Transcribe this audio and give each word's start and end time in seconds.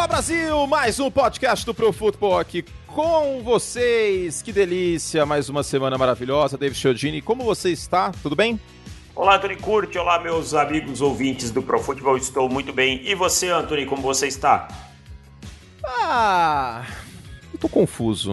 Olá 0.00 0.08
Brasil, 0.08 0.66
mais 0.66 0.98
um 0.98 1.10
podcast 1.10 1.66
do 1.66 1.74
Pro 1.74 1.92
Futebol 1.92 2.38
aqui 2.38 2.64
com 2.86 3.42
vocês. 3.42 4.40
Que 4.40 4.50
delícia, 4.50 5.26
mais 5.26 5.50
uma 5.50 5.62
semana 5.62 5.98
maravilhosa. 5.98 6.56
David 6.56 6.80
Chiodini, 6.80 7.20
como 7.20 7.44
você 7.44 7.70
está? 7.70 8.10
Tudo 8.22 8.34
bem? 8.34 8.58
Olá, 9.14 9.36
Antônio 9.36 9.58
Curti. 9.58 9.98
Olá, 9.98 10.18
meus 10.18 10.54
amigos 10.54 11.02
ouvintes 11.02 11.50
do 11.50 11.62
Pro 11.62 11.78
Futebol. 11.78 12.16
Estou 12.16 12.48
muito 12.48 12.72
bem. 12.72 13.02
E 13.04 13.14
você, 13.14 13.50
Antônio, 13.50 13.86
como 13.86 14.00
você 14.00 14.26
está? 14.26 14.68
Ah, 15.84 16.86
eu 17.52 17.58
tô 17.58 17.68
confuso. 17.68 18.32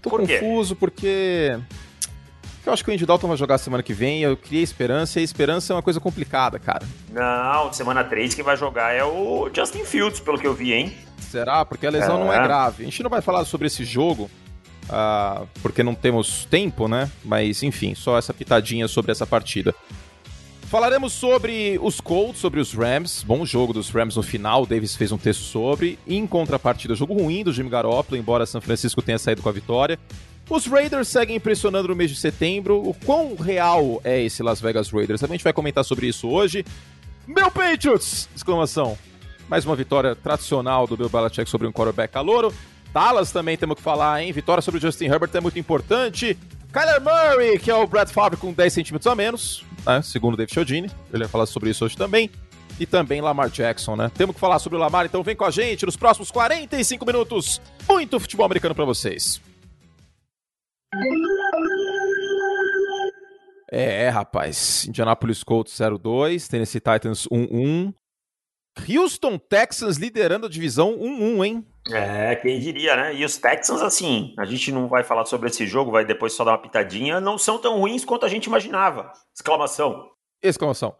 Tô 0.00 0.10
Por 0.10 0.20
confuso 0.20 0.76
porque 0.76 1.58
eu 2.66 2.72
acho 2.72 2.84
que 2.84 2.90
o 2.90 2.94
Andy 2.94 3.06
Dalton 3.06 3.28
vai 3.28 3.36
jogar 3.36 3.58
semana 3.58 3.82
que 3.82 3.92
vem. 3.92 4.20
Eu 4.22 4.36
criei 4.36 4.62
esperança 4.62 5.18
e 5.18 5.22
a 5.22 5.24
esperança 5.24 5.72
é 5.72 5.76
uma 5.76 5.82
coisa 5.82 5.98
complicada, 6.00 6.58
cara. 6.58 6.86
Não, 7.10 7.72
semana 7.72 8.04
3 8.04 8.34
quem 8.34 8.44
vai 8.44 8.56
jogar 8.56 8.92
é 8.94 9.02
o 9.04 9.48
Justin 9.54 9.84
Fields, 9.84 10.20
pelo 10.20 10.38
que 10.38 10.46
eu 10.46 10.54
vi, 10.54 10.72
hein? 10.72 10.92
Será? 11.18 11.64
Porque 11.64 11.86
a 11.86 11.90
lesão 11.90 12.18
não 12.18 12.32
é 12.32 12.36
É. 12.38 12.42
grave. 12.42 12.82
A 12.82 12.86
gente 12.86 13.02
não 13.02 13.10
vai 13.10 13.20
falar 13.22 13.44
sobre 13.44 13.66
esse 13.66 13.84
jogo, 13.84 14.30
ah, 14.88 15.42
porque 15.62 15.82
não 15.82 15.94
temos 15.94 16.44
tempo, 16.46 16.88
né? 16.88 17.10
Mas 17.24 17.62
enfim, 17.62 17.94
só 17.94 18.16
essa 18.18 18.32
pitadinha 18.34 18.86
sobre 18.88 19.12
essa 19.12 19.26
partida. 19.26 19.74
Falaremos 20.70 21.14
sobre 21.14 21.78
os 21.82 21.98
Colts, 21.98 22.38
sobre 22.40 22.60
os 22.60 22.74
Rams. 22.74 23.22
Bom 23.22 23.46
jogo 23.46 23.72
dos 23.72 23.88
Rams 23.88 24.16
no 24.16 24.22
final, 24.22 24.64
o 24.64 24.66
Davis 24.66 24.94
fez 24.94 25.10
um 25.10 25.16
texto 25.16 25.40
sobre. 25.42 25.98
Em 26.06 26.26
contrapartida, 26.26 26.94
jogo 26.94 27.14
ruim 27.14 27.42
do 27.42 27.52
Jimmy 27.54 27.70
Garoppolo, 27.70 28.18
embora 28.20 28.44
São 28.44 28.60
Francisco 28.60 29.00
tenha 29.00 29.18
saído 29.18 29.40
com 29.40 29.48
a 29.48 29.52
vitória. 29.52 29.98
Os 30.50 30.66
Raiders 30.66 31.08
seguem 31.08 31.36
impressionando 31.36 31.88
no 31.88 31.94
mês 31.94 32.10
de 32.10 32.16
setembro. 32.16 32.76
O 32.78 32.94
quão 32.94 33.36
real 33.36 34.00
é 34.02 34.22
esse 34.22 34.42
Las 34.42 34.60
Vegas 34.60 34.90
Raiders? 34.90 35.22
A 35.22 35.26
gente 35.26 35.44
vai 35.44 35.52
comentar 35.52 35.84
sobre 35.84 36.06
isso 36.06 36.26
hoje. 36.28 36.64
Meu 37.26 37.50
Patriots! 37.50 38.28
Exclamação. 38.34 38.96
Mais 39.46 39.66
uma 39.66 39.76
vitória 39.76 40.16
tradicional 40.16 40.86
do 40.86 40.96
Bill 40.96 41.10
Belichick 41.10 41.50
sobre 41.50 41.66
um 41.66 41.72
quarterback 41.72 42.12
calouro. 42.12 42.52
Dallas 42.94 43.30
também 43.30 43.58
temos 43.58 43.76
que 43.76 43.82
falar, 43.82 44.22
hein? 44.22 44.32
Vitória 44.32 44.62
sobre 44.62 44.78
o 44.78 44.80
Justin 44.80 45.04
Herbert 45.04 45.30
é 45.34 45.40
muito 45.40 45.58
importante. 45.58 46.38
Kyler 46.72 47.02
Murray, 47.02 47.58
que 47.58 47.70
é 47.70 47.74
o 47.74 47.86
Brad 47.86 48.08
Favre 48.08 48.38
com 48.38 48.50
10 48.50 48.72
centímetros 48.72 49.06
a 49.06 49.14
menos, 49.14 49.64
né? 49.86 50.00
segundo 50.00 50.34
o 50.34 50.36
David 50.36 50.54
Chiodini. 50.54 50.90
Ele 51.12 51.24
vai 51.24 51.28
falar 51.28 51.44
sobre 51.46 51.68
isso 51.68 51.84
hoje 51.84 51.96
também. 51.96 52.30
E 52.80 52.86
também 52.86 53.20
Lamar 53.20 53.50
Jackson, 53.50 53.96
né? 53.96 54.10
Temos 54.14 54.34
que 54.34 54.40
falar 54.40 54.58
sobre 54.60 54.76
o 54.76 54.80
Lamar, 54.80 55.04
então 55.04 55.22
vem 55.22 55.36
com 55.36 55.44
a 55.44 55.50
gente 55.50 55.84
nos 55.84 55.96
próximos 55.96 56.30
45 56.30 57.04
minutos. 57.04 57.60
Muito 57.86 58.18
futebol 58.20 58.46
americano 58.46 58.74
pra 58.74 58.84
vocês. 58.84 59.40
É, 63.70 64.08
rapaz. 64.08 64.86
Indianapolis 64.86 65.42
Colts 65.44 65.72
0-2, 65.74 66.48
Tennessee 66.48 66.80
Titans 66.80 67.26
1-1. 67.28 67.92
Houston 68.88 69.38
Texans 69.38 69.96
liderando 69.96 70.46
a 70.46 70.48
divisão 70.48 70.96
1-1, 70.98 71.44
hein? 71.44 71.66
É, 71.90 72.36
quem 72.36 72.60
diria, 72.60 72.96
né? 72.96 73.14
E 73.14 73.24
os 73.24 73.36
Texans, 73.36 73.82
assim, 73.82 74.34
a 74.38 74.44
gente 74.44 74.70
não 74.70 74.88
vai 74.88 75.02
falar 75.02 75.24
sobre 75.24 75.48
esse 75.48 75.66
jogo, 75.66 75.90
vai 75.90 76.04
depois 76.04 76.32
só 76.32 76.44
dar 76.44 76.52
uma 76.52 76.62
pitadinha, 76.62 77.20
não 77.20 77.36
são 77.36 77.58
tão 77.58 77.78
ruins 77.80 78.04
quanto 78.04 78.24
a 78.24 78.28
gente 78.28 78.46
imaginava. 78.46 79.12
Exclamação. 79.34 80.10
Exclamação. 80.42 80.96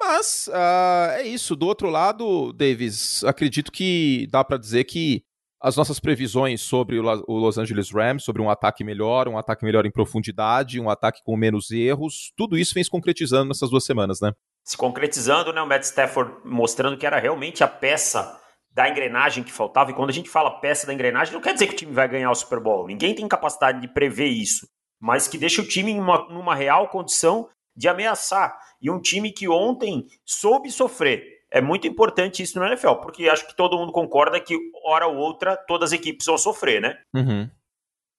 Mas 0.00 0.48
ah, 0.52 1.16
é 1.18 1.26
isso. 1.26 1.56
Do 1.56 1.66
outro 1.66 1.90
lado, 1.90 2.52
Davis, 2.52 3.24
acredito 3.24 3.72
que 3.72 4.28
dá 4.30 4.44
pra 4.44 4.56
dizer 4.56 4.84
que 4.84 5.24
as 5.60 5.76
nossas 5.76 5.98
previsões 5.98 6.60
sobre 6.60 6.98
o 6.98 7.02
Los 7.26 7.58
Angeles 7.58 7.90
Rams, 7.90 8.22
sobre 8.22 8.40
um 8.40 8.48
ataque 8.48 8.84
melhor, 8.84 9.28
um 9.28 9.36
ataque 9.36 9.64
melhor 9.64 9.84
em 9.84 9.90
profundidade, 9.90 10.80
um 10.80 10.88
ataque 10.88 11.20
com 11.24 11.36
menos 11.36 11.70
erros, 11.70 12.32
tudo 12.36 12.56
isso 12.56 12.74
vem 12.74 12.84
se 12.84 12.90
concretizando 12.90 13.48
nessas 13.48 13.70
duas 13.70 13.84
semanas, 13.84 14.20
né? 14.20 14.32
Se 14.64 14.76
concretizando, 14.76 15.52
né? 15.52 15.60
O 15.60 15.66
Matt 15.66 15.82
Stafford 15.82 16.32
mostrando 16.44 16.96
que 16.96 17.06
era 17.06 17.18
realmente 17.18 17.64
a 17.64 17.68
peça 17.68 18.38
da 18.70 18.88
engrenagem 18.88 19.42
que 19.42 19.50
faltava. 19.50 19.90
E 19.90 19.94
quando 19.94 20.10
a 20.10 20.12
gente 20.12 20.30
fala 20.30 20.60
peça 20.60 20.86
da 20.86 20.94
engrenagem, 20.94 21.34
não 21.34 21.40
quer 21.40 21.54
dizer 21.54 21.66
que 21.66 21.72
o 21.72 21.76
time 21.76 21.92
vai 21.92 22.06
ganhar 22.06 22.30
o 22.30 22.34
Super 22.34 22.60
Bowl. 22.60 22.86
Ninguém 22.86 23.14
tem 23.14 23.26
capacidade 23.26 23.80
de 23.80 23.88
prever 23.88 24.28
isso. 24.28 24.68
Mas 25.00 25.26
que 25.26 25.38
deixa 25.38 25.62
o 25.62 25.66
time 25.66 25.92
em 25.92 25.98
uma, 25.98 26.28
numa 26.28 26.54
real 26.54 26.88
condição 26.88 27.48
de 27.74 27.88
ameaçar. 27.88 28.56
E 28.80 28.90
um 28.90 29.00
time 29.00 29.32
que 29.32 29.48
ontem 29.48 30.06
soube 30.24 30.70
sofrer. 30.70 31.37
É 31.50 31.60
muito 31.60 31.86
importante 31.86 32.42
isso 32.42 32.58
no 32.58 32.66
NFL, 32.66 32.94
porque 32.96 33.28
acho 33.28 33.46
que 33.46 33.56
todo 33.56 33.78
mundo 33.78 33.92
concorda 33.92 34.38
que, 34.40 34.54
hora 34.84 35.06
ou 35.06 35.16
outra, 35.16 35.56
todas 35.56 35.92
as 35.92 35.98
equipes 35.98 36.26
vão 36.26 36.36
sofrer, 36.36 36.80
né? 36.80 36.98
Uhum. 37.14 37.48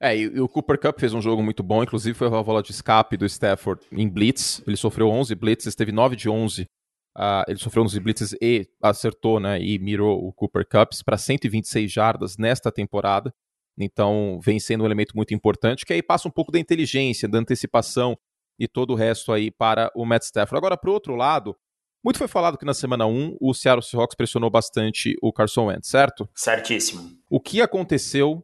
É, 0.01 0.17
e, 0.17 0.39
o 0.39 0.47
Cooper 0.47 0.79
Cup 0.79 0.99
fez 0.99 1.13
um 1.13 1.21
jogo 1.21 1.43
muito 1.43 1.61
bom, 1.61 1.83
inclusive 1.83 2.17
foi 2.17 2.27
a 2.27 2.31
válvula 2.31 2.63
de 2.63 2.71
escape 2.71 3.17
do 3.17 3.25
Stafford 3.25 3.85
em 3.91 4.09
blitz. 4.09 4.63
Ele 4.65 4.77
sofreu 4.77 5.09
11 5.09 5.35
blitzes, 5.35 5.75
teve 5.75 5.91
9 5.91 6.15
de 6.15 6.29
11. 6.29 6.65
Ah, 7.15 7.43
ele 7.47 7.59
sofreu 7.59 7.83
11 7.83 7.99
blitzes 7.99 8.35
e 8.41 8.67
acertou, 8.81 9.39
né, 9.39 9.61
e 9.61 9.77
mirou 9.77 10.25
o 10.25 10.31
Cooper 10.31 10.65
Cups 10.65 11.03
para 11.03 11.17
126 11.17 11.91
jardas 11.91 12.37
nesta 12.37 12.71
temporada. 12.71 13.33
Então, 13.77 14.39
vem 14.41 14.59
sendo 14.59 14.83
um 14.83 14.85
elemento 14.85 15.15
muito 15.15 15.33
importante, 15.33 15.85
que 15.85 15.93
aí 15.93 16.01
passa 16.01 16.27
um 16.27 16.31
pouco 16.31 16.51
da 16.51 16.59
inteligência, 16.59 17.27
da 17.27 17.37
antecipação 17.37 18.17
e 18.57 18.67
todo 18.67 18.91
o 18.91 18.95
resto 18.95 19.31
aí 19.31 19.51
para 19.51 19.91
o 19.95 20.05
Matt 20.05 20.23
Stafford. 20.23 20.57
Agora, 20.57 20.77
pro 20.77 20.91
outro 20.91 21.15
lado, 21.15 21.55
muito 22.03 22.17
foi 22.17 22.27
falado 22.27 22.57
que 22.57 22.65
na 22.65 22.73
semana 22.73 23.05
1 23.05 23.37
o 23.39 23.53
Seattle 23.53 23.83
Seahawks 23.83 24.15
pressionou 24.15 24.49
bastante 24.49 25.15
o 25.21 25.31
Carson 25.33 25.65
Wentz, 25.65 25.89
certo? 25.89 26.29
Certíssimo. 26.33 27.11
O 27.29 27.39
que 27.39 27.61
aconteceu 27.61 28.43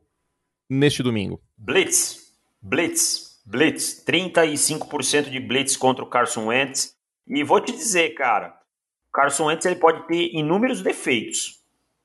neste 0.70 1.02
domingo? 1.02 1.42
Blitz, 1.58 2.34
blitz, 2.62 3.42
blitz. 3.46 4.04
35% 4.06 5.30
de 5.30 5.40
blitz 5.40 5.78
contra 5.78 6.04
o 6.04 6.08
Carson 6.10 6.48
Wentz. 6.48 6.96
E 7.28 7.44
vou 7.44 7.60
te 7.62 7.72
dizer, 7.72 8.10
cara, 8.14 8.56
o 9.10 9.12
Carson 9.12 9.46
Wentz 9.46 9.66
ele 9.66 9.78
pode 9.78 10.06
ter 10.08 10.32
inúmeros 10.34 10.82
defeitos, 10.82 11.62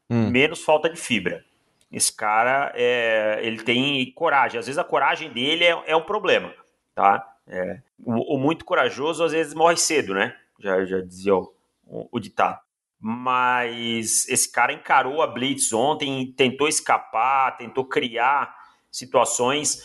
Hum. 0.09 0.31
menos 0.31 0.63
falta 0.65 0.89
de 0.89 0.97
fibra. 0.99 1.45
Esse 1.93 2.13
cara, 2.13 2.73
é, 2.75 3.41
ele 3.43 3.63
tem 3.63 4.13
coragem. 4.13 4.59
Às 4.59 4.67
vezes 4.67 4.79
a 4.79 4.85
coragem 4.85 5.33
dele 5.33 5.65
é, 5.65 5.83
é 5.87 5.97
um 5.97 6.03
problema, 6.03 6.55
tá? 6.95 7.27
É, 7.47 7.81
o, 7.99 8.37
o 8.37 8.39
muito 8.39 8.65
corajoso 8.65 9.25
às 9.25 9.33
vezes 9.33 9.55
morre 9.55 9.77
cedo, 9.77 10.15
né? 10.15 10.37
Já, 10.61 10.85
já 10.85 11.01
dizia 11.01 11.35
o, 11.35 11.53
o, 11.87 12.21
ditado. 12.21 12.61
Mas 12.99 14.29
esse 14.29 14.51
cara 14.51 14.73
encarou 14.73 15.23
a 15.23 15.27
blitz 15.27 15.73
ontem, 15.73 16.33
tentou 16.37 16.69
escapar, 16.69 17.57
tentou 17.57 17.85
criar 17.85 18.55
situações 18.91 19.83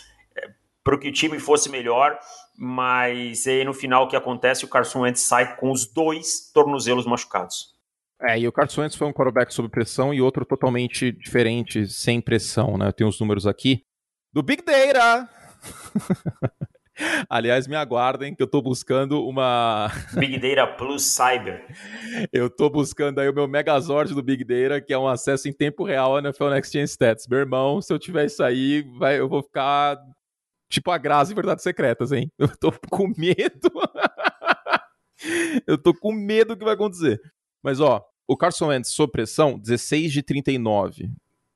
para 0.85 0.99
que 0.99 1.09
o 1.09 1.11
time 1.11 1.39
fosse 1.39 1.67
melhor, 1.67 2.19
mas 2.55 3.47
aí 3.47 3.63
no 3.65 3.73
final 3.73 4.03
o 4.03 4.07
que 4.07 4.15
acontece? 4.15 4.65
O 4.65 4.67
Carson 4.67 5.01
Wentz 5.01 5.21
sai 5.21 5.55
com 5.55 5.71
os 5.71 5.91
dois 5.91 6.51
tornozelos 6.53 7.07
machucados. 7.07 7.73
É, 8.21 8.39
e 8.39 8.47
o 8.47 8.51
Carson 8.51 8.81
Wentz 8.81 8.95
foi 8.95 9.07
um 9.07 9.11
quarterback 9.13 9.51
sob 9.53 9.67
pressão 9.67 10.13
e 10.13 10.21
outro 10.21 10.45
totalmente 10.45 11.11
diferente, 11.11 11.87
sem 11.87 12.21
pressão, 12.21 12.77
né? 12.77 12.87
Eu 12.87 12.93
tenho 12.93 13.09
os 13.09 13.19
números 13.19 13.47
aqui. 13.47 13.83
Do 14.31 14.43
Big 14.43 14.63
Data! 14.63 15.27
Aliás, 17.29 17.67
me 17.67 17.75
aguardem 17.75 18.33
que 18.33 18.41
eu 18.41 18.47
tô 18.47 18.61
buscando 18.61 19.25
uma... 19.25 19.91
Big 20.17 20.39
Data 20.39 20.67
Plus 20.73 21.03
Cyber. 21.03 21.65
eu 22.31 22.49
tô 22.49 22.69
buscando 22.69 23.19
aí 23.19 23.29
o 23.29 23.33
meu 23.33 23.47
Megazord 23.47 24.13
do 24.13 24.23
Big 24.23 24.43
Data, 24.43 24.81
que 24.81 24.93
é 24.93 24.97
um 24.97 25.07
acesso 25.07 25.47
em 25.47 25.53
tempo 25.53 25.83
real 25.83 26.13
ao 26.13 26.19
NFL 26.19 26.49
Next 26.49 26.71
Gen 26.71 26.83
Stats. 26.85 27.27
Meu 27.27 27.39
irmão, 27.39 27.81
se 27.81 27.93
eu 27.93 27.99
tiver 27.99 28.25
isso 28.25 28.43
aí, 28.43 28.83
vai, 28.97 29.19
eu 29.19 29.27
vou 29.27 29.43
ficar 29.43 29.97
tipo 30.69 30.91
a 30.91 30.97
Graça 30.97 31.31
em 31.31 31.35
Verdades 31.35 31.63
Secretas, 31.63 32.11
hein? 32.11 32.31
Eu 32.37 32.49
tô 32.57 32.71
com 32.89 33.07
medo. 33.17 33.71
eu 35.67 35.77
tô 35.77 35.93
com 35.93 36.11
medo 36.11 36.55
do 36.55 36.57
que 36.57 36.65
vai 36.65 36.73
acontecer. 36.73 37.19
Mas, 37.61 37.79
ó, 37.79 38.05
o 38.27 38.37
Carson 38.37 38.67
Wentz 38.67 38.89
sob 38.89 39.11
pressão, 39.11 39.59
16 39.59 40.11
de 40.11 40.23
39. 40.23 41.09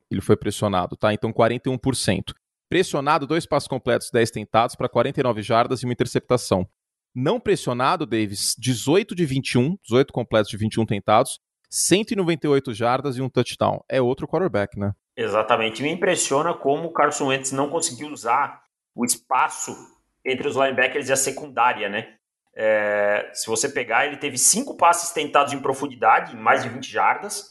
Ele 0.10 0.22
foi 0.22 0.36
pressionado, 0.36 0.96
tá? 0.96 1.14
Então, 1.14 1.32
41%. 1.32 2.34
Pressionado, 2.70 3.26
dois 3.26 3.48
passos 3.48 3.68
completos, 3.68 4.12
10 4.12 4.30
tentados 4.30 4.76
para 4.76 4.88
49 4.88 5.42
jardas 5.42 5.82
e 5.82 5.86
uma 5.86 5.94
interceptação. 5.94 6.70
Não 7.16 7.40
pressionado, 7.40 8.06
Davis, 8.06 8.56
18 8.60 9.16
de 9.16 9.26
21, 9.26 9.76
18 9.84 10.14
completos 10.14 10.52
de 10.52 10.58
21 10.58 10.86
tentados, 10.86 11.40
198 11.68 12.72
jardas 12.72 13.18
e 13.18 13.22
um 13.22 13.30
touchdown. 13.30 13.84
É 13.90 14.00
outro 14.00 14.28
quarterback, 14.28 14.78
né? 14.78 14.94
Exatamente. 15.18 15.82
Me 15.82 15.90
impressiona 15.90 16.54
como 16.54 16.88
o 16.88 16.94
Carson 16.94 17.28
Wentz 17.28 17.52
não 17.52 17.70
conseguiu 17.70 18.10
usar 18.10 18.62
o 18.96 19.04
espaço 19.04 19.76
entre 20.24 20.48
os 20.48 20.56
linebackers 20.56 21.10
e 21.10 21.14
a 21.14 21.18
secundária, 21.18 21.90
né? 21.90 22.16
É, 22.56 23.32
se 23.34 23.48
você 23.48 23.68
pegar, 23.68 24.06
ele 24.06 24.18
teve 24.18 24.38
cinco 24.38 24.78
passes 24.78 25.12
tentados 25.12 25.54
em 25.54 25.62
profundidade, 25.62 26.36
mais 26.36 26.62
de 26.62 26.70
20 26.70 26.88
jardas, 26.88 27.50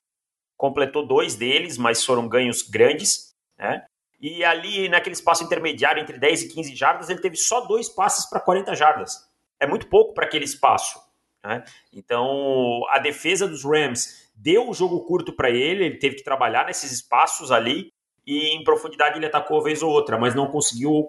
completou 0.57 1.07
dois 1.07 1.35
deles, 1.35 1.77
mas 1.77 2.05
foram 2.05 2.29
ganhos 2.29 2.63
grandes, 2.63 3.35
né? 3.59 3.85
E 4.21 4.45
ali, 4.45 4.89
naquele 4.89 5.15
espaço 5.15 5.45
intermediário 5.45 6.03
entre 6.03 6.19
10 6.19 6.43
e 6.43 6.49
15 6.49 6.75
jardas, 6.75 7.09
ele 7.09 7.21
teve 7.21 7.37
só 7.37 7.61
dois 7.61 7.89
passes 7.89 8.29
para 8.29 8.41
40 8.41 8.75
jardas. 8.75 9.29
É 9.61 9.67
muito 9.67 9.87
pouco 9.87 10.13
para 10.13 10.27
aquele 10.27 10.45
espaço. 10.45 11.01
Né? 11.45 11.63
Então, 11.93 12.83
a 12.91 12.99
defesa 12.99 13.47
dos 13.47 13.65
Rams 13.65 14.31
deu 14.35 14.69
o 14.69 14.75
jogo 14.75 15.05
curto 15.05 15.33
para 15.33 15.51
ele, 15.51 15.85
ele 15.85 15.99
teve 15.99 16.17
que 16.17 16.25
trabalhar 16.25 16.67
nesses 16.67 16.91
espaços 16.91 17.53
ali, 17.53 17.93
e 18.27 18.57
em 18.57 18.65
profundidade 18.65 19.17
ele 19.19 19.27
atacou 19.27 19.59
uma 19.59 19.65
vez 19.65 19.83
ou 19.83 19.91
outra, 19.91 20.19
mas 20.19 20.35
não 20.35 20.49
conseguiu 20.49 21.09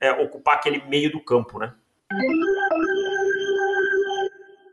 é, 0.00 0.10
ocupar 0.10 0.56
aquele 0.56 0.84
meio 0.86 1.12
do 1.12 1.22
campo, 1.22 1.58
né? 1.58 1.74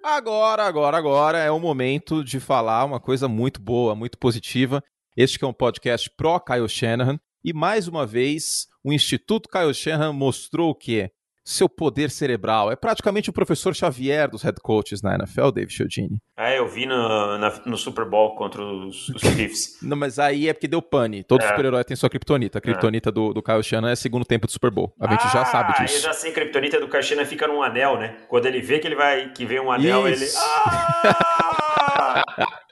Agora, 0.04 0.64
agora, 0.64 0.98
agora 0.98 1.38
é 1.40 1.52
o 1.52 1.60
momento 1.60 2.24
de 2.24 2.40
falar 2.40 2.86
uma 2.86 3.00
coisa 3.00 3.28
muito 3.28 3.60
boa, 3.60 3.96
muito 3.96 4.18
positiva. 4.18 4.84
Este 5.18 5.40
que 5.40 5.46
é 5.46 5.48
um 5.48 5.54
podcast 5.54 6.10
pró 6.12 6.40
Kyle 6.40 6.70
Shanahan. 6.70 7.20
E 7.46 7.54
mais 7.54 7.88
uma 7.88 8.08
vez, 8.08 8.66
o 8.84 8.92
Instituto 8.92 9.48
Kyle 9.48 9.72
Shanahan 9.72 10.12
mostrou 10.12 10.72
o 10.72 10.76
quê? 10.76 11.12
seu 11.48 11.70
poder 11.70 12.10
cerebral. 12.10 12.72
É 12.72 12.76
praticamente 12.76 13.30
o 13.30 13.34
professor 13.34 13.76
Xavier 13.76 14.28
dos 14.28 14.42
head 14.42 14.60
coaches 14.64 15.04
na 15.04 15.14
NFL, 15.14 15.52
David 15.52 15.72
Chiodini. 15.72 16.18
É, 16.36 16.58
eu 16.58 16.68
vi 16.68 16.88
no, 16.88 17.38
na, 17.38 17.62
no 17.68 17.78
Super 17.78 18.04
Bowl 18.04 18.36
contra 18.36 18.64
os, 18.64 19.10
os 19.10 19.22
Chiefs. 19.38 19.78
Não, 19.84 19.96
mas 19.96 20.18
aí 20.18 20.50
é 20.50 20.54
porque 20.54 20.68
deu 20.68 20.82
pane. 20.82 21.24
Todo 21.24 21.44
é. 21.44 21.48
super-herói 21.48 21.84
tem 21.84 21.96
sua 21.96 22.10
criptonita. 22.10 22.58
A 22.58 22.62
criptonita 22.62 23.10
é. 23.10 23.12
do, 23.12 23.32
do 23.32 23.44
Kyle 23.44 23.62
Shanahan 23.62 23.94
é 23.94 23.96
segundo 23.96 24.26
tempo 24.26 24.48
do 24.48 24.52
Super 24.52 24.72
Bowl. 24.72 24.92
A 25.00 25.08
gente 25.08 25.24
ah, 25.24 25.30
já 25.30 25.46
sabe 25.46 25.74
disso. 25.74 25.98
eu 25.98 26.02
já 26.02 26.14
sei, 26.14 26.32
a 26.32 26.34
criptonita 26.34 26.80
do 26.80 26.88
Kyle 26.88 27.04
Shanahan 27.04 27.28
fica 27.28 27.48
num 27.48 27.62
anel, 27.62 28.00
né? 28.00 28.18
Quando 28.28 28.48
ele 28.48 28.60
vê 28.60 28.80
que 28.80 28.88
ele 28.88 28.96
vai, 28.96 29.32
que 29.34 29.46
vem 29.46 29.60
um 29.60 29.72
anel, 29.72 30.10
Isso. 30.10 30.24
ele... 30.24 30.32
Ah! 30.36 32.24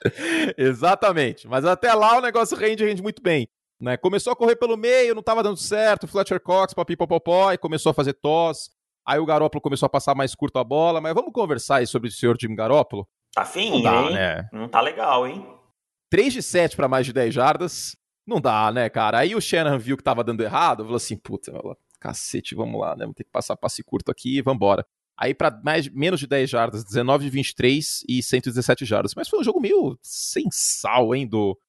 Exatamente. 0.57 1.47
Mas 1.47 1.63
até 1.63 1.93
lá 1.93 2.17
o 2.17 2.21
negócio 2.21 2.57
rende, 2.57 2.83
rende 2.83 3.03
muito 3.03 3.21
bem. 3.21 3.47
Né? 3.83 3.97
Começou 3.97 4.31
a 4.31 4.35
correr 4.35 4.55
pelo 4.55 4.77
meio, 4.77 5.13
não 5.13 5.19
estava 5.19 5.43
dando 5.43 5.57
certo, 5.57 6.07
Fletcher 6.07 6.39
Cox, 6.39 6.73
papipopopó, 6.73 7.51
e 7.51 7.57
começou 7.57 7.89
a 7.89 7.93
fazer 7.93 8.13
tosse. 8.13 8.71
Aí 9.05 9.19
o 9.19 9.25
Garópolo 9.25 9.61
começou 9.61 9.85
a 9.85 9.89
passar 9.89 10.15
mais 10.15 10.33
curto 10.33 10.57
a 10.57 10.63
bola, 10.63 11.01
mas 11.01 11.13
vamos 11.13 11.33
conversar 11.33 11.77
aí 11.77 11.85
sobre 11.85 12.07
o 12.07 12.11
senhor 12.11 12.37
Jimmy 12.39 12.55
Garópolo? 12.55 13.05
Tá 13.33 13.43
feinho, 13.43 13.83
dá, 13.83 13.93
hein? 14.03 14.13
Né? 14.13 14.49
Não 14.53 14.69
tá 14.69 14.79
legal, 14.79 15.27
hein? 15.27 15.45
3 16.09 16.31
de 16.31 16.41
7 16.41 16.77
para 16.77 16.87
mais 16.87 17.05
de 17.05 17.11
10 17.11 17.33
jardas, 17.33 17.97
não 18.25 18.39
dá, 18.39 18.71
né, 18.71 18.89
cara? 18.89 19.19
Aí 19.19 19.35
o 19.35 19.41
Shannon 19.41 19.77
viu 19.77 19.97
que 19.97 20.03
tava 20.03 20.23
dando 20.23 20.41
errado, 20.41 20.83
falou 20.85 20.95
assim, 20.95 21.17
puta, 21.17 21.51
cacete, 21.99 22.55
vamos 22.55 22.79
lá, 22.79 22.95
né? 22.95 23.01
Vamos 23.01 23.15
ter 23.15 23.25
que 23.25 23.31
passar 23.31 23.57
passe 23.57 23.83
curto 23.83 24.09
aqui 24.09 24.37
e 24.37 24.41
vambora. 24.41 24.85
Aí 25.17 25.33
para 25.33 25.59
mais 25.61 25.89
menos 25.89 26.21
de 26.21 26.27
10 26.27 26.49
jardas, 26.49 26.85
19 26.85 27.25
de 27.25 27.29
23 27.31 28.05
e 28.07 28.23
117 28.23 28.85
jardas. 28.85 29.13
Mas 29.13 29.27
foi 29.27 29.39
um 29.39 29.43
jogo 29.43 29.59
meio 29.59 29.99
sem 30.01 30.45
sal, 30.49 31.13
hein, 31.13 31.27
do, 31.27 31.59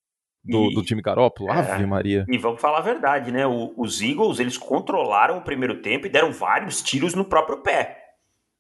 do, 0.45 0.71
e, 0.71 0.75
do 0.75 0.83
time 0.83 1.01
Garópolo. 1.01 1.51
É, 1.51 1.73
Ave 1.73 1.87
Maria. 1.87 2.27
E 2.29 2.37
vamos 2.37 2.61
falar 2.61 2.79
a 2.79 2.83
verdade, 2.83 3.33
né? 3.33 3.47
O, 3.47 3.73
os 3.77 4.03
Eagles, 4.03 4.39
eles 4.39 4.59
controlaram 4.59 5.39
o 5.39 5.43
primeiro 5.43 5.81
tempo 5.81 6.07
e 6.07 6.11
deram 6.11 6.33
vários 6.33 6.83
tiros 6.83 7.15
no 7.15 7.25
próprio 7.25 7.59
pé. 7.59 8.01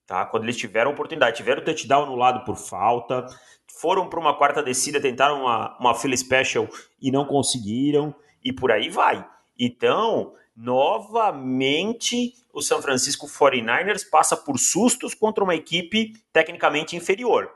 Tá? 0.07 0.25
Quando 0.27 0.45
eles 0.45 0.57
tiveram 0.57 0.91
oportunidade, 0.91 1.37
tiveram 1.37 1.63
o 1.63 1.65
touchdown 1.65 2.05
anulado 2.05 2.45
por 2.45 2.57
falta, 2.57 3.27
foram 3.67 4.09
para 4.09 4.21
uma 4.21 4.37
quarta 4.37 4.63
descida, 4.63 5.01
tentaram 5.01 5.43
uma, 5.43 5.77
uma 5.79 5.95
fila 5.95 6.17
special 6.17 6.69
e 7.01 7.11
não 7.11 7.25
conseguiram, 7.25 8.15
e 8.43 8.53
por 8.53 8.71
aí 8.71 8.89
vai. 8.91 9.27
Então, 9.59 10.35
novamente, 10.55 12.35
o 12.53 12.61
São 12.61 12.83
Francisco 12.83 13.27
49ers 13.27 14.09
passa 14.09 14.37
por 14.37 14.59
sustos 14.59 15.15
contra 15.15 15.43
uma 15.43 15.55
equipe 15.55 16.13
tecnicamente 16.33 16.97
inferior. 16.97 17.51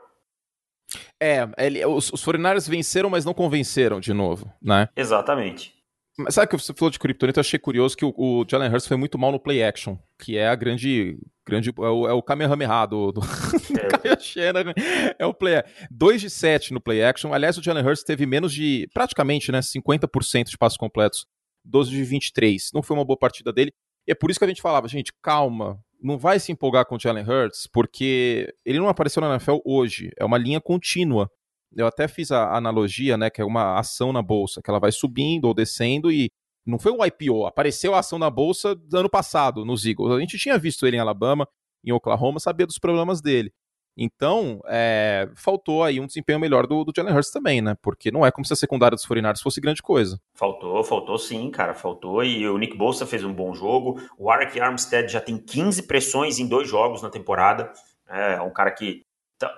É, 1.19 1.47
ele, 1.57 1.85
os, 1.85 2.11
os 2.11 2.23
49ers 2.23 2.69
venceram, 2.69 3.09
mas 3.09 3.25
não 3.25 3.33
convenceram 3.33 3.99
de 3.99 4.13
novo, 4.13 4.51
né? 4.61 4.89
Exatamente. 4.95 5.79
Mas 6.19 6.35
sabe 6.35 6.49
que 6.49 6.57
você 6.57 6.73
falou 6.73 6.91
de 6.91 6.99
Kryptonita, 6.99 7.39
eu 7.39 7.41
achei 7.41 7.57
curioso 7.57 7.95
que 7.95 8.03
o, 8.03 8.13
o 8.17 8.45
Jalen 8.45 8.69
Hurts 8.69 8.87
foi 8.87 8.97
muito 8.97 9.17
mal 9.17 9.31
no 9.31 9.39
play 9.39 9.63
action, 9.63 9.97
que 10.21 10.37
é 10.37 10.49
a 10.49 10.55
grande. 10.55 11.17
grande 11.47 11.69
é, 11.69 11.81
o, 11.81 12.07
é 12.09 12.13
o 12.13 12.21
Kamehameha 12.21 12.85
do, 12.85 13.13
do, 13.13 13.21
é. 14.37 15.15
é 15.17 15.25
o 15.25 15.33
play 15.33 15.63
2 15.89 16.21
de 16.21 16.29
7 16.29 16.73
no 16.73 16.81
play 16.81 17.01
action. 17.03 17.33
Aliás, 17.33 17.57
o 17.57 17.63
Jalen 17.63 17.85
Hurts 17.85 18.03
teve 18.03 18.25
menos 18.25 18.53
de, 18.53 18.89
praticamente, 18.93 19.49
né, 19.49 19.59
50% 19.59 20.49
de 20.49 20.57
passos 20.57 20.77
completos, 20.77 21.25
12 21.63 21.89
de 21.89 22.03
23. 22.03 22.71
Não 22.73 22.83
foi 22.83 22.97
uma 22.97 23.05
boa 23.05 23.17
partida 23.17 23.53
dele. 23.53 23.71
E 24.05 24.11
é 24.11 24.15
por 24.15 24.29
isso 24.29 24.39
que 24.39 24.45
a 24.45 24.49
gente 24.49 24.61
falava, 24.61 24.89
gente, 24.89 25.13
calma, 25.21 25.79
não 26.01 26.17
vai 26.17 26.39
se 26.39 26.51
empolgar 26.51 26.85
com 26.85 26.95
o 26.95 26.99
Jalen 26.99 27.25
Hurts, 27.25 27.67
porque 27.67 28.53
ele 28.65 28.79
não 28.79 28.87
apareceu 28.87 29.21
na 29.21 29.29
NFL 29.31 29.57
hoje, 29.65 30.11
é 30.17 30.25
uma 30.25 30.37
linha 30.37 30.61
contínua. 30.61 31.29
Eu 31.75 31.85
até 31.85 32.07
fiz 32.07 32.31
a 32.31 32.55
analogia, 32.55 33.17
né, 33.17 33.29
que 33.29 33.41
é 33.41 33.45
uma 33.45 33.77
ação 33.77 34.11
na 34.11 34.21
bolsa, 34.21 34.61
que 34.63 34.69
ela 34.69 34.79
vai 34.79 34.91
subindo 34.91 35.45
ou 35.45 35.53
descendo 35.53 36.11
e 36.11 36.31
não 36.65 36.79
foi 36.79 36.91
um 36.91 37.03
IPO, 37.03 37.45
apareceu 37.45 37.95
a 37.95 37.99
ação 37.99 38.19
na 38.19 38.29
bolsa 38.29 38.75
ano 38.93 39.09
passado 39.09 39.65
nos 39.65 39.85
Eagles. 39.85 40.11
A 40.11 40.19
gente 40.19 40.37
tinha 40.37 40.57
visto 40.57 40.85
ele 40.85 40.97
em 40.97 40.99
Alabama, 40.99 41.47
em 41.83 41.91
Oklahoma, 41.91 42.39
sabia 42.39 42.65
dos 42.65 42.77
problemas 42.77 43.21
dele. 43.21 43.51
Então, 44.01 44.61
é, 44.65 45.27
faltou 45.35 45.83
aí 45.83 45.99
um 45.99 46.05
desempenho 46.05 46.39
melhor 46.39 46.65
do, 46.65 46.85
do 46.85 46.93
Jalen 46.95 47.13
Hurts 47.13 47.31
também, 47.31 47.61
né? 47.61 47.75
Porque 47.81 48.09
não 48.09 48.25
é 48.25 48.31
como 48.31 48.45
se 48.45 48.53
a 48.53 48.55
secundária 48.55 48.95
dos 48.95 49.05
49 49.05 49.41
fosse 49.41 49.59
grande 49.59 49.81
coisa. 49.81 50.17
Faltou, 50.33 50.81
faltou 50.85 51.17
sim, 51.17 51.51
cara, 51.51 51.73
faltou. 51.73 52.23
E 52.23 52.47
o 52.47 52.57
Nick 52.57 52.77
Bolsa 52.77 53.05
fez 53.05 53.25
um 53.25 53.33
bom 53.33 53.53
jogo. 53.53 54.01
O 54.17 54.31
Arik 54.31 54.57
Armstead 54.57 55.11
já 55.11 55.19
tem 55.19 55.37
15 55.37 55.83
pressões 55.83 56.39
em 56.39 56.47
dois 56.47 56.65
jogos 56.65 57.01
na 57.01 57.09
temporada. 57.09 57.73
É 58.07 58.39
um 58.41 58.51
cara 58.51 58.71
que 58.71 59.01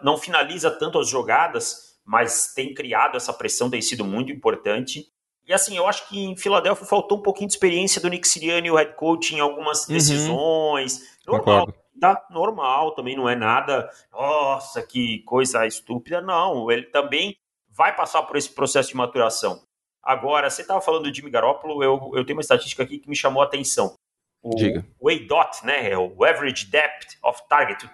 não 0.02 0.18
finaliza 0.18 0.72
tanto 0.72 0.98
as 0.98 1.08
jogadas, 1.08 2.00
mas 2.04 2.52
tem 2.56 2.74
criado 2.74 3.18
essa 3.18 3.32
pressão, 3.32 3.70
tem 3.70 3.82
sido 3.82 4.04
muito 4.04 4.32
importante. 4.32 5.06
E 5.48 5.54
assim, 5.54 5.78
eu 5.78 5.86
acho 5.86 6.10
que 6.10 6.20
em 6.20 6.36
Filadélfia 6.36 6.88
faltou 6.88 7.20
um 7.20 7.22
pouquinho 7.22 7.48
de 7.48 7.54
experiência 7.54 8.02
do 8.02 8.10
Nick 8.10 8.28
Sirianni, 8.28 8.72
o 8.72 8.76
head 8.76 8.96
coach, 8.96 9.36
em 9.36 9.40
algumas 9.40 9.88
uhum. 9.88 9.94
decisões. 9.94 10.98
Uhum. 11.28 11.38
Normal, 11.38 11.66
Concordo 11.66 11.81
tá 12.02 12.26
normal, 12.32 12.96
também 12.96 13.16
não 13.16 13.30
é 13.30 13.36
nada, 13.36 13.88
nossa, 14.12 14.82
que 14.82 15.20
coisa 15.20 15.66
estúpida, 15.68 16.20
não. 16.20 16.70
Ele 16.72 16.84
também 16.84 17.38
vai 17.70 17.96
passar 17.96 18.24
por 18.24 18.36
esse 18.36 18.50
processo 18.50 18.90
de 18.90 18.98
maturação. 18.98 19.62
Agora, 20.04 20.50
você 20.50 20.64
estava 20.64 20.82
falando 20.82 21.04
do 21.04 21.14
Jimmy 21.14 21.30
Garoppolo, 21.30 21.84
eu, 21.84 22.12
eu 22.16 22.26
tenho 22.26 22.38
uma 22.38 22.42
estatística 22.42 22.82
aqui 22.82 22.98
que 22.98 23.08
me 23.08 23.16
chamou 23.16 23.44
a 23.44 23.46
atenção. 23.46 23.94
O, 24.44 24.56
Diga. 24.56 24.84
o 25.00 25.08
ADOT, 25.08 25.64
né, 25.64 25.92
é 25.92 25.98
o 25.98 26.26
Average 26.26 26.66
Depth 26.72 27.16
of 27.24 27.40
Target, 27.48 27.88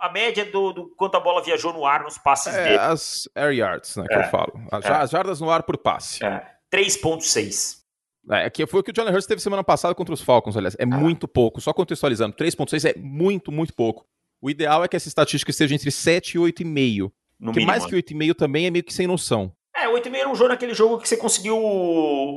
a 0.00 0.10
média 0.10 0.44
do, 0.44 0.72
do 0.72 0.88
quanto 0.96 1.16
a 1.16 1.20
bola 1.20 1.40
viajou 1.40 1.72
no 1.72 1.86
ar 1.86 2.02
nos 2.02 2.18
passes 2.18 2.52
é, 2.52 2.64
dele. 2.64 2.78
As 2.78 3.28
air 3.36 3.52
yards, 3.52 3.94
né, 3.94 4.04
que 4.08 4.14
é, 4.14 4.18
eu 4.18 4.24
falo. 4.24 4.52
As, 4.72 4.84
é. 4.84 4.88
as 4.88 5.10
jardas 5.10 5.40
no 5.40 5.48
ar 5.48 5.62
por 5.62 5.78
passe. 5.78 6.24
É. 6.24 6.44
3.6. 6.74 7.85
É, 8.30 8.50
que 8.50 8.66
foi 8.66 8.80
o 8.80 8.82
que 8.82 8.90
o 8.90 8.94
Jalen 8.94 9.12
Hurts 9.12 9.26
teve 9.26 9.40
semana 9.40 9.62
passada 9.62 9.94
contra 9.94 10.12
os 10.12 10.20
Falcons, 10.20 10.56
aliás. 10.56 10.74
É 10.78 10.84
ah. 10.84 10.86
muito 10.86 11.28
pouco. 11.28 11.60
Só 11.60 11.72
contextualizando, 11.72 12.34
3.6 12.36 12.90
é 12.90 12.98
muito, 12.98 13.52
muito 13.52 13.72
pouco. 13.74 14.04
O 14.40 14.50
ideal 14.50 14.84
é 14.84 14.88
que 14.88 14.96
essa 14.96 15.08
estatística 15.08 15.50
esteja 15.50 15.74
entre 15.74 15.90
7 15.90 16.36
e 16.36 16.40
8,5. 16.40 17.10
Porque 17.38 17.60
mínimo. 17.60 17.66
mais 17.66 17.86
que 17.86 17.94
8,5 17.94 18.34
também 18.34 18.66
é 18.66 18.70
meio 18.70 18.84
que 18.84 18.92
sem 18.92 19.06
noção. 19.06 19.52
É, 19.74 19.86
8,5 19.86 20.14
era 20.16 20.28
um 20.28 20.34
jogo 20.34 20.48
naquele 20.48 20.74
jogo 20.74 20.98
que 20.98 21.08
você 21.08 21.16
conseguiu 21.16 21.56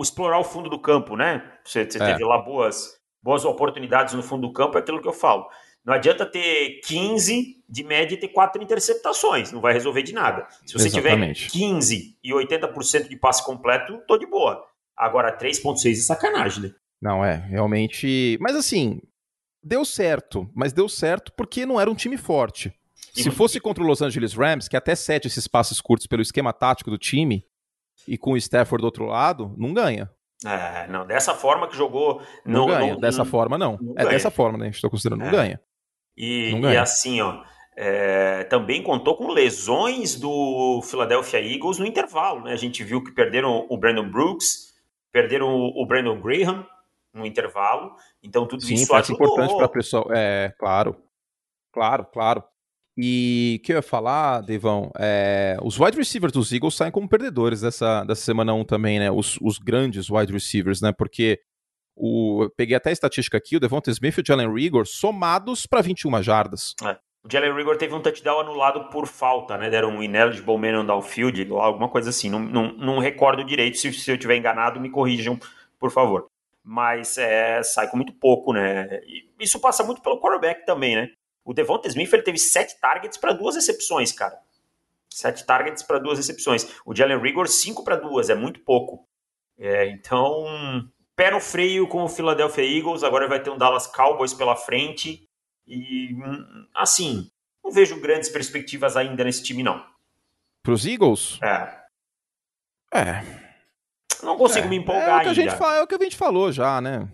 explorar 0.01 0.39
o 0.39 0.43
fundo 0.43 0.69
do 0.69 0.79
campo, 0.79 1.15
né? 1.15 1.41
Você, 1.63 1.85
você 1.85 2.01
é. 2.01 2.05
teve 2.05 2.23
lá 2.23 2.37
boas, 2.37 2.99
boas 3.23 3.45
oportunidades 3.45 4.13
no 4.13 4.21
fundo 4.21 4.47
do 4.47 4.53
campo, 4.53 4.77
é 4.77 4.81
aquilo 4.81 5.01
que 5.01 5.07
eu 5.07 5.13
falo. 5.13 5.47
Não 5.85 5.93
adianta 5.93 6.25
ter 6.25 6.81
15 6.83 7.63
de 7.67 7.83
média 7.83 8.13
e 8.13 8.19
ter 8.19 8.27
4 8.27 8.61
interceptações, 8.61 9.51
não 9.51 9.61
vai 9.61 9.71
resolver 9.71 10.03
de 10.03 10.13
nada. 10.13 10.47
Se 10.65 10.73
você 10.73 10.87
Exatamente. 10.87 11.47
tiver 11.49 11.65
15 11.65 12.17
e 12.21 12.31
80% 12.31 13.07
de 13.07 13.15
passe 13.15 13.43
completo, 13.45 14.01
tô 14.05 14.17
de 14.17 14.25
boa. 14.25 14.61
Agora, 14.99 15.37
3.6 15.37 15.91
é 15.91 15.95
sacanagem, 15.95 16.63
né? 16.63 16.71
Não, 17.01 17.23
é, 17.23 17.35
realmente. 17.35 18.37
Mas 18.41 18.55
assim, 18.55 19.01
deu 19.63 19.85
certo. 19.85 20.49
Mas 20.53 20.73
deu 20.73 20.89
certo 20.89 21.31
porque 21.33 21.65
não 21.65 21.79
era 21.79 21.89
um 21.89 21.95
time 21.95 22.17
forte. 22.17 22.73
Se 23.13 23.31
fosse 23.31 23.59
contra 23.59 23.83
o 23.83 23.87
Los 23.87 24.01
Angeles 24.01 24.33
Rams, 24.33 24.67
que 24.67 24.77
até 24.77 24.93
sete 24.95 25.27
esses 25.27 25.47
passes 25.47 25.81
curtos 25.81 26.05
pelo 26.05 26.21
esquema 26.21 26.53
tático 26.53 26.91
do 26.91 26.97
time, 26.97 27.43
e 28.07 28.17
com 28.17 28.33
o 28.33 28.37
Stafford 28.37 28.81
do 28.81 28.85
outro 28.85 29.05
lado, 29.05 29.53
não 29.57 29.73
ganha. 29.73 30.09
É, 30.45 30.87
não, 30.87 31.05
dessa 31.05 31.33
forma 31.33 31.67
que 31.67 31.75
jogou. 31.75 32.21
Não, 32.45 32.61
não 32.61 32.67
ganha, 32.67 32.93
não, 32.93 32.99
dessa 32.99 33.19
não, 33.19 33.25
forma 33.25 33.57
não. 33.57 33.77
não 33.81 33.91
é 33.93 34.03
ganha. 34.03 34.09
dessa 34.09 34.31
forma, 34.31 34.57
né? 34.57 34.67
A 34.67 34.71
gente 34.71 34.81
tá 34.81 34.89
considerando, 34.89 35.19
não 35.19 35.27
é. 35.27 35.31
ganha. 35.31 35.61
E, 36.15 36.51
ganha. 36.59 36.73
e 36.73 36.77
assim, 36.77 37.21
ó. 37.21 37.43
É, 37.81 38.43
também 38.45 38.83
contou 38.83 39.15
com 39.15 39.31
lesões 39.31 40.19
do 40.19 40.81
Philadelphia 40.83 41.39
Eagles 41.39 41.77
no 41.77 41.85
intervalo, 41.85 42.43
né? 42.43 42.51
A 42.51 42.57
gente 42.57 42.83
viu 42.83 43.01
que 43.01 43.11
perderam 43.11 43.65
o 43.69 43.77
Brandon 43.77 44.09
Brooks, 44.09 44.68
perderam 45.11 45.47
o, 45.47 45.83
o 45.83 45.85
Brandon 45.85 46.19
Graham 46.21 46.65
no 47.13 47.25
intervalo, 47.25 47.95
então 48.21 48.47
tudo 48.47 48.63
Sim, 48.63 48.75
isso 48.75 48.93
ajudou. 48.93 49.15
importante 49.15 49.55
para 49.55 49.65
a 49.65 49.69
pessoa, 49.69 50.05
é, 50.15 50.53
claro, 50.59 50.95
claro, 51.73 52.05
claro. 52.05 52.43
E 53.01 53.59
o 53.59 53.65
que 53.65 53.71
eu 53.71 53.77
ia 53.77 53.81
falar, 53.81 54.41
Devão, 54.41 54.91
é, 54.99 55.57
os 55.63 55.79
wide 55.79 55.97
receivers 55.97 56.33
dos 56.33 56.51
Eagles 56.51 56.75
saem 56.75 56.91
como 56.91 57.07
perdedores 57.07 57.61
dessa, 57.61 58.03
dessa 58.03 58.21
semana 58.21 58.53
1 58.53 58.65
também, 58.65 58.99
né, 58.99 59.09
os, 59.09 59.37
os 59.41 59.57
grandes 59.57 60.09
wide 60.09 60.33
receivers, 60.33 60.81
né, 60.81 60.91
porque 60.91 61.39
o, 61.95 62.43
eu 62.43 62.49
peguei 62.49 62.75
até 62.75 62.89
a 62.89 62.93
estatística 62.93 63.37
aqui, 63.37 63.55
o 63.55 63.59
Devonta 63.59 63.89
Smith 63.89 64.17
e 64.17 64.21
o 64.21 64.23
Jalen 64.25 64.53
Rigor 64.53 64.85
somados 64.85 65.65
para 65.65 65.81
21 65.81 66.21
jardas. 66.21 66.73
É. 66.83 66.97
O 67.23 67.31
Jalen 67.31 67.53
Rigor 67.53 67.77
teve 67.77 67.93
um 67.93 68.01
touchdown 68.01 68.39
anulado 68.39 68.89
por 68.89 69.05
falta, 69.05 69.57
né? 69.57 69.69
Deram 69.69 69.89
um 69.89 70.03
ineligible 70.03 70.57
man 70.57 70.79
on 70.79 70.85
downfield, 70.85 71.51
alguma 71.51 71.89
coisa 71.89 72.09
assim. 72.09 72.29
Não, 72.29 72.39
não, 72.39 72.71
não 72.73 72.99
recordo 72.99 73.43
direito. 73.43 73.77
Se, 73.77 73.91
se 73.91 74.09
eu 74.09 74.17
tiver 74.17 74.37
enganado, 74.37 74.79
me 74.79 74.89
corrijam, 74.89 75.37
por 75.77 75.91
favor. 75.91 76.27
Mas 76.63 77.17
é, 77.17 77.61
sai 77.61 77.89
com 77.89 77.97
muito 77.97 78.13
pouco, 78.13 78.53
né? 78.53 79.01
E 79.05 79.27
isso 79.39 79.59
passa 79.59 79.83
muito 79.83 80.01
pelo 80.01 80.19
quarterback 80.19 80.65
também, 80.65 80.95
né? 80.95 81.09
O 81.43 81.53
Devonta 81.53 81.87
Smith 81.87 82.13
ele 82.13 82.21
teve 82.21 82.37
sete 82.37 82.79
targets 82.79 83.17
para 83.17 83.33
duas 83.33 83.55
recepções, 83.55 84.11
cara. 84.11 84.37
Sete 85.09 85.45
targets 85.45 85.83
para 85.83 85.99
duas 85.99 86.17
recepções. 86.17 86.79
O 86.85 86.95
Jalen 86.95 87.19
Rigor, 87.19 87.47
cinco 87.47 87.83
para 87.83 87.95
duas, 87.95 88.29
é 88.29 88.35
muito 88.35 88.61
pouco. 88.61 89.05
É, 89.57 89.89
então, 89.89 90.45
pé 91.15 91.31
no 91.31 91.41
freio 91.41 91.87
com 91.87 92.03
o 92.03 92.07
Philadelphia 92.07 92.63
Eagles. 92.63 93.03
Agora 93.03 93.27
vai 93.27 93.41
ter 93.41 93.49
um 93.49 93.57
Dallas 93.57 93.87
Cowboys 93.87 94.33
pela 94.33 94.55
frente. 94.55 95.27
E, 95.69 96.17
assim, 96.73 97.29
não 97.63 97.71
vejo 97.71 98.01
grandes 98.01 98.27
perspectivas 98.27 98.97
ainda 98.97 99.23
nesse 99.23 99.43
time, 99.43 99.61
não. 99.61 99.85
Para 100.63 100.73
os 100.73 100.85
Eagles? 100.85 101.39
É. 101.43 101.79
É. 102.91 103.23
não 104.23 104.35
consigo 104.35 104.65
é, 104.65 104.69
me 104.69 104.77
empolgar 104.77 105.03
é 105.03 105.05
o 105.05 105.19
que 105.21 105.27
a 105.27 105.29
ainda. 105.29 105.33
Gente 105.35 105.55
fala, 105.55 105.75
é 105.75 105.81
o 105.83 105.87
que 105.87 105.95
a 105.95 105.99
gente 105.99 106.17
falou 106.17 106.51
já, 106.51 106.81
né? 106.81 107.07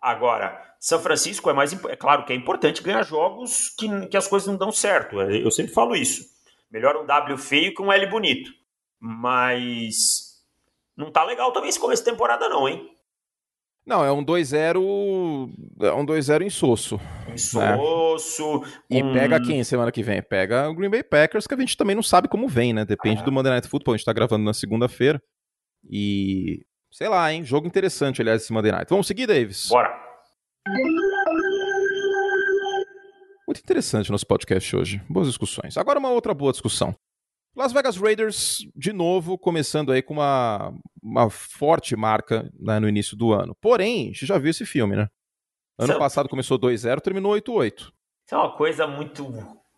Agora, 0.00 0.76
São 0.78 1.00
Francisco 1.00 1.50
é 1.50 1.52
mais 1.52 1.72
é 1.72 1.96
claro 1.96 2.24
que 2.24 2.32
é 2.32 2.36
importante 2.36 2.82
ganhar 2.82 3.02
jogos 3.02 3.70
que, 3.76 4.06
que 4.06 4.16
as 4.16 4.28
coisas 4.28 4.46
não 4.46 4.56
dão 4.56 4.70
certo. 4.70 5.20
Eu 5.20 5.50
sempre 5.50 5.72
falo 5.72 5.96
isso. 5.96 6.24
Melhor 6.70 6.96
um 6.96 7.04
W 7.04 7.36
feio 7.38 7.74
que 7.74 7.82
um 7.82 7.92
L 7.92 8.06
bonito. 8.06 8.52
Mas 9.00 10.40
não 10.96 11.10
tá 11.10 11.24
legal 11.24 11.52
também 11.52 11.68
esse 11.68 11.80
começo 11.80 12.04
de 12.04 12.10
temporada 12.10 12.48
não, 12.48 12.68
hein? 12.68 12.91
Não, 13.84 14.04
é 14.04 14.12
um 14.12 14.24
2-0. 14.24 15.50
É 15.80 15.92
um 15.92 16.06
2-0 16.06 16.42
insosso. 16.46 17.00
Insosso. 17.32 18.60
Né? 18.88 18.98
E 18.98 19.02
pega 19.02 19.40
quem 19.40 19.64
semana 19.64 19.90
que 19.90 20.02
vem? 20.02 20.22
Pega 20.22 20.68
o 20.68 20.74
Green 20.74 20.90
Bay 20.90 21.02
Packers, 21.02 21.46
que 21.46 21.54
a 21.54 21.58
gente 21.58 21.76
também 21.76 21.96
não 21.96 22.02
sabe 22.02 22.28
como 22.28 22.46
vem, 22.46 22.72
né? 22.72 22.84
Depende 22.84 23.22
ah. 23.22 23.24
do 23.24 23.32
Monday 23.32 23.52
Night 23.52 23.68
Football. 23.68 23.94
A 23.94 23.96
gente 23.96 24.06
tá 24.06 24.12
gravando 24.12 24.44
na 24.44 24.54
segunda-feira. 24.54 25.20
E. 25.90 26.64
Sei 26.92 27.08
lá, 27.08 27.32
hein? 27.32 27.44
Jogo 27.44 27.66
interessante, 27.66 28.20
aliás, 28.20 28.42
esse 28.42 28.52
Monday 28.52 28.70
Night. 28.70 28.88
Vamos 28.88 29.06
seguir, 29.06 29.26
Davis? 29.26 29.68
Bora. 29.68 29.90
Muito 33.48 33.60
interessante 33.60 34.10
o 34.10 34.12
nosso 34.12 34.26
podcast 34.26 34.76
hoje. 34.76 35.02
Boas 35.08 35.26
discussões. 35.26 35.76
Agora 35.76 35.98
uma 35.98 36.10
outra 36.10 36.32
boa 36.32 36.52
discussão. 36.52 36.94
Las 37.54 37.72
Vegas 37.72 37.96
Raiders, 37.96 38.66
de 38.74 38.92
novo, 38.92 39.36
começando 39.36 39.92
aí 39.92 40.02
com 40.02 40.14
uma, 40.14 40.72
uma 41.02 41.28
forte 41.28 41.94
marca 41.94 42.50
né, 42.58 42.80
no 42.80 42.88
início 42.88 43.16
do 43.16 43.32
ano. 43.32 43.54
Porém, 43.60 44.04
a 44.04 44.06
gente 44.06 44.26
já 44.26 44.38
viu 44.38 44.50
esse 44.50 44.64
filme, 44.64 44.96
né? 44.96 45.08
Ano 45.78 45.98
passado 45.98 46.28
começou 46.28 46.58
2-0, 46.58 47.00
terminou 47.00 47.34
8-8. 47.34 47.74
Isso 47.78 47.92
é 48.30 48.36
uma 48.36 48.56
coisa 48.56 48.86
muito 48.86 49.32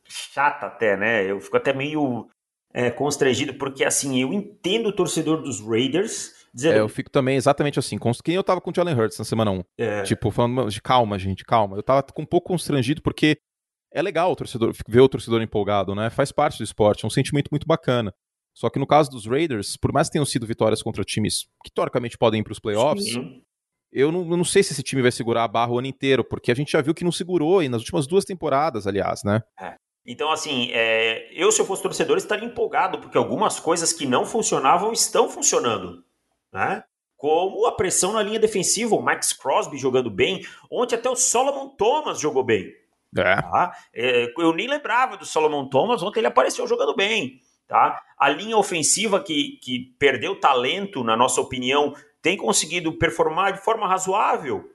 chata 0.07 0.66
até, 0.66 0.97
né? 0.97 1.28
Eu 1.28 1.40
fico 1.40 1.57
até 1.57 1.73
meio 1.73 2.28
é, 2.73 2.90
constrangido, 2.90 3.54
porque 3.54 3.85
assim, 3.85 4.21
eu 4.21 4.33
entendo 4.33 4.88
o 4.88 4.93
torcedor 4.93 5.43
dos 5.43 5.61
Raiders 5.61 6.47
dizendo... 6.52 6.76
É, 6.76 6.81
eu 6.81 6.88
fico 6.88 7.11
também 7.11 7.37
exatamente 7.37 7.78
assim, 7.78 7.99
quem 8.23 8.35
eu 8.35 8.45
tava 8.45 8.61
com 8.61 8.71
o 8.71 8.75
Jalen 8.75 8.95
Hurts 8.95 9.19
na 9.19 9.25
semana 9.25 9.50
1. 9.50 9.64
É. 9.78 10.02
Tipo, 10.02 10.31
falando 10.31 10.69
de 10.69 10.81
calma, 10.81 11.19
gente, 11.19 11.45
calma. 11.45 11.76
Eu 11.76 11.83
tava 11.83 12.04
um 12.19 12.26
pouco 12.26 12.49
constrangido 12.49 13.02
porque 13.02 13.38
é 13.95 14.03
legal 14.03 14.33
o 14.33 14.37
torcedor 14.37 14.75
ver 14.89 15.01
o 15.01 15.09
torcedor 15.09 15.41
empolgado, 15.41 15.95
né? 15.95 16.11
Faz 16.11 16.33
parte 16.33 16.59
do 16.59 16.65
esporte, 16.65 17.05
é 17.05 17.07
um 17.07 17.11
sentimento 17.11 17.49
muito 17.51 17.67
bacana. 17.67 18.13
Só 18.53 18.69
que 18.69 18.79
no 18.79 18.87
caso 18.87 19.11
dos 19.11 19.27
Raiders, 19.27 19.77
por 19.77 19.93
mais 19.93 20.09
que 20.09 20.13
tenham 20.13 20.27
sido 20.27 20.47
vitórias 20.47 20.83
contra 20.83 21.05
times 21.05 21.47
que 21.65 21.71
teoricamente 21.73 22.19
podem 22.19 22.41
ir 22.41 22.45
para 22.45 22.53
os 22.53 22.59
playoffs, 22.59 23.13
Sim. 23.13 23.43
eu 23.93 24.11
não, 24.11 24.21
eu 24.31 24.37
não, 24.37 24.45
sei 24.45 24.63
se 24.63 24.73
esse 24.73 24.83
time 24.83 25.01
vai 25.01 25.13
segurar 25.13 25.45
a 25.45 25.49
barra 25.49 25.73
o 25.73 25.79
ano 25.79 25.87
inteiro, 25.87 26.25
porque 26.25 26.51
a 26.51 26.55
gente 26.55 26.73
já 26.73 26.81
viu 26.81 26.95
que 26.95 27.05
não 27.05 27.13
segurou 27.13 27.63
e 27.63 27.69
nas 27.69 27.81
últimas 27.81 28.07
duas 28.07 28.25
temporadas, 28.25 28.87
aliás, 28.87 29.23
né? 29.25 29.43
É. 29.59 29.75
Então, 30.07 30.31
assim, 30.31 30.71
é, 30.73 31.29
eu, 31.33 31.51
se 31.51 31.61
eu 31.61 31.65
fosse 31.65 31.83
torcedor, 31.83 32.19
estaria 32.19 32.47
empolgado, 32.47 32.99
porque 32.99 33.17
algumas 33.17 33.59
coisas 33.59 33.93
que 33.93 34.07
não 34.07 34.27
funcionavam 34.27 34.93
estão 34.93 35.31
funcionando, 35.31 36.05
né? 36.53 36.85
Como 37.17 37.67
a 37.67 37.73
pressão 37.73 38.13
na 38.13 38.23
linha 38.23 38.39
defensiva, 38.39 38.95
o 38.95 39.01
Max 39.01 39.33
Crosby 39.33 39.79
jogando 39.79 40.11
bem. 40.11 40.45
Ontem 40.71 40.97
até 40.97 41.09
o 41.09 41.17
Solomon 41.17 41.71
Thomas 41.71 42.21
jogou 42.21 42.45
bem. 42.45 42.71
É. 43.16 43.42
Tá? 43.42 43.76
É, 43.92 44.33
eu 44.38 44.52
nem 44.52 44.68
lembrava 44.68 45.16
do 45.16 45.25
Solomon 45.25 45.68
Thomas, 45.68 46.02
ontem 46.02 46.21
ele 46.21 46.26
apareceu 46.26 46.66
jogando 46.66 46.94
bem. 46.94 47.40
Tá? 47.66 48.02
A 48.18 48.28
linha 48.28 48.56
ofensiva 48.56 49.21
que, 49.21 49.59
que 49.62 49.94
perdeu 49.99 50.38
talento, 50.38 51.02
na 51.02 51.16
nossa 51.16 51.40
opinião, 51.40 51.94
tem 52.21 52.37
conseguido 52.37 52.92
performar 52.92 53.52
de 53.52 53.64
forma 53.64 53.88
razoável. 53.88 54.71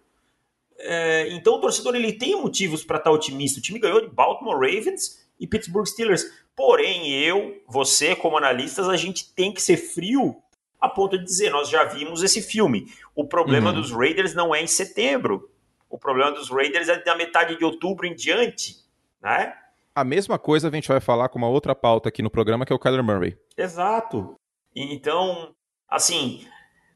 É, 0.77 1.27
então 1.31 1.55
o 1.55 1.61
torcedor 1.61 1.95
ele 1.95 2.13
tem 2.13 2.39
motivos 2.39 2.83
para 2.83 2.97
estar 2.97 3.11
otimista. 3.11 3.59
O 3.59 3.61
time 3.61 3.79
ganhou 3.79 4.01
de 4.01 4.07
Baltimore 4.07 4.55
Ravens 4.55 5.27
e 5.39 5.45
Pittsburgh 5.45 5.85
Steelers. 5.85 6.23
Porém, 6.55 7.11
eu, 7.11 7.61
você, 7.67 8.15
como 8.15 8.37
analistas, 8.37 8.87
a 8.87 8.95
gente 8.95 9.33
tem 9.33 9.53
que 9.53 9.61
ser 9.61 9.77
frio 9.77 10.35
a 10.79 10.87
ponto 10.87 11.17
de 11.17 11.23
dizer: 11.23 11.49
nós 11.51 11.69
já 11.69 11.83
vimos 11.83 12.23
esse 12.23 12.41
filme. 12.41 12.87
O 13.15 13.25
problema 13.25 13.69
uhum. 13.69 13.81
dos 13.81 13.91
Raiders 13.91 14.33
não 14.33 14.53
é 14.53 14.61
em 14.61 14.67
setembro. 14.67 15.48
O 15.89 15.97
problema 15.97 16.31
dos 16.31 16.49
Raiders 16.49 16.87
é 16.87 17.01
da 17.01 17.15
metade 17.15 17.57
de 17.57 17.65
outubro 17.65 18.05
em 18.05 18.13
diante, 18.13 18.75
né? 19.21 19.55
A 19.95 20.03
mesma 20.03 20.37
coisa 20.37 20.69
a 20.69 20.71
gente 20.71 20.87
vai 20.87 20.99
falar 20.99 21.29
com 21.29 21.39
uma 21.39 21.49
outra 21.49 21.73
pauta 21.73 22.09
aqui 22.09 22.21
no 22.21 22.29
programa, 22.29 22.65
que 22.65 22.71
é 22.71 22.75
o 22.75 22.79
Kyler 22.79 23.03
Murray. 23.03 23.37
Exato. 23.57 24.35
Então, 24.75 25.53
assim, 25.89 26.47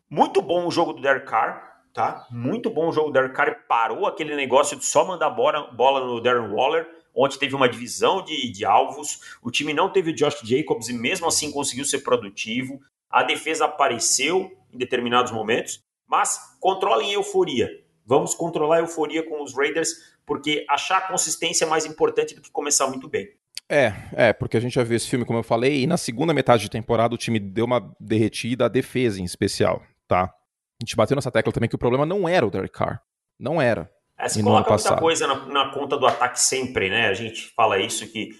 muito 0.09 0.41
bom 0.41 0.67
o 0.67 0.71
jogo 0.71 0.93
do 0.93 1.01
Derek 1.01 1.25
Carr, 1.25 1.81
tá? 1.91 2.27
Muito 2.29 2.69
bom 2.69 2.89
o 2.89 2.91
jogo 2.91 3.07
do 3.07 3.13
Derek 3.13 3.33
Carr. 3.33 3.65
Parou 3.67 4.05
aquele 4.05 4.35
negócio 4.35 4.77
de 4.77 4.85
só 4.85 5.03
mandar 5.03 5.31
bola, 5.31 5.71
bola 5.71 6.05
no 6.05 6.21
Darren 6.21 6.53
Waller. 6.53 6.88
Ontem 7.15 7.39
teve 7.39 7.55
uma 7.55 7.67
divisão 7.67 8.23
de, 8.23 8.51
de 8.51 8.63
alvos. 8.63 9.38
O 9.41 9.51
time 9.51 9.73
não 9.73 9.91
teve 9.91 10.12
o 10.12 10.15
Josh 10.15 10.39
Jacobs 10.43 10.88
e 10.88 10.93
mesmo 10.93 11.27
assim 11.27 11.51
conseguiu 11.51 11.85
ser 11.85 12.00
produtivo. 12.00 12.79
A 13.09 13.23
defesa 13.23 13.65
apareceu 13.65 14.51
em 14.71 14.77
determinados 14.77 15.31
momentos, 15.31 15.79
mas 16.07 16.57
controlem 16.59 17.12
a 17.12 17.13
euforia. 17.13 17.82
Vamos 18.05 18.36
controlar 18.36 18.77
a 18.77 18.79
euforia 18.79 19.27
com 19.27 19.43
os 19.43 19.55
Raiders, 19.55 20.15
porque 20.25 20.65
achar 20.69 20.98
a 20.98 21.07
consistência 21.07 21.65
é 21.65 21.67
mais 21.67 21.86
importante 21.86 22.36
do 22.36 22.41
que 22.41 22.51
começar 22.51 22.88
muito 22.88 23.07
bem. 23.07 23.29
É, 23.69 23.93
é, 24.13 24.33
porque 24.33 24.57
a 24.57 24.60
gente 24.60 24.74
já 24.74 24.83
viu 24.83 24.98
esse 24.98 25.07
filme, 25.07 25.25
como 25.25 25.39
eu 25.39 25.43
falei, 25.43 25.81
e 25.81 25.88
na 25.88 25.98
segunda 25.98 26.33
metade 26.33 26.63
de 26.63 26.69
temporada 26.69 27.15
o 27.15 27.17
time 27.17 27.39
deu 27.39 27.65
uma 27.65 27.95
derretida, 28.00 28.65
a 28.65 28.69
defesa 28.69 29.22
em 29.22 29.24
especial, 29.24 29.81
tá? 30.07 30.24
A 30.25 30.83
gente 30.83 30.95
bateu 30.95 31.15
nessa 31.15 31.31
tecla 31.31 31.51
também 31.53 31.69
que 31.69 31.75
o 31.75 31.79
problema 31.79 32.05
não 32.05 32.27
era 32.27 32.45
o 32.45 32.51
Derek 32.51 32.74
Carr. 32.74 33.01
Não 33.39 33.62
era. 33.62 33.89
É, 34.17 34.27
se 34.27 34.43
coloca 34.43 34.69
muita 34.69 34.98
coisa 34.98 35.27
na, 35.27 35.45
na, 35.48 35.72
conta 35.72 35.98
do 35.98 36.05
ataque 36.05 36.39
sempre, 36.39 36.89
né? 36.89 37.07
A 37.07 37.13
gente 37.13 37.51
fala 37.55 37.79
isso 37.79 38.07
que 38.12 38.31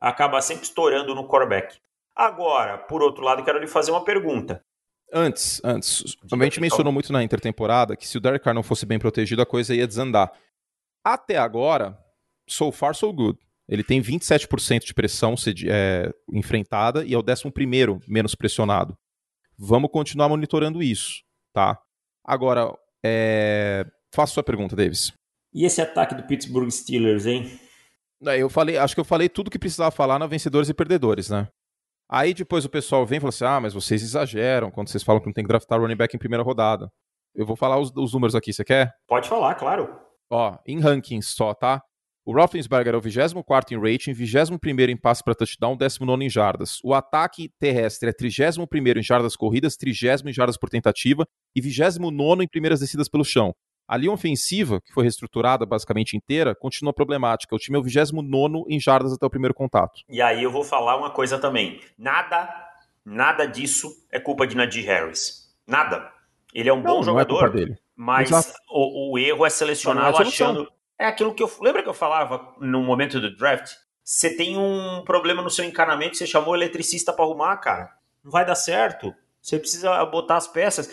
acaba 0.00 0.40
sempre 0.40 0.64
estourando 0.64 1.14
no 1.14 1.28
quarterback. 1.28 1.78
Agora, 2.16 2.78
por 2.78 3.02
outro 3.02 3.22
lado, 3.22 3.44
quero 3.44 3.58
lhe 3.58 3.66
fazer 3.66 3.90
uma 3.90 4.04
pergunta. 4.04 4.64
Antes, 5.12 5.60
antes. 5.64 6.16
A 6.30 6.44
gente 6.44 6.60
mencionou 6.60 6.92
muito 6.92 7.12
na 7.12 7.22
intertemporada 7.22 7.96
que 7.96 8.06
se 8.06 8.16
o 8.16 8.20
Derek 8.20 8.44
Carr 8.44 8.54
não 8.54 8.62
fosse 8.62 8.86
bem 8.86 8.98
protegido, 8.98 9.42
a 9.42 9.46
coisa 9.46 9.74
ia 9.74 9.86
desandar. 9.86 10.32
Até 11.04 11.36
agora, 11.36 11.98
so 12.48 12.70
far 12.70 12.94
so 12.94 13.12
good. 13.12 13.38
Ele 13.68 13.84
tem 13.84 14.02
27% 14.02 14.84
de 14.84 14.94
pressão 14.94 15.34
é, 15.68 16.12
enfrentada 16.32 17.04
e 17.04 17.14
é 17.14 17.16
o 17.16 17.22
11 17.22 18.00
menos 18.08 18.34
pressionado. 18.34 18.96
Vamos 19.56 19.90
continuar 19.92 20.28
monitorando 20.28 20.82
isso, 20.82 21.22
tá? 21.52 21.78
Agora, 22.24 22.72
é... 23.04 23.86
faça 24.12 24.34
sua 24.34 24.42
pergunta, 24.42 24.74
Davis. 24.74 25.12
E 25.52 25.64
esse 25.64 25.80
ataque 25.80 26.14
do 26.14 26.22
Pittsburgh 26.24 26.70
Steelers, 26.70 27.26
hein? 27.26 27.60
Eu 28.38 28.50
falei, 28.50 28.76
acho 28.76 28.94
que 28.94 29.00
eu 29.00 29.04
falei 29.04 29.28
tudo 29.28 29.50
que 29.50 29.58
precisava 29.58 29.90
falar 29.90 30.18
na 30.18 30.26
vencedores 30.26 30.68
e 30.68 30.74
perdedores, 30.74 31.30
né? 31.30 31.48
Aí 32.12 32.34
depois 32.34 32.64
o 32.64 32.68
pessoal 32.68 33.06
vem 33.06 33.18
e 33.18 33.20
fala 33.20 33.28
assim: 33.28 33.44
ah, 33.44 33.60
mas 33.60 33.72
vocês 33.72 34.02
exageram 34.02 34.68
quando 34.68 34.88
vocês 34.88 35.02
falam 35.02 35.20
que 35.20 35.28
não 35.28 35.32
tem 35.32 35.44
que 35.44 35.48
draftar 35.48 35.80
running 35.80 35.94
back 35.94 36.14
em 36.14 36.18
primeira 36.18 36.42
rodada. 36.42 36.90
Eu 37.32 37.46
vou 37.46 37.54
falar 37.54 37.78
os, 37.78 37.92
os 37.94 38.12
números 38.12 38.34
aqui, 38.34 38.52
você 38.52 38.64
quer? 38.64 38.92
Pode 39.06 39.28
falar, 39.28 39.54
claro. 39.54 39.96
Ó, 40.28 40.58
em 40.66 40.80
rankings 40.80 41.32
só, 41.32 41.54
tá? 41.54 41.80
O 42.24 42.34
Roethlisberger 42.34 42.94
é 42.94 42.96
o 42.96 43.00
24 43.00 43.74
em 43.74 43.80
rating, 43.80 44.12
21 44.12 44.58
em 44.90 44.96
passe 44.96 45.22
para 45.22 45.34
touchdown, 45.34 45.76
19 45.76 46.24
em 46.24 46.28
jardas. 46.28 46.78
O 46.84 46.92
ataque 46.94 47.50
terrestre 47.58 48.08
é 48.08 48.12
31 48.12 48.66
em 48.98 49.02
jardas 49.02 49.36
corridas, 49.36 49.76
30 49.76 50.28
em 50.28 50.32
jardas 50.32 50.56
por 50.56 50.68
tentativa 50.68 51.24
e 51.54 51.60
29 51.60 52.44
em 52.44 52.48
primeiras 52.48 52.80
descidas 52.80 53.08
pelo 53.08 53.24
chão. 53.24 53.54
A 53.90 53.96
linha 53.96 54.12
ofensiva, 54.12 54.80
que 54.80 54.92
foi 54.92 55.02
reestruturada 55.02 55.66
basicamente 55.66 56.16
inteira, 56.16 56.54
continua 56.54 56.92
problemática. 56.92 57.56
O 57.56 57.58
time 57.58 57.76
é 57.76 57.80
o 57.80 57.82
29 57.82 58.64
em 58.68 58.78
jardas 58.78 59.12
até 59.12 59.26
o 59.26 59.30
primeiro 59.30 59.52
contato. 59.52 60.02
E 60.08 60.22
aí 60.22 60.44
eu 60.44 60.50
vou 60.52 60.62
falar 60.62 60.96
uma 60.96 61.10
coisa 61.10 61.40
também. 61.40 61.80
Nada, 61.98 62.48
nada 63.04 63.46
disso 63.46 63.92
é 64.08 64.20
culpa 64.20 64.46
de 64.46 64.56
Najee 64.56 64.82
Harris. 64.82 65.52
Nada. 65.66 66.08
Ele 66.54 66.68
é 66.68 66.72
um 66.72 66.80
não, 66.80 66.98
bom 66.98 67.02
jogador, 67.02 67.46
é 67.46 67.50
dele. 67.50 67.78
mas 67.96 68.30
o, 68.70 69.14
o, 69.14 69.18
erro 69.18 69.44
é 69.44 69.50
selecionado 69.50 70.18
é 70.18 70.22
achando... 70.22 70.70
É 70.96 71.06
aquilo 71.06 71.34
que 71.34 71.42
eu... 71.42 71.50
Lembra 71.60 71.82
que 71.82 71.88
eu 71.88 71.94
falava 71.94 72.54
no 72.60 72.84
momento 72.84 73.20
do 73.20 73.36
draft? 73.36 73.72
Você 74.04 74.36
tem 74.36 74.56
um 74.56 75.02
problema 75.04 75.42
no 75.42 75.50
seu 75.50 75.64
encanamento, 75.64 76.16
você 76.16 76.28
chamou 76.28 76.52
o 76.52 76.56
eletricista 76.56 77.12
para 77.12 77.24
arrumar, 77.24 77.56
cara. 77.56 77.90
Não 78.22 78.30
vai 78.30 78.46
dar 78.46 78.54
certo. 78.54 79.12
Você 79.42 79.58
precisa 79.58 80.04
botar 80.06 80.36
as 80.36 80.46
peças. 80.46 80.88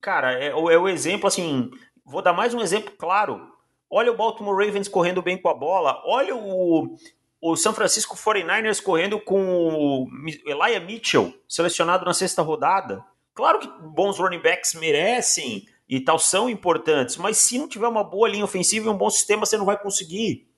Cara, 0.00 0.32
é, 0.32 0.48
é 0.48 0.54
o 0.54 0.88
exemplo 0.88 1.26
assim 1.26 1.70
Vou 2.08 2.22
dar 2.22 2.32
mais 2.32 2.54
um 2.54 2.60
exemplo 2.60 2.90
claro. 2.96 3.52
Olha 3.90 4.10
o 4.10 4.16
Baltimore 4.16 4.56
Ravens 4.56 4.88
correndo 4.88 5.20
bem 5.20 5.36
com 5.36 5.48
a 5.50 5.54
bola. 5.54 6.02
Olha 6.06 6.34
o, 6.34 6.96
o 7.38 7.54
San 7.54 7.74
Francisco 7.74 8.16
49ers 8.16 8.82
correndo 8.82 9.20
com 9.20 9.68
o 9.68 10.08
Elijah 10.46 10.80
Mitchell, 10.80 11.34
selecionado 11.46 12.06
na 12.06 12.14
sexta 12.14 12.40
rodada. 12.40 13.04
Claro 13.34 13.58
que 13.58 13.68
bons 13.82 14.18
running 14.18 14.40
backs 14.40 14.72
merecem 14.72 15.66
e 15.86 16.00
tal 16.00 16.18
são 16.18 16.48
importantes, 16.48 17.18
mas 17.18 17.36
se 17.36 17.58
não 17.58 17.68
tiver 17.68 17.88
uma 17.88 18.04
boa 18.04 18.28
linha 18.28 18.44
ofensiva 18.44 18.86
e 18.86 18.90
um 18.90 18.96
bom 18.96 19.10
sistema, 19.10 19.44
você 19.44 19.58
não 19.58 19.66
vai 19.66 19.78
conseguir. 19.78 20.48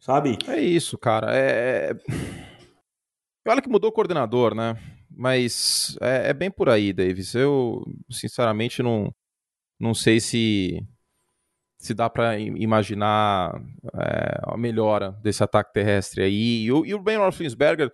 Sabe? 0.00 0.38
É 0.48 0.58
isso, 0.58 0.96
cara. 0.96 1.36
É... 1.36 1.90
é 3.44 3.50
olha 3.50 3.60
que 3.60 3.68
mudou 3.68 3.90
o 3.90 3.92
coordenador, 3.92 4.54
né? 4.54 4.78
Mas 5.10 5.96
é, 6.00 6.30
é 6.30 6.34
bem 6.34 6.50
por 6.50 6.70
aí, 6.70 6.92
Davis. 6.92 7.34
Eu, 7.34 7.82
sinceramente, 8.10 8.82
não 8.82 9.14
não 9.78 9.94
sei 9.94 10.20
se 10.20 10.80
se 11.78 11.94
dá 11.94 12.08
para 12.10 12.38
imaginar 12.38 13.54
é, 13.94 14.40
a 14.44 14.56
melhora 14.56 15.12
desse 15.22 15.42
ataque 15.42 15.72
terrestre 15.72 16.22
aí. 16.22 16.64
E 16.64 16.72
o, 16.72 16.84
e 16.84 16.94
o 16.94 16.98
Ben 16.98 17.18
Roethlisberger, 17.18 17.92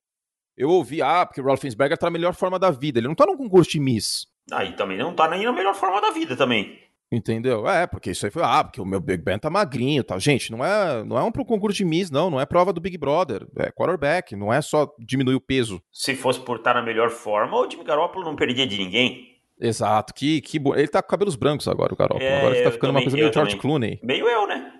eu 0.57 0.71
ouvi, 0.71 1.03
ah, 1.03 1.27
porque 1.27 1.41
o 1.41 1.45
Roethlisberger 1.45 1.99
tá 1.99 2.07
na 2.07 2.13
melhor 2.13 2.35
forma 2.35 2.59
da 2.59 2.71
vida. 2.71 2.99
Ele 2.99 3.09
não 3.09 3.15
tá 3.15 3.27
num 3.27 3.37
concurso 3.37 3.71
de 3.71 3.81
Miss. 3.81 4.27
Aí 4.51 4.73
também 4.75 4.99
não 4.99 5.15
tá 5.15 5.29
nem 5.29 5.45
na 5.45 5.53
melhor 5.53 5.75
forma 5.75 6.01
da 6.01 6.11
vida 6.11 6.37
também. 6.37 6.79
Entendeu? 7.13 7.69
É, 7.69 7.87
porque 7.87 8.11
isso 8.11 8.25
aí 8.25 8.33
foi, 8.33 8.43
ah, 8.43 8.65
porque 8.65 8.81
o 8.81 8.87
meu 8.87 8.99
Big 8.99 9.23
Ben 9.23 9.39
tá 9.39 9.51
magrinho 9.51 10.01
e 10.01 10.03
tal. 10.03 10.19
Gente, 10.19 10.51
não 10.51 10.65
é, 10.65 11.05
não 11.05 11.19
é 11.19 11.23
um 11.23 11.31
pro 11.31 11.45
concurso 11.45 11.77
de 11.77 11.85
Miss, 11.85 12.11
não, 12.11 12.31
não 12.31 12.41
é 12.41 12.47
prova 12.47 12.73
do 12.73 12.81
Big 12.81 12.97
Brother, 12.97 13.47
é 13.59 13.71
quarterback, 13.71 14.35
não 14.35 14.51
é 14.51 14.63
só 14.63 14.91
diminuir 14.99 15.35
o 15.35 15.41
peso. 15.41 15.83
Se 15.93 16.15
fosse 16.15 16.41
por 16.41 16.57
estar 16.57 16.73
na 16.73 16.81
melhor 16.81 17.11
forma, 17.11 17.55
o 17.59 17.71
Jimmy 17.71 17.85
Garoppolo 17.85 18.25
não 18.25 18.35
perdia 18.35 18.67
de 18.67 18.79
ninguém. 18.79 19.32
Exato, 19.61 20.13
que, 20.13 20.41
que 20.41 20.59
bom. 20.59 20.75
Ele 20.75 20.89
tá 20.89 21.01
com 21.03 21.09
cabelos 21.09 21.37
brancos 21.37 21.69
agora, 21.69 21.93
o 21.93 21.97
Garoppolo. 21.97 22.25
É, 22.25 22.39
agora 22.39 22.55
ele 22.57 22.65
tá 22.65 22.73
ficando 22.73 22.89
também, 22.89 23.03
uma 23.03 23.03
coisa 23.03 23.17
meio 23.17 23.33
George 23.33 23.51
também. 23.53 23.61
Clooney. 23.61 24.01
Meio 24.03 24.29
eu, 24.29 24.47
né? 24.47 24.73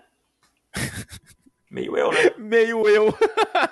meio 1.71 1.97
eu, 1.97 2.11
né? 2.13 2.35
meio 2.39 2.89
eu. 2.89 3.15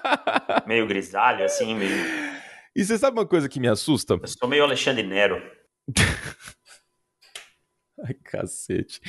meio 0.66 0.87
grisalho, 0.87 1.45
assim, 1.45 1.75
meio... 1.75 2.30
E 2.75 2.85
você 2.85 2.97
sabe 2.97 3.19
uma 3.19 3.26
coisa 3.26 3.49
que 3.49 3.59
me 3.59 3.69
assusta? 3.69 4.14
Eu 4.14 4.28
sou 4.28 4.49
meio 4.49 4.62
Alexandre 4.62 5.02
Nero. 5.02 5.42
Ai, 8.07 8.14
cacete. 8.25 9.00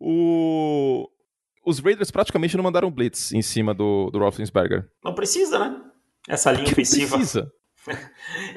O... 0.00 1.08
Os 1.64 1.78
Raiders 1.78 2.10
praticamente 2.10 2.56
não 2.56 2.64
mandaram 2.64 2.90
blitz 2.90 3.32
em 3.32 3.42
cima 3.42 3.72
do, 3.74 4.10
do 4.10 4.18
Roethlisberger. 4.18 4.88
Não 5.02 5.14
precisa, 5.14 5.58
né? 5.58 5.80
Essa 6.28 6.50
linha 6.50 6.66
ofensiva. 6.66 7.16
Precisa. 7.16 7.52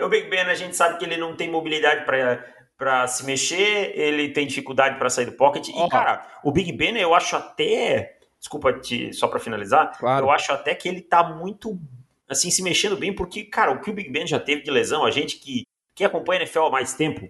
o 0.01 0.09
Big 0.09 0.29
Ben, 0.29 0.41
a 0.41 0.55
gente 0.55 0.75
sabe 0.75 0.97
que 0.97 1.05
ele 1.05 1.17
não 1.17 1.35
tem 1.35 1.49
mobilidade 1.49 2.05
para 2.05 2.17
se 3.07 3.25
mexer, 3.25 3.97
ele 3.97 4.29
tem 4.29 4.45
dificuldade 4.47 4.97
para 4.97 5.09
sair 5.09 5.25
do 5.25 5.31
pocket. 5.33 5.69
Oh. 5.73 5.85
E, 5.85 5.89
cara, 5.89 6.25
o 6.43 6.51
Big 6.51 6.71
Ben, 6.71 6.97
eu 6.97 7.13
acho 7.13 7.35
até. 7.35 8.17
Desculpa 8.39 8.73
te, 8.73 9.11
só 9.13 9.27
para 9.27 9.39
finalizar. 9.39 9.97
Claro. 9.97 10.25
Eu 10.25 10.31
acho 10.31 10.51
até 10.51 10.75
que 10.75 10.87
ele 10.87 11.01
tá 11.01 11.23
muito 11.23 11.79
assim, 12.29 12.51
se 12.51 12.61
mexendo 12.61 12.97
bem, 12.97 13.13
porque, 13.13 13.43
cara, 13.43 13.71
o 13.71 13.81
que 13.81 13.89
o 13.89 13.93
Big 13.93 14.09
Ben 14.09 14.27
já 14.27 14.39
teve 14.39 14.61
de 14.61 14.69
lesão, 14.69 15.05
a 15.05 15.11
gente 15.11 15.37
que, 15.37 15.65
que 15.95 16.03
acompanha 16.03 16.41
a 16.41 16.43
NFL 16.43 16.63
há 16.63 16.69
mais 16.69 16.93
tempo, 16.93 17.29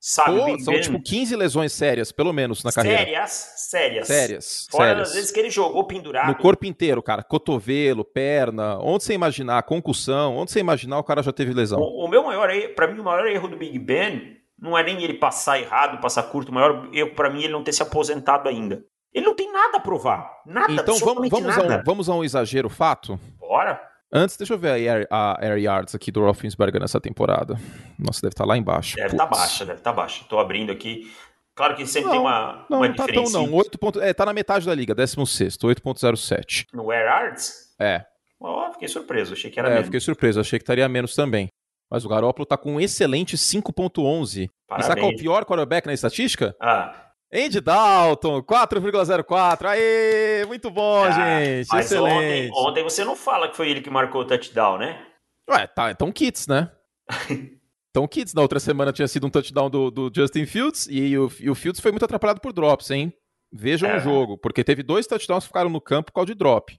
Sabe, 0.00 0.38
Pô, 0.38 0.58
são 0.60 0.74
ben... 0.74 0.80
tipo 0.80 1.02
15 1.02 1.34
lesões 1.34 1.72
sérias, 1.72 2.12
pelo 2.12 2.32
menos, 2.32 2.62
na 2.62 2.70
carreira. 2.70 2.98
Sérias, 2.98 3.30
sérias. 3.30 4.06
Sérias. 4.06 4.68
Fora 4.70 4.84
sérias. 4.84 5.08
das 5.08 5.14
vezes 5.16 5.32
que 5.32 5.40
ele 5.40 5.50
jogou 5.50 5.84
pendurado. 5.88 6.28
No 6.28 6.36
corpo 6.36 6.64
inteiro, 6.66 7.02
cara. 7.02 7.24
Cotovelo, 7.24 8.04
perna, 8.04 8.78
onde 8.78 9.02
você 9.02 9.14
imaginar, 9.14 9.60
concussão, 9.64 10.36
onde 10.36 10.52
você 10.52 10.60
imaginar, 10.60 11.00
o 11.00 11.02
cara 11.02 11.20
já 11.20 11.32
teve 11.32 11.52
lesão. 11.52 11.80
O, 11.80 12.04
o 12.04 12.08
meu 12.08 12.22
maior 12.22 12.48
erro, 12.48 12.74
pra 12.74 12.86
mim, 12.86 13.00
o 13.00 13.04
maior 13.04 13.26
erro 13.26 13.48
do 13.48 13.56
Big 13.56 13.76
Ben 13.76 14.37
não 14.60 14.76
é 14.76 14.82
nem 14.82 15.02
ele 15.02 15.14
passar 15.14 15.60
errado, 15.60 16.00
passar 16.00 16.24
curto. 16.24 16.50
O 16.50 16.54
maior 16.54 16.88
erro 16.92 17.14
pra 17.14 17.30
mim 17.30 17.40
é 17.40 17.44
ele 17.44 17.52
não 17.52 17.62
ter 17.62 17.72
se 17.72 17.82
aposentado 17.82 18.48
ainda. 18.48 18.84
Ele 19.12 19.24
não 19.24 19.34
tem 19.34 19.50
nada 19.52 19.78
a 19.78 19.80
provar. 19.80 20.30
Nada, 20.44 20.72
Então 20.72 20.98
vamos, 20.98 21.28
vamos, 21.28 21.46
nada. 21.46 21.76
A 21.76 21.78
um, 21.78 21.84
vamos 21.84 22.08
a 22.08 22.14
um 22.14 22.24
exagero 22.24 22.68
fato? 22.68 23.18
Bora. 23.38 23.80
Antes, 24.12 24.36
deixa 24.36 24.54
eu 24.54 24.58
ver 24.58 24.70
a 24.70 24.74
Air, 24.74 25.06
a 25.10 25.38
Air 25.44 25.58
Yards 25.58 25.94
aqui 25.94 26.10
do 26.10 26.20
Roethlisberger 26.20 26.80
nessa 26.80 27.00
temporada. 27.00 27.58
Nossa, 27.98 28.22
deve 28.22 28.32
estar 28.32 28.44
tá 28.44 28.48
lá 28.48 28.56
embaixo. 28.56 28.96
Deve 28.96 29.08
estar 29.08 29.26
tá 29.26 29.30
baixa, 29.30 29.64
deve 29.66 29.78
estar 29.78 29.90
tá 29.90 29.96
baixa. 29.96 30.22
Estou 30.22 30.38
abrindo 30.38 30.72
aqui. 30.72 31.10
Claro 31.54 31.74
que 31.74 31.84
sempre 31.86 32.06
não, 32.06 32.12
tem 32.12 32.20
uma, 32.20 32.66
não, 32.70 32.78
uma 32.78 32.88
não 32.88 32.94
tá 32.94 33.06
tão 33.06 33.24
não. 33.24 33.52
8 33.52 33.78
ponto, 33.78 34.00
é, 34.00 34.14
tá 34.14 34.24
na 34.24 34.32
metade 34.32 34.64
da 34.64 34.74
liga, 34.74 34.94
16, 34.94 35.58
8.07. 35.58 36.66
No 36.72 36.90
Air 36.90 37.06
Yards? 37.06 37.74
É. 37.78 38.04
Oh, 38.40 38.72
fiquei 38.72 38.86
surpreso, 38.86 39.32
achei 39.32 39.50
que 39.50 39.58
era 39.58 39.68
é, 39.68 39.72
menos. 39.72 39.86
fiquei 39.86 40.00
surpreso, 40.00 40.40
achei 40.40 40.58
que 40.58 40.62
estaria 40.62 40.88
menos 40.88 41.14
também. 41.14 41.48
Mas 41.90 42.04
o 42.04 42.08
Garoppolo 42.08 42.46
tá 42.46 42.56
com 42.56 42.74
um 42.74 42.80
excelente 42.80 43.36
5.11. 43.36 44.50
E 44.78 44.82
sabe 44.82 45.00
qual 45.00 45.10
é 45.10 45.14
o 45.14 45.16
pior 45.16 45.44
quarterback 45.44 45.86
na 45.86 45.94
estatística? 45.94 46.54
Ah. 46.60 47.08
Andy 47.32 47.60
Dalton, 47.60 48.42
4,04. 48.42 49.66
Aê, 49.66 50.46
muito 50.46 50.70
bom, 50.70 51.04
ah, 51.04 51.10
gente. 51.10 51.68
Mas 51.70 51.86
Excelente. 51.86 52.50
Ontem, 52.52 52.68
ontem, 52.68 52.82
você 52.82 53.04
não 53.04 53.14
fala 53.14 53.48
que 53.48 53.56
foi 53.56 53.70
ele 53.70 53.80
que 53.80 53.90
marcou 53.90 54.22
o 54.22 54.24
touchdown, 54.24 54.78
né? 54.78 55.04
Ué, 55.48 55.66
tá, 55.66 55.90
então 55.90 56.12
Kits, 56.12 56.46
né? 56.46 56.70
então 57.90 58.06
Kits, 58.06 58.34
na 58.34 58.42
outra 58.42 58.60
semana 58.60 58.92
tinha 58.92 59.08
sido 59.08 59.26
um 59.26 59.30
touchdown 59.30 59.70
do, 59.70 59.90
do 59.90 60.10
Justin 60.14 60.46
Fields 60.46 60.86
e 60.90 61.16
o, 61.18 61.30
e 61.40 61.50
o, 61.50 61.54
Fields 61.54 61.80
foi 61.80 61.90
muito 61.90 62.04
atrapalhado 62.04 62.40
por 62.40 62.52
drops, 62.52 62.90
hein? 62.90 63.12
Vejam 63.50 63.88
é. 63.88 63.96
o 63.96 64.00
jogo, 64.00 64.36
porque 64.36 64.62
teve 64.62 64.82
dois 64.82 65.06
touchdowns 65.06 65.44
que 65.44 65.48
ficaram 65.48 65.70
no 65.70 65.80
campo 65.80 66.06
por 66.06 66.16
causa 66.16 66.26
de 66.26 66.34
drop. 66.34 66.78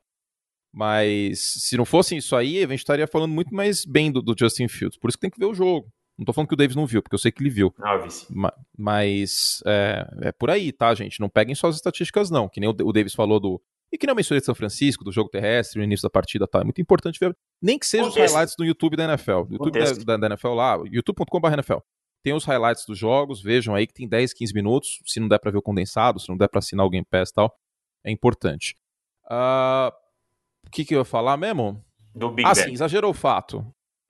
Mas 0.73 1.39
se 1.39 1.77
não 1.77 1.86
fosse 1.86 2.15
isso 2.15 2.36
aí, 2.36 2.60
a 2.63 2.67
gente 2.67 2.79
estaria 2.79 3.08
falando 3.08 3.32
muito 3.32 3.53
mais 3.53 3.86
bem 3.86 4.12
do, 4.12 4.21
do 4.21 4.36
Justin 4.38 4.67
Fields. 4.67 4.97
Por 4.97 5.10
isso 5.10 5.17
que 5.17 5.21
tem 5.21 5.32
que 5.32 5.39
ver 5.39 5.45
o 5.45 5.53
jogo. 5.53 5.91
Não 6.17 6.25
tô 6.25 6.34
falando 6.34 6.49
que 6.49 6.53
o 6.53 6.58
Davis 6.58 6.75
não 6.75 6.86
viu, 6.86 7.01
porque 7.01 7.15
eu 7.15 7.19
sei 7.19 7.32
que 7.32 7.41
ele 7.41 7.49
viu. 7.49 7.73
Ah, 7.82 7.97
vi 7.97 8.10
Mas 8.77 9.63
é, 9.65 10.05
é, 10.23 10.32
por 10.34 10.49
aí, 10.49 10.71
tá, 10.73 10.93
gente? 10.93 11.19
Não 11.21 11.29
peguem 11.29 11.55
só 11.55 11.67
as 11.67 11.75
estatísticas, 11.77 12.29
não. 12.29 12.49
Que 12.49 12.60
nem 12.60 12.69
o, 12.69 12.75
o 12.84 12.91
Davis 12.91 13.13
falou 13.13 13.39
do. 13.39 13.62
E 13.91 13.97
que 13.97 14.05
nem 14.05 14.12
eu 14.12 14.15
mencionei 14.15 14.41
de 14.41 14.45
São 14.45 14.53
Francisco, 14.53 15.03
do 15.03 15.13
jogo 15.13 15.29
terrestre, 15.29 15.79
no 15.79 15.86
início 15.86 16.03
da 16.03 16.10
partida, 16.10 16.45
tá? 16.45 16.60
É 16.60 16.63
muito 16.63 16.82
importante 16.82 17.17
ver. 17.19 17.36
Nem 17.62 17.79
que 17.79 17.88
sejam 17.88 18.10
os 18.10 18.15
highlights 18.15 18.55
no 18.60 18.65
YouTube 18.65 18.97
da 18.97 19.05
NFL. 19.05 19.45
YouTube 19.49 19.79
da, 20.05 20.17
da, 20.17 20.27
NFL 20.27 20.49
lá, 20.49 20.77
youtube.com.br 20.91 21.53
NFL. 21.53 21.77
Tem 22.21 22.34
os 22.34 22.43
highlights 22.43 22.84
dos 22.86 22.97
jogos, 22.97 23.41
vejam 23.41 23.73
aí 23.73 23.88
que 23.88 23.93
tem 23.93 24.08
10, 24.08 24.34
15 24.34 24.53
minutos. 24.53 24.99
Se 25.05 25.21
não 25.21 25.27
der 25.29 25.39
pra 25.39 25.51
ver 25.51 25.58
o 25.58 25.62
condensado, 25.62 26.19
se 26.19 26.27
não 26.27 26.38
der 26.38 26.49
pra 26.49 26.60
assinar 26.60 26.86
o 26.86 26.89
Game 26.89 27.05
Pass 27.10 27.29
e 27.29 27.34
tal, 27.34 27.55
é 28.05 28.12
importante. 28.12 28.75
Uh, 29.25 29.89
o 30.69 30.71
que, 30.71 30.86
que 30.86 30.93
eu 30.93 30.99
ia 30.99 31.05
falar 31.05 31.36
mesmo? 31.36 31.84
Do 32.13 32.29
Big 32.29 32.47
ah, 32.47 32.53
sim, 32.53 32.71
exagerou 32.71 33.10
o 33.10 33.13
fato. 33.13 33.65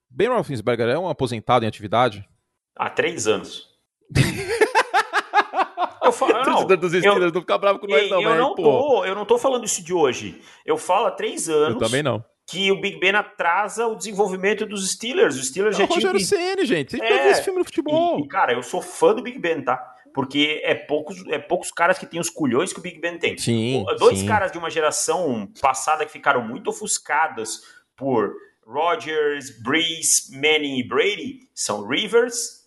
Ben 0.09 0.27
Roethlisberger 0.27 0.89
é 0.89 0.99
um 0.99 1.07
aposentado 1.07 1.63
em 1.63 1.67
atividade? 1.67 2.27
Há 2.75 2.89
três 2.89 3.27
anos. 3.27 3.69
eu 6.03 6.11
falo, 6.11 6.33
não, 6.43 6.67
dos 6.67 6.91
Steelers 6.91 7.21
eu, 7.21 7.31
não 7.31 7.41
fica 7.41 7.57
bravo 7.57 7.79
com 7.79 7.87
nós, 7.87 8.09
não, 8.09 8.21
eu 8.21 8.35
não 8.35 8.55
tô, 8.55 9.05
Eu 9.05 9.15
não 9.15 9.25
tô 9.25 9.37
falando 9.37 9.63
isso 9.63 9.81
de 9.81 9.93
hoje. 9.93 10.41
Eu 10.65 10.77
falo 10.77 11.07
há 11.07 11.11
três 11.11 11.47
anos. 11.47 11.81
Eu 11.81 11.87
também 11.87 12.03
não. 12.03 12.23
Que 12.45 12.71
o 12.71 12.81
Big 12.81 12.99
Ben 12.99 13.15
atrasa 13.15 13.87
o 13.87 13.95
desenvolvimento 13.95 14.65
dos 14.65 14.91
Steelers. 14.91 15.35
Os 15.37 15.47
Steelers 15.47 15.77
é 15.77 15.79
já 15.81 15.87
tinham. 15.87 16.11
Rogério 16.11 16.19
Ceni, 16.19 16.65
gente. 16.65 16.91
Tem 16.91 16.99
que 16.99 17.05
é, 17.05 17.23
ver 17.23 17.29
esse 17.29 17.43
filme 17.43 17.59
no 17.59 17.65
futebol. 17.65 18.19
E, 18.19 18.27
cara, 18.27 18.51
eu 18.51 18.63
sou 18.63 18.81
fã 18.81 19.13
do 19.13 19.21
Big 19.21 19.39
Ben, 19.39 19.61
tá? 19.61 19.95
Porque 20.13 20.61
é 20.63 20.75
poucos, 20.75 21.23
é 21.27 21.37
poucos 21.37 21.71
caras 21.71 21.97
que 21.97 22.05
têm 22.05 22.19
os 22.19 22.29
culhões 22.29 22.73
que 22.73 22.79
o 22.79 22.81
Big 22.81 22.99
Ben 22.99 23.17
tem. 23.17 23.37
Sim. 23.37 23.85
Dois 23.97 24.19
sim. 24.19 24.25
caras 24.25 24.51
de 24.51 24.57
uma 24.57 24.69
geração 24.69 25.47
passada 25.61 26.05
que 26.05 26.11
ficaram 26.11 26.45
muito 26.45 26.69
ofuscadas 26.69 27.61
por 27.95 28.33
Rodgers, 28.65 29.61
Breeze, 29.61 30.31
Manning 30.35 30.79
e 30.79 30.87
Brady 30.87 31.39
são 31.53 31.87
Rivers 31.87 32.59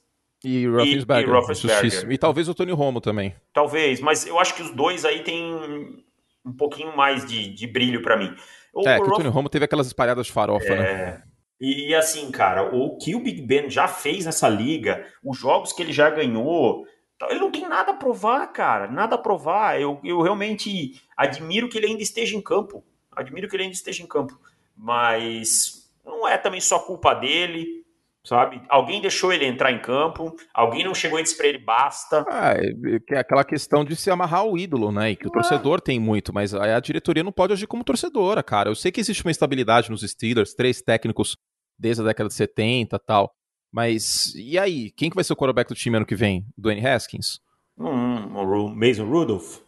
e 0.44 0.66
Roethlisberger. 0.66 2.10
E, 2.10 2.14
e, 2.14 2.18
talvez 2.18 2.48
o 2.48 2.54
Tony 2.54 2.72
Romo 2.72 3.00
também. 3.00 3.34
Talvez, 3.52 4.00
mas 4.00 4.26
eu 4.26 4.38
acho 4.38 4.54
que 4.54 4.62
os 4.62 4.70
dois 4.70 5.04
aí 5.04 5.22
têm 5.22 6.04
um 6.44 6.52
pouquinho 6.52 6.96
mais 6.96 7.24
de, 7.24 7.54
de 7.54 7.66
brilho 7.66 8.02
para 8.02 8.16
mim. 8.16 8.34
O, 8.74 8.88
é, 8.88 8.98
o 8.98 9.02
que 9.04 9.10
o 9.10 9.14
Tony 9.14 9.28
Romo 9.28 9.48
teve 9.48 9.64
aquelas 9.64 9.86
espalhadas 9.86 10.26
de 10.26 10.32
farofa, 10.32 10.74
né? 10.74 10.74
é... 10.74 10.96
né? 10.96 11.22
E 11.64 11.94
assim, 11.94 12.28
cara, 12.32 12.74
o 12.74 12.98
que 12.98 13.14
o 13.14 13.20
Big 13.22 13.40
Ben 13.42 13.70
já 13.70 13.86
fez 13.86 14.26
nessa 14.26 14.48
liga, 14.48 15.06
os 15.22 15.38
jogos 15.38 15.72
que 15.72 15.80
ele 15.80 15.92
já 15.92 16.10
ganhou, 16.10 16.84
ele 17.30 17.40
não 17.40 17.50
tem 17.50 17.68
nada 17.68 17.92
a 17.92 17.96
provar, 17.96 18.46
cara, 18.48 18.86
nada 18.88 19.14
a 19.14 19.18
provar. 19.18 19.80
Eu, 19.80 20.00
eu 20.02 20.20
realmente 20.20 21.00
admiro 21.16 21.68
que 21.68 21.78
ele 21.78 21.86
ainda 21.86 22.02
esteja 22.02 22.36
em 22.36 22.42
campo. 22.42 22.84
Admiro 23.14 23.48
que 23.48 23.56
ele 23.56 23.64
ainda 23.64 23.74
esteja 23.74 24.02
em 24.02 24.06
campo. 24.06 24.38
Mas 24.76 25.90
não 26.04 26.26
é 26.26 26.36
também 26.38 26.60
só 26.60 26.78
culpa 26.78 27.14
dele, 27.14 27.84
sabe? 28.24 28.62
Alguém 28.68 29.00
deixou 29.00 29.32
ele 29.32 29.44
entrar 29.44 29.72
em 29.72 29.80
campo, 29.80 30.34
alguém 30.52 30.84
não 30.84 30.94
chegou 30.94 31.18
e 31.18 31.22
disse 31.22 31.36
pra 31.36 31.46
ele 31.46 31.58
basta. 31.58 32.24
Ah, 32.28 32.54
é, 32.54 33.14
é 33.14 33.18
aquela 33.18 33.44
questão 33.44 33.84
de 33.84 33.94
se 33.96 34.10
amarrar 34.10 34.46
o 34.46 34.56
ídolo, 34.56 34.90
né? 34.90 35.10
E 35.10 35.16
que 35.16 35.26
o 35.26 35.30
torcedor 35.30 35.80
tem 35.80 36.00
muito, 36.00 36.32
mas 36.32 36.54
a 36.54 36.80
diretoria 36.80 37.22
não 37.22 37.32
pode 37.32 37.52
agir 37.52 37.66
como 37.66 37.84
torcedora, 37.84 38.42
cara. 38.42 38.70
Eu 38.70 38.74
sei 38.74 38.90
que 38.90 39.00
existe 39.00 39.24
uma 39.24 39.30
estabilidade 39.30 39.90
nos 39.90 40.02
Steelers, 40.02 40.54
três 40.54 40.80
técnicos 40.80 41.36
desde 41.78 42.02
a 42.02 42.06
década 42.06 42.28
de 42.28 42.34
70 42.34 42.98
tal. 43.00 43.32
Mas 43.72 44.34
e 44.34 44.58
aí? 44.58 44.90
Quem 44.90 45.08
que 45.08 45.16
vai 45.16 45.24
ser 45.24 45.32
o 45.32 45.36
quarterback 45.36 45.68
do 45.68 45.74
time 45.74 45.96
ano 45.96 46.06
que 46.06 46.14
vem? 46.14 46.46
Dwayne 46.56 46.86
Haskins? 46.86 47.40
Hum, 47.78 48.36
o 48.36 48.68
Mason 48.68 49.06
Rudolph? 49.06 49.60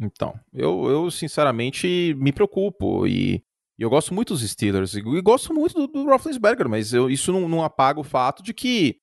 Então, 0.00 0.34
eu, 0.52 0.90
eu 0.90 1.10
sinceramente 1.10 2.14
me 2.18 2.32
preocupo 2.32 3.06
e 3.06 3.44
e 3.78 3.82
eu 3.82 3.90
gosto 3.90 4.14
muito 4.14 4.32
dos 4.32 4.48
Steelers. 4.48 4.94
E, 4.94 5.00
e 5.00 5.22
gosto 5.22 5.52
muito 5.52 5.74
do, 5.74 5.86
do 5.86 6.04
Roethlisberger, 6.04 6.68
mas 6.68 6.92
eu, 6.92 7.10
isso 7.10 7.32
não, 7.32 7.48
não, 7.48 7.64
apaga 7.64 8.00
o 8.00 8.04
fato 8.04 8.42
de 8.42 8.54
que, 8.54 8.98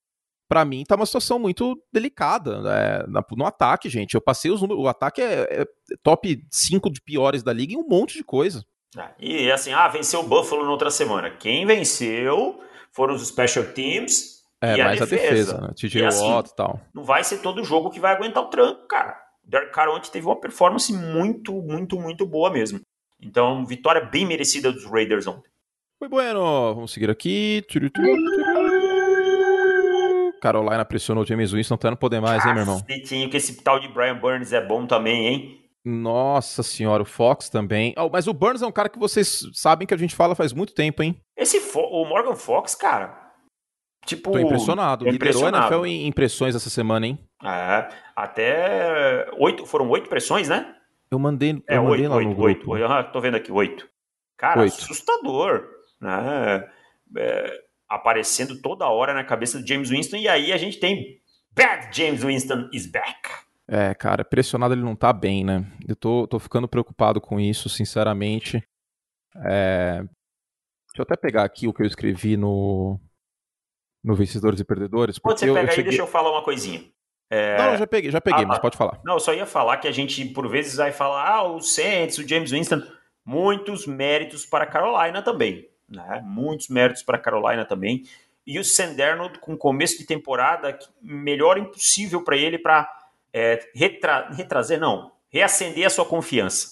para 0.48 0.64
mim, 0.64 0.84
tá 0.86 0.96
uma 0.96 1.06
situação 1.06 1.38
muito 1.38 1.82
delicada 1.92 2.62
né, 2.62 3.06
no 3.36 3.46
ataque, 3.46 3.90
gente. 3.90 4.16
Eu 4.16 4.22
passei 4.22 4.50
os 4.50 4.62
números. 4.62 4.84
O 4.84 4.88
ataque 4.88 5.22
é, 5.22 5.62
é 5.62 5.66
top 6.02 6.42
5 6.50 6.90
de 6.90 7.02
piores 7.02 7.44
da 7.44 7.54
liga 7.54 7.74
em 7.74 7.78
um 7.78 7.88
monte 7.88 8.18
de 8.18 8.24
coisa. 8.24 8.66
Ah, 8.98 9.12
e 9.20 9.50
assim, 9.52 9.72
ah, 9.72 9.88
venceu 9.88 10.22
o 10.22 10.28
Buffalo 10.28 10.64
na 10.64 10.72
outra 10.72 10.90
semana. 10.90 11.32
Quem 11.32 11.66
venceu 11.66 12.60
foram 12.92 13.16
os 13.16 13.28
Special 13.28 13.66
Teams. 13.66 14.41
É, 14.62 14.78
e 14.78 14.84
mais 14.84 15.02
a 15.02 15.06
defesa. 15.06 15.26
A 15.26 15.32
defesa 15.32 15.62
né? 15.62 15.74
TJ 15.76 16.06
assim, 16.06 16.30
Watt 16.30 16.50
e 16.50 16.56
tal. 16.56 16.80
Não 16.94 17.04
vai 17.04 17.24
ser 17.24 17.40
todo 17.40 17.64
jogo 17.64 17.90
que 17.90 18.00
vai 18.00 18.14
aguentar 18.14 18.44
o 18.44 18.50
tranco, 18.50 18.88
cara. 18.88 19.18
O 19.46 19.50
Derek 19.50 19.74
Carr 19.74 19.90
ontem 19.90 20.12
teve 20.12 20.26
uma 20.26 20.40
performance 20.40 20.94
muito, 20.94 21.54
muito, 21.62 22.00
muito 22.00 22.26
boa 22.26 22.52
mesmo. 22.52 22.80
Então, 23.22 23.66
vitória 23.66 24.02
bem 24.02 24.26
merecida 24.26 24.72
dos 24.72 24.86
Raiders 24.86 25.28
ontem. 25.28 25.50
Foi 26.00 26.08
bueno. 26.08 26.76
Vamos 26.76 26.92
seguir 26.92 27.10
aqui. 27.10 27.64
Carolina 30.42 30.84
pressionou 30.84 31.24
o 31.24 31.28
James 31.28 31.52
Winston, 31.52 31.76
até 31.76 31.90
não 31.90 31.98
poder 31.98 32.20
mais, 32.20 32.44
hein, 32.46 32.54
meu 32.54 32.64
irmão? 32.64 32.82
que 32.82 33.38
esse 33.38 33.64
tal 33.64 33.80
de 33.80 33.88
Brian 33.88 34.18
Burns 34.18 34.52
é 34.52 34.66
bom 34.66 34.88
também, 34.88 35.28
hein? 35.28 35.62
Nossa 35.86 36.62
senhora, 36.64 37.04
o 37.04 37.06
Fox 37.06 37.50
também. 37.50 37.94
Oh, 37.98 38.10
mas 38.10 38.28
o 38.28 38.34
Burns 38.34 38.62
é 38.62 38.68
um 38.68 38.72
cara 38.72 38.90
que 38.90 39.00
vocês 39.00 39.48
sabem 39.54 39.88
que 39.88 39.94
a 39.94 39.98
gente 39.98 40.16
fala 40.16 40.36
faz 40.36 40.54
muito 40.54 40.74
tempo, 40.74 41.02
hein? 41.02 41.20
Esse 41.36 41.60
Fo 41.60 41.80
o 41.80 42.06
Morgan 42.06 42.36
Fox, 42.36 42.76
cara. 42.76 43.21
Tipo, 44.06 44.32
Tô 44.32 44.40
impressionado. 44.40 45.08
impressionado. 45.08 45.68
Liderou 45.68 45.82
a 45.82 45.86
NFL 45.86 45.86
em 45.86 46.08
impressões 46.08 46.56
essa 46.56 46.70
semana, 46.70 47.06
hein? 47.06 47.20
É, 47.44 47.88
até 48.16 49.30
oito, 49.38 49.66
foram 49.66 49.90
oito 49.90 50.10
pressões, 50.10 50.50
né? 50.50 50.76
Eu 51.12 51.20
mandei, 51.20 51.52
eu 51.52 51.64
é, 51.68 51.80
mandei 51.80 51.92
oito, 51.92 52.10
lá 52.10 52.10
no 52.10 52.16
oito, 52.16 52.66
grupo. 52.66 52.72
Oito, 52.72 53.12
tô 53.12 53.22
vendo 53.22 53.36
aqui, 53.36 53.52
oito. 53.52 53.88
Cara, 54.38 54.62
oito. 54.62 54.74
assustador, 54.74 55.68
né? 56.00 56.68
É, 57.18 57.60
aparecendo 57.88 58.60
toda 58.62 58.88
hora 58.88 59.14
na 59.14 59.24
cabeça 59.24 59.60
do 59.60 59.68
James 59.68 59.90
Winston, 59.90 60.18
e 60.18 60.28
aí 60.28 60.52
a 60.52 60.58
gente 60.58 60.80
tem 60.80 61.20
Bad 61.54 61.96
James 61.96 62.24
Winston 62.24 62.70
is 62.74 62.90
back. 62.90 63.30
É, 63.68 63.94
cara, 63.94 64.26
pressionado 64.26 64.74
ele 64.74 64.82
não 64.82 64.96
tá 64.96 65.14
bem, 65.14 65.44
né? 65.44 65.66
Eu 65.88 65.96
tô, 65.96 66.28
tô 66.28 66.40
ficando 66.40 66.68
preocupado 66.68 67.22
com 67.22 67.40
isso, 67.40 67.70
sinceramente. 67.70 68.64
É... 69.46 70.00
Deixa 70.00 71.00
eu 71.00 71.04
até 71.04 71.16
pegar 71.16 71.44
aqui 71.44 71.68
o 71.68 71.74
que 71.74 71.82
eu 71.82 71.88
escrevi 71.88 72.36
no, 72.36 73.00
no 74.04 74.16
Vencedores 74.16 74.60
e 74.60 74.64
Perdedores. 74.64 75.18
Quando 75.20 75.38
você 75.38 75.48
pega 75.48 75.60
aí, 75.60 75.68
cheguei... 75.70 75.84
deixa 75.84 76.02
eu 76.02 76.08
falar 76.08 76.32
uma 76.32 76.44
coisinha. 76.44 76.84
É... 77.30 77.58
Não, 77.58 77.78
já 77.78 77.88
peguei, 77.88 78.12
já 78.12 78.20
peguei, 78.20 78.44
ah, 78.44 78.48
mas 78.48 78.58
tá. 78.58 78.62
pode 78.62 78.78
falar. 78.78 79.00
Não, 79.06 79.14
eu 79.14 79.20
só 79.20 79.34
ia 79.34 79.46
falar 79.46 79.78
que 79.78 79.88
a 79.88 79.92
gente, 79.92 80.26
por 80.26 80.50
vezes, 80.50 80.76
vai 80.76 80.92
falar, 80.92 81.30
ah, 81.30 81.44
o 81.44 81.62
Saints, 81.62 82.18
o 82.18 82.28
James 82.28 82.52
Winston, 82.52 82.82
muitos 83.26 83.88
méritos 83.88 84.46
para 84.46 84.66
a 84.66 84.68
Carolina 84.68 85.22
também. 85.22 85.68
Né? 85.88 86.22
Muitos 86.26 86.68
méritos 86.68 87.04
para 87.04 87.18
a 87.18 87.20
Carolina 87.20 87.64
também. 87.64 88.04
E 88.46 88.60
o 88.60 88.66
Sanderno, 88.66 89.32
com 89.40 89.56
começo 89.56 89.98
de 89.98 90.06
temporada, 90.06 90.78
melhor 91.02 91.58
impossível 91.58 92.24
para 92.24 92.36
ele 92.36 92.58
para 92.58 92.90
é, 93.34 93.60
retra... 93.74 94.30
retrazer, 94.32 94.80
não, 94.80 95.12
reacender 95.30 95.86
a 95.86 95.90
sua 95.90 96.06
confiança, 96.06 96.68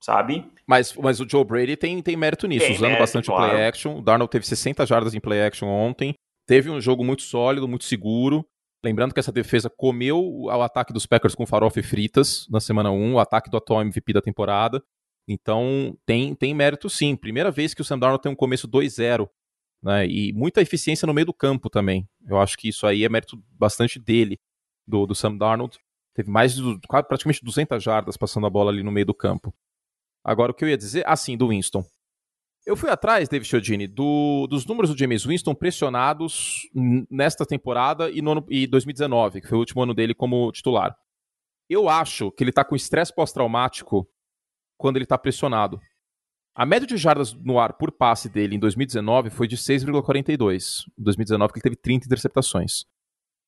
sabe? 0.00 0.50
Mas, 0.66 0.94
mas 0.94 1.20
o 1.20 1.28
Joe 1.28 1.44
Brady 1.44 1.76
tem, 1.76 2.00
tem 2.00 2.16
mérito 2.16 2.46
nisso, 2.46 2.64
tem 2.64 2.76
usando 2.76 2.86
mérito, 2.86 3.02
bastante 3.02 3.26
claro. 3.26 3.44
o 3.44 3.50
play 3.50 3.66
action. 3.66 3.98
O 3.98 4.02
Darnold 4.02 4.30
teve 4.30 4.46
60 4.46 4.86
jardas 4.86 5.14
em 5.14 5.20
play 5.20 5.42
action 5.42 5.68
ontem. 5.68 6.14
Teve 6.50 6.68
um 6.68 6.80
jogo 6.80 7.04
muito 7.04 7.22
sólido, 7.22 7.68
muito 7.68 7.84
seguro. 7.84 8.44
Lembrando 8.84 9.14
que 9.14 9.20
essa 9.20 9.30
defesa 9.30 9.70
comeu 9.70 10.20
o 10.20 10.50
ataque 10.50 10.92
dos 10.92 11.06
Packers 11.06 11.32
com 11.32 11.46
farofa 11.46 11.78
e 11.78 11.82
fritas 11.84 12.44
na 12.50 12.58
semana 12.58 12.90
1, 12.90 13.14
o 13.14 13.20
ataque 13.20 13.48
do 13.48 13.56
atual 13.56 13.82
MVP 13.82 14.14
da 14.14 14.20
temporada. 14.20 14.82
Então, 15.28 15.96
tem, 16.04 16.34
tem 16.34 16.52
mérito 16.52 16.90
sim. 16.90 17.14
Primeira 17.14 17.52
vez 17.52 17.72
que 17.72 17.82
o 17.82 17.84
Sam 17.84 18.00
Darnold 18.00 18.20
tem 18.20 18.32
um 18.32 18.34
começo 18.34 18.66
2-0. 18.66 19.28
Né? 19.80 20.08
E 20.08 20.32
muita 20.32 20.60
eficiência 20.60 21.06
no 21.06 21.14
meio 21.14 21.26
do 21.26 21.32
campo 21.32 21.70
também. 21.70 22.08
Eu 22.26 22.40
acho 22.40 22.58
que 22.58 22.68
isso 22.68 22.84
aí 22.84 23.04
é 23.04 23.08
mérito 23.08 23.40
bastante 23.52 24.00
dele, 24.00 24.36
do, 24.84 25.06
do 25.06 25.14
Sam 25.14 25.36
Darnold. 25.36 25.78
Teve 26.16 26.32
mais 26.32 26.56
de 26.56 26.62
praticamente 26.88 27.44
200 27.44 27.80
jardas 27.80 28.16
passando 28.16 28.48
a 28.48 28.50
bola 28.50 28.72
ali 28.72 28.82
no 28.82 28.90
meio 28.90 29.06
do 29.06 29.14
campo. 29.14 29.54
Agora, 30.24 30.50
o 30.50 30.54
que 30.56 30.64
eu 30.64 30.68
ia 30.68 30.76
dizer, 30.76 31.04
assim, 31.06 31.36
do 31.36 31.50
Winston. 31.50 31.84
Eu 32.66 32.76
fui 32.76 32.90
atrás, 32.90 33.28
David 33.28 33.48
Chiodini, 33.48 33.86
do, 33.86 34.46
dos 34.46 34.66
números 34.66 34.90
do 34.90 34.98
James 34.98 35.24
Winston 35.24 35.54
pressionados 35.54 36.68
nesta 37.10 37.46
temporada 37.46 38.10
e 38.10 38.20
no 38.20 38.44
e 38.50 38.66
2019, 38.66 39.40
que 39.40 39.48
foi 39.48 39.56
o 39.56 39.60
último 39.60 39.82
ano 39.82 39.94
dele 39.94 40.14
como 40.14 40.52
titular. 40.52 40.94
Eu 41.68 41.88
acho 41.88 42.30
que 42.32 42.44
ele 42.44 42.50
está 42.50 42.64
com 42.64 42.76
estresse 42.76 43.14
pós-traumático 43.14 44.06
quando 44.76 44.96
ele 44.96 45.04
está 45.04 45.16
pressionado. 45.16 45.80
A 46.54 46.66
média 46.66 46.86
de 46.86 46.96
jardas 46.96 47.32
no 47.32 47.58
ar 47.58 47.74
por 47.74 47.90
passe 47.92 48.28
dele 48.28 48.56
em 48.56 48.58
2019 48.58 49.30
foi 49.30 49.48
de 49.48 49.56
6,42. 49.56 50.84
Em 50.98 51.02
2019 51.02 51.52
ele 51.54 51.62
teve 51.62 51.76
30 51.76 52.06
interceptações. 52.06 52.84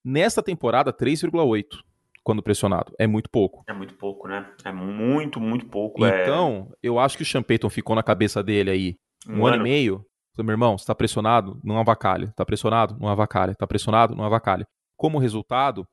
Nesta 0.05 0.43
temporada, 0.43 0.93
3,8 0.93 1.83
quando 2.23 2.43
pressionado. 2.43 2.93
É 2.99 3.07
muito 3.07 3.29
pouco. 3.31 3.65
É 3.69 3.73
muito 3.73 3.95
pouco, 3.95 4.29
né? 4.29 4.49
É 4.65 4.73
muito, 4.73 5.41
muito 5.41 5.67
pouco. 5.67 6.05
É. 6.05 6.23
Então, 6.23 6.69
é... 6.73 6.77
eu 6.83 6.99
acho 6.99 7.17
que 7.17 7.23
o 7.23 7.27
Sean 7.27 7.43
Payton 7.43 7.69
ficou 7.69 7.97
na 7.97 8.03
cabeça 8.03 8.43
dele 8.43 8.71
aí 8.71 8.97
um, 9.29 9.41
um 9.41 9.47
ano, 9.47 9.57
ano, 9.57 9.67
e 9.67 9.71
meio. 9.71 10.07
Falei, 10.35 10.47
meu 10.47 10.55
irmão, 10.55 10.79
você 10.79 10.87
tá 10.87 10.95
pressionado, 10.95 11.61
não 11.63 11.79
avacalha. 11.79 12.33
Tá 12.37 12.45
pressionado, 12.45 12.97
não 12.99 13.09
avacalha. 13.09 13.55
Tá 13.55 13.67
pressionado, 13.67 14.15
não 14.15 14.25
avacalha. 14.25 14.67
Como 14.97 15.19
resultado, 15.19 15.87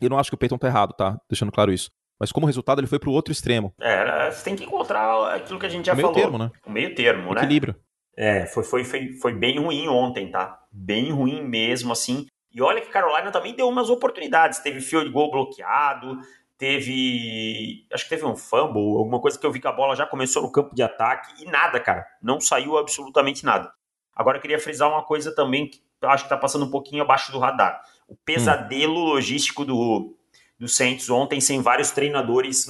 eu 0.00 0.10
não 0.10 0.18
acho 0.18 0.30
que 0.30 0.34
o 0.34 0.38
Payton 0.38 0.58
tá 0.58 0.68
errado, 0.68 0.92
tá? 0.92 1.18
Deixando 1.28 1.52
claro 1.52 1.72
isso. 1.72 1.90
Mas 2.20 2.30
como 2.30 2.46
resultado, 2.46 2.80
ele 2.80 2.86
foi 2.86 2.98
pro 2.98 3.10
outro 3.10 3.32
extremo. 3.32 3.74
É, 3.80 4.30
você 4.30 4.44
tem 4.44 4.56
que 4.56 4.64
encontrar 4.64 5.34
aquilo 5.34 5.58
que 5.58 5.66
a 5.66 5.68
gente 5.68 5.86
já 5.86 5.92
o 5.92 5.96
meio 5.96 6.08
falou. 6.08 6.22
Termo, 6.22 6.38
né? 6.38 6.50
O 6.64 6.70
meio 6.70 6.94
termo, 6.94 7.34
né? 7.34 7.40
Equilíbrio. 7.40 7.74
É, 8.16 8.46
foi, 8.46 8.62
foi, 8.62 8.84
foi, 8.84 9.12
foi 9.14 9.32
bem 9.34 9.58
ruim 9.58 9.88
ontem, 9.88 10.30
tá? 10.30 10.60
Bem 10.70 11.10
ruim 11.10 11.42
mesmo, 11.42 11.92
assim. 11.92 12.26
E 12.54 12.62
olha 12.62 12.80
que 12.80 12.88
Carolina 12.88 13.32
também 13.32 13.54
deu 13.54 13.68
umas 13.68 13.90
oportunidades. 13.90 14.60
Teve 14.60 14.80
field 14.80 15.10
goal 15.10 15.30
bloqueado, 15.30 16.18
teve. 16.56 17.86
Acho 17.92 18.04
que 18.04 18.10
teve 18.10 18.24
um 18.24 18.36
fumble, 18.36 18.96
alguma 18.96 19.20
coisa 19.20 19.38
que 19.38 19.44
eu 19.44 19.50
vi 19.50 19.60
que 19.60 19.66
a 19.66 19.72
bola 19.72 19.96
já 19.96 20.06
começou 20.06 20.42
no 20.42 20.52
campo 20.52 20.74
de 20.74 20.82
ataque 20.82 21.42
e 21.42 21.46
nada, 21.46 21.80
cara. 21.80 22.06
Não 22.22 22.40
saiu 22.40 22.78
absolutamente 22.78 23.44
nada. 23.44 23.72
Agora 24.14 24.38
eu 24.38 24.40
queria 24.40 24.60
frisar 24.60 24.88
uma 24.88 25.02
coisa 25.02 25.34
também 25.34 25.68
que 25.68 25.82
eu 26.00 26.08
acho 26.08 26.24
que 26.24 26.30
tá 26.30 26.36
passando 26.36 26.64
um 26.64 26.70
pouquinho 26.70 27.02
abaixo 27.02 27.32
do 27.32 27.40
radar. 27.40 27.82
O 28.06 28.14
pesadelo 28.14 29.00
hum. 29.00 29.14
logístico 29.14 29.64
do, 29.64 30.16
do 30.58 30.68
Saints 30.68 31.10
ontem, 31.10 31.40
sem 31.40 31.60
vários 31.60 31.90
treinadores 31.90 32.66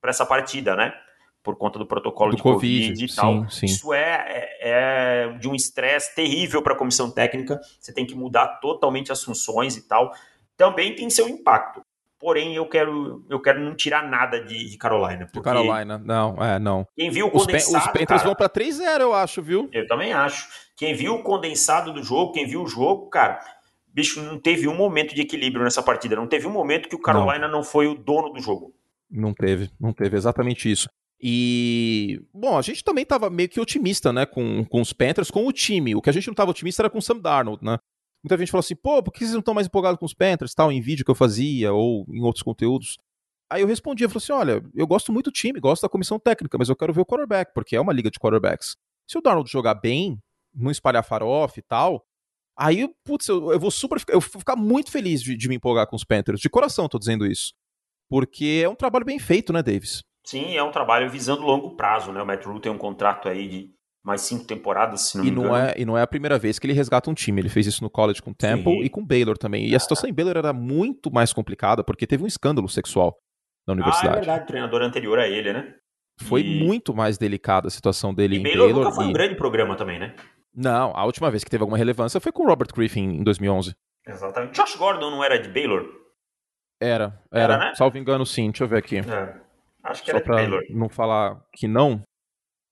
para 0.00 0.10
essa 0.10 0.26
partida, 0.26 0.76
né? 0.76 0.92
Por 1.42 1.56
conta 1.56 1.78
do 1.78 1.86
protocolo 1.86 2.32
do 2.32 2.36
de 2.36 2.42
COVID, 2.42 2.88
COVID 2.88 3.04
e 3.04 3.14
tal. 3.14 3.48
Sim. 3.50 3.66
Isso 3.66 3.92
é, 3.92 4.26
é, 4.28 4.58
é 4.60 5.38
de 5.38 5.48
um 5.48 5.54
estresse 5.54 6.14
terrível 6.14 6.62
para 6.62 6.74
a 6.74 6.76
comissão 6.76 7.10
técnica. 7.10 7.58
Você 7.80 7.92
tem 7.92 8.06
que 8.06 8.14
mudar 8.14 8.60
totalmente 8.60 9.10
as 9.10 9.22
funções 9.22 9.76
e 9.76 9.86
tal. 9.88 10.12
Também 10.56 10.94
tem 10.94 11.08
seu 11.08 11.28
impacto. 11.28 11.80
Porém, 12.18 12.54
eu 12.54 12.66
quero, 12.66 13.24
eu 13.30 13.40
quero 13.40 13.60
não 13.60 13.74
tirar 13.74 14.06
nada 14.06 14.44
de, 14.44 14.68
de 14.68 14.76
Carolina. 14.76 15.24
Porque 15.32 15.40
Carolina, 15.40 15.96
não, 15.96 16.36
é, 16.44 16.58
não. 16.58 16.86
Quem 16.94 17.10
viu 17.10 17.28
o 17.28 17.30
condensado. 17.30 17.82
Os, 17.82 17.92
Panthers 17.92 18.22
vão 18.22 18.34
para 18.34 18.50
3-0, 18.50 19.00
eu 19.00 19.14
acho, 19.14 19.40
viu? 19.40 19.70
Eu 19.72 19.86
também 19.86 20.12
acho. 20.12 20.46
Quem 20.76 20.94
viu 20.94 21.14
o 21.14 21.22
condensado 21.22 21.94
do 21.94 22.02
jogo, 22.02 22.32
quem 22.32 22.46
viu 22.46 22.62
o 22.62 22.66
jogo, 22.66 23.08
cara, 23.08 23.40
bicho, 23.88 24.20
não 24.20 24.38
teve 24.38 24.68
um 24.68 24.76
momento 24.76 25.14
de 25.14 25.22
equilíbrio 25.22 25.64
nessa 25.64 25.82
partida. 25.82 26.14
Não 26.14 26.26
teve 26.26 26.46
um 26.46 26.52
momento 26.52 26.90
que 26.90 26.94
o 26.94 27.00
Carolina 27.00 27.48
não, 27.48 27.60
não 27.60 27.64
foi 27.64 27.86
o 27.86 27.94
dono 27.94 28.34
do 28.34 28.40
jogo. 28.40 28.74
Não 29.10 29.32
teve, 29.32 29.70
não 29.80 29.94
teve 29.94 30.14
exatamente 30.14 30.70
isso. 30.70 30.90
E, 31.22 32.22
bom, 32.32 32.56
a 32.56 32.62
gente 32.62 32.82
também 32.82 33.02
estava 33.02 33.28
meio 33.28 33.48
que 33.48 33.60
otimista, 33.60 34.12
né, 34.12 34.24
com, 34.24 34.64
com 34.64 34.80
os 34.80 34.92
Panthers, 34.92 35.30
com 35.30 35.46
o 35.46 35.52
time. 35.52 35.94
O 35.94 36.00
que 36.00 36.08
a 36.08 36.12
gente 36.12 36.26
não 36.26 36.32
estava 36.32 36.50
otimista 36.50 36.82
era 36.82 36.90
com 36.90 36.98
o 36.98 37.02
Sam 37.02 37.18
Darnold, 37.18 37.62
né? 37.62 37.78
Muita 38.22 38.38
gente 38.38 38.50
falou 38.50 38.60
assim, 38.60 38.76
pô, 38.76 39.02
por 39.02 39.12
que 39.12 39.20
vocês 39.20 39.32
não 39.32 39.40
estão 39.40 39.54
mais 39.54 39.66
empolgados 39.66 39.98
com 39.98 40.06
os 40.06 40.14
Panthers, 40.14 40.54
tal, 40.54 40.72
em 40.72 40.80
vídeo 40.80 41.04
que 41.04 41.10
eu 41.10 41.14
fazia 41.14 41.72
ou 41.72 42.06
em 42.10 42.22
outros 42.22 42.42
conteúdos? 42.42 42.98
Aí 43.50 43.62
eu 43.62 43.66
respondi, 43.66 44.04
eu 44.04 44.08
falei 44.08 44.22
assim, 44.22 44.32
olha, 44.32 44.62
eu 44.74 44.86
gosto 44.86 45.12
muito 45.12 45.30
do 45.30 45.32
time, 45.32 45.58
gosto 45.58 45.82
da 45.82 45.88
comissão 45.88 46.18
técnica, 46.18 46.56
mas 46.56 46.68
eu 46.68 46.76
quero 46.76 46.92
ver 46.92 47.00
o 47.00 47.06
quarterback, 47.06 47.52
porque 47.52 47.76
é 47.76 47.80
uma 47.80 47.92
liga 47.92 48.10
de 48.10 48.18
quarterbacks. 48.18 48.76
Se 49.08 49.18
o 49.18 49.20
Darnold 49.20 49.50
jogar 49.50 49.74
bem, 49.74 50.18
não 50.54 50.70
espalhar 50.70 51.02
farofa 51.02 51.58
e 51.58 51.62
tal, 51.62 52.04
aí, 52.56 52.88
putz, 53.04 53.26
eu, 53.28 53.52
eu 53.52 53.58
vou 53.58 53.70
super, 53.70 54.00
eu 54.08 54.20
vou 54.20 54.38
ficar 54.38 54.56
muito 54.56 54.90
feliz 54.90 55.22
de, 55.22 55.36
de 55.36 55.48
me 55.48 55.56
empolgar 55.56 55.86
com 55.86 55.96
os 55.96 56.04
Panthers, 56.04 56.40
de 56.40 56.48
coração 56.48 56.88
tô 56.88 56.98
dizendo 56.98 57.26
isso. 57.26 57.52
Porque 58.08 58.62
é 58.64 58.68
um 58.68 58.74
trabalho 58.74 59.04
bem 59.04 59.18
feito, 59.18 59.52
né, 59.52 59.62
Davis? 59.62 60.02
Sim, 60.30 60.56
é 60.56 60.62
um 60.62 60.70
trabalho 60.70 61.10
visando 61.10 61.42
longo 61.42 61.74
prazo, 61.74 62.12
né? 62.12 62.22
O 62.22 62.26
Matt 62.26 62.44
Rule 62.44 62.60
tem 62.60 62.70
um 62.70 62.78
contrato 62.78 63.28
aí 63.28 63.48
de 63.48 63.70
mais 64.04 64.20
cinco 64.20 64.44
temporadas, 64.44 65.08
se 65.08 65.18
não 65.18 65.24
e 65.24 65.28
me 65.28 65.36
não 65.36 65.42
engano. 65.46 65.56
É, 65.56 65.74
e 65.76 65.84
não 65.84 65.98
é 65.98 66.02
a 66.02 66.06
primeira 66.06 66.38
vez 66.38 66.56
que 66.56 66.66
ele 66.68 66.72
resgata 66.72 67.10
um 67.10 67.14
time. 67.14 67.40
Ele 67.40 67.48
fez 67.48 67.66
isso 67.66 67.82
no 67.82 67.90
college 67.90 68.22
com 68.22 68.32
Temple 68.32 68.78
Sim. 68.78 68.84
e 68.84 68.88
com 68.88 69.04
Baylor 69.04 69.36
também. 69.36 69.68
E 69.68 69.74
a 69.74 69.80
situação 69.80 70.08
em 70.08 70.12
Baylor 70.12 70.36
era 70.36 70.52
muito 70.52 71.12
mais 71.12 71.32
complicada 71.32 71.82
porque 71.82 72.06
teve 72.06 72.22
um 72.22 72.28
escândalo 72.28 72.68
sexual 72.68 73.18
na 73.66 73.74
universidade. 73.74 74.08
Ah, 74.08 74.12
é 74.12 74.20
verdade. 74.20 74.44
O 74.44 74.46
treinador 74.46 74.82
anterior 74.82 75.18
a 75.18 75.26
ele, 75.26 75.52
né? 75.52 75.74
Foi 76.20 76.42
e... 76.42 76.64
muito 76.64 76.94
mais 76.94 77.18
delicada 77.18 77.66
a 77.66 77.70
situação 77.70 78.14
dele 78.14 78.36
e 78.36 78.38
em 78.38 78.42
Baylor. 78.44 78.66
Baylor 78.68 78.84
nunca 78.84 78.94
foi 78.94 79.06
e... 79.06 79.08
um 79.08 79.12
grande 79.12 79.34
programa 79.34 79.74
também, 79.74 79.98
né? 79.98 80.14
Não, 80.54 80.96
a 80.96 81.04
última 81.04 81.28
vez 81.28 81.42
que 81.42 81.50
teve 81.50 81.62
alguma 81.62 81.76
relevância 81.76 82.20
foi 82.20 82.30
com 82.30 82.44
o 82.44 82.46
Robert 82.46 82.68
Griffin 82.72 83.16
em 83.16 83.24
2011. 83.24 83.74
Exatamente. 84.06 84.54
Josh 84.54 84.76
Gordon 84.76 85.10
não 85.10 85.24
era 85.24 85.40
de 85.40 85.48
Baylor? 85.48 85.88
Era, 86.80 87.20
era. 87.32 87.54
era 87.54 87.58
né? 87.58 87.74
Salvo 87.74 87.98
engano, 87.98 88.24
sim. 88.24 88.50
Deixa 88.50 88.62
eu 88.62 88.68
ver 88.68 88.78
aqui. 88.78 88.98
É. 88.98 89.49
Acho 89.82 90.02
que 90.02 90.10
Só 90.10 90.16
era 90.16 90.24
pra 90.24 90.36
Baylor. 90.36 90.62
não 90.70 90.88
falar 90.88 91.40
que 91.52 91.66
não. 91.66 92.02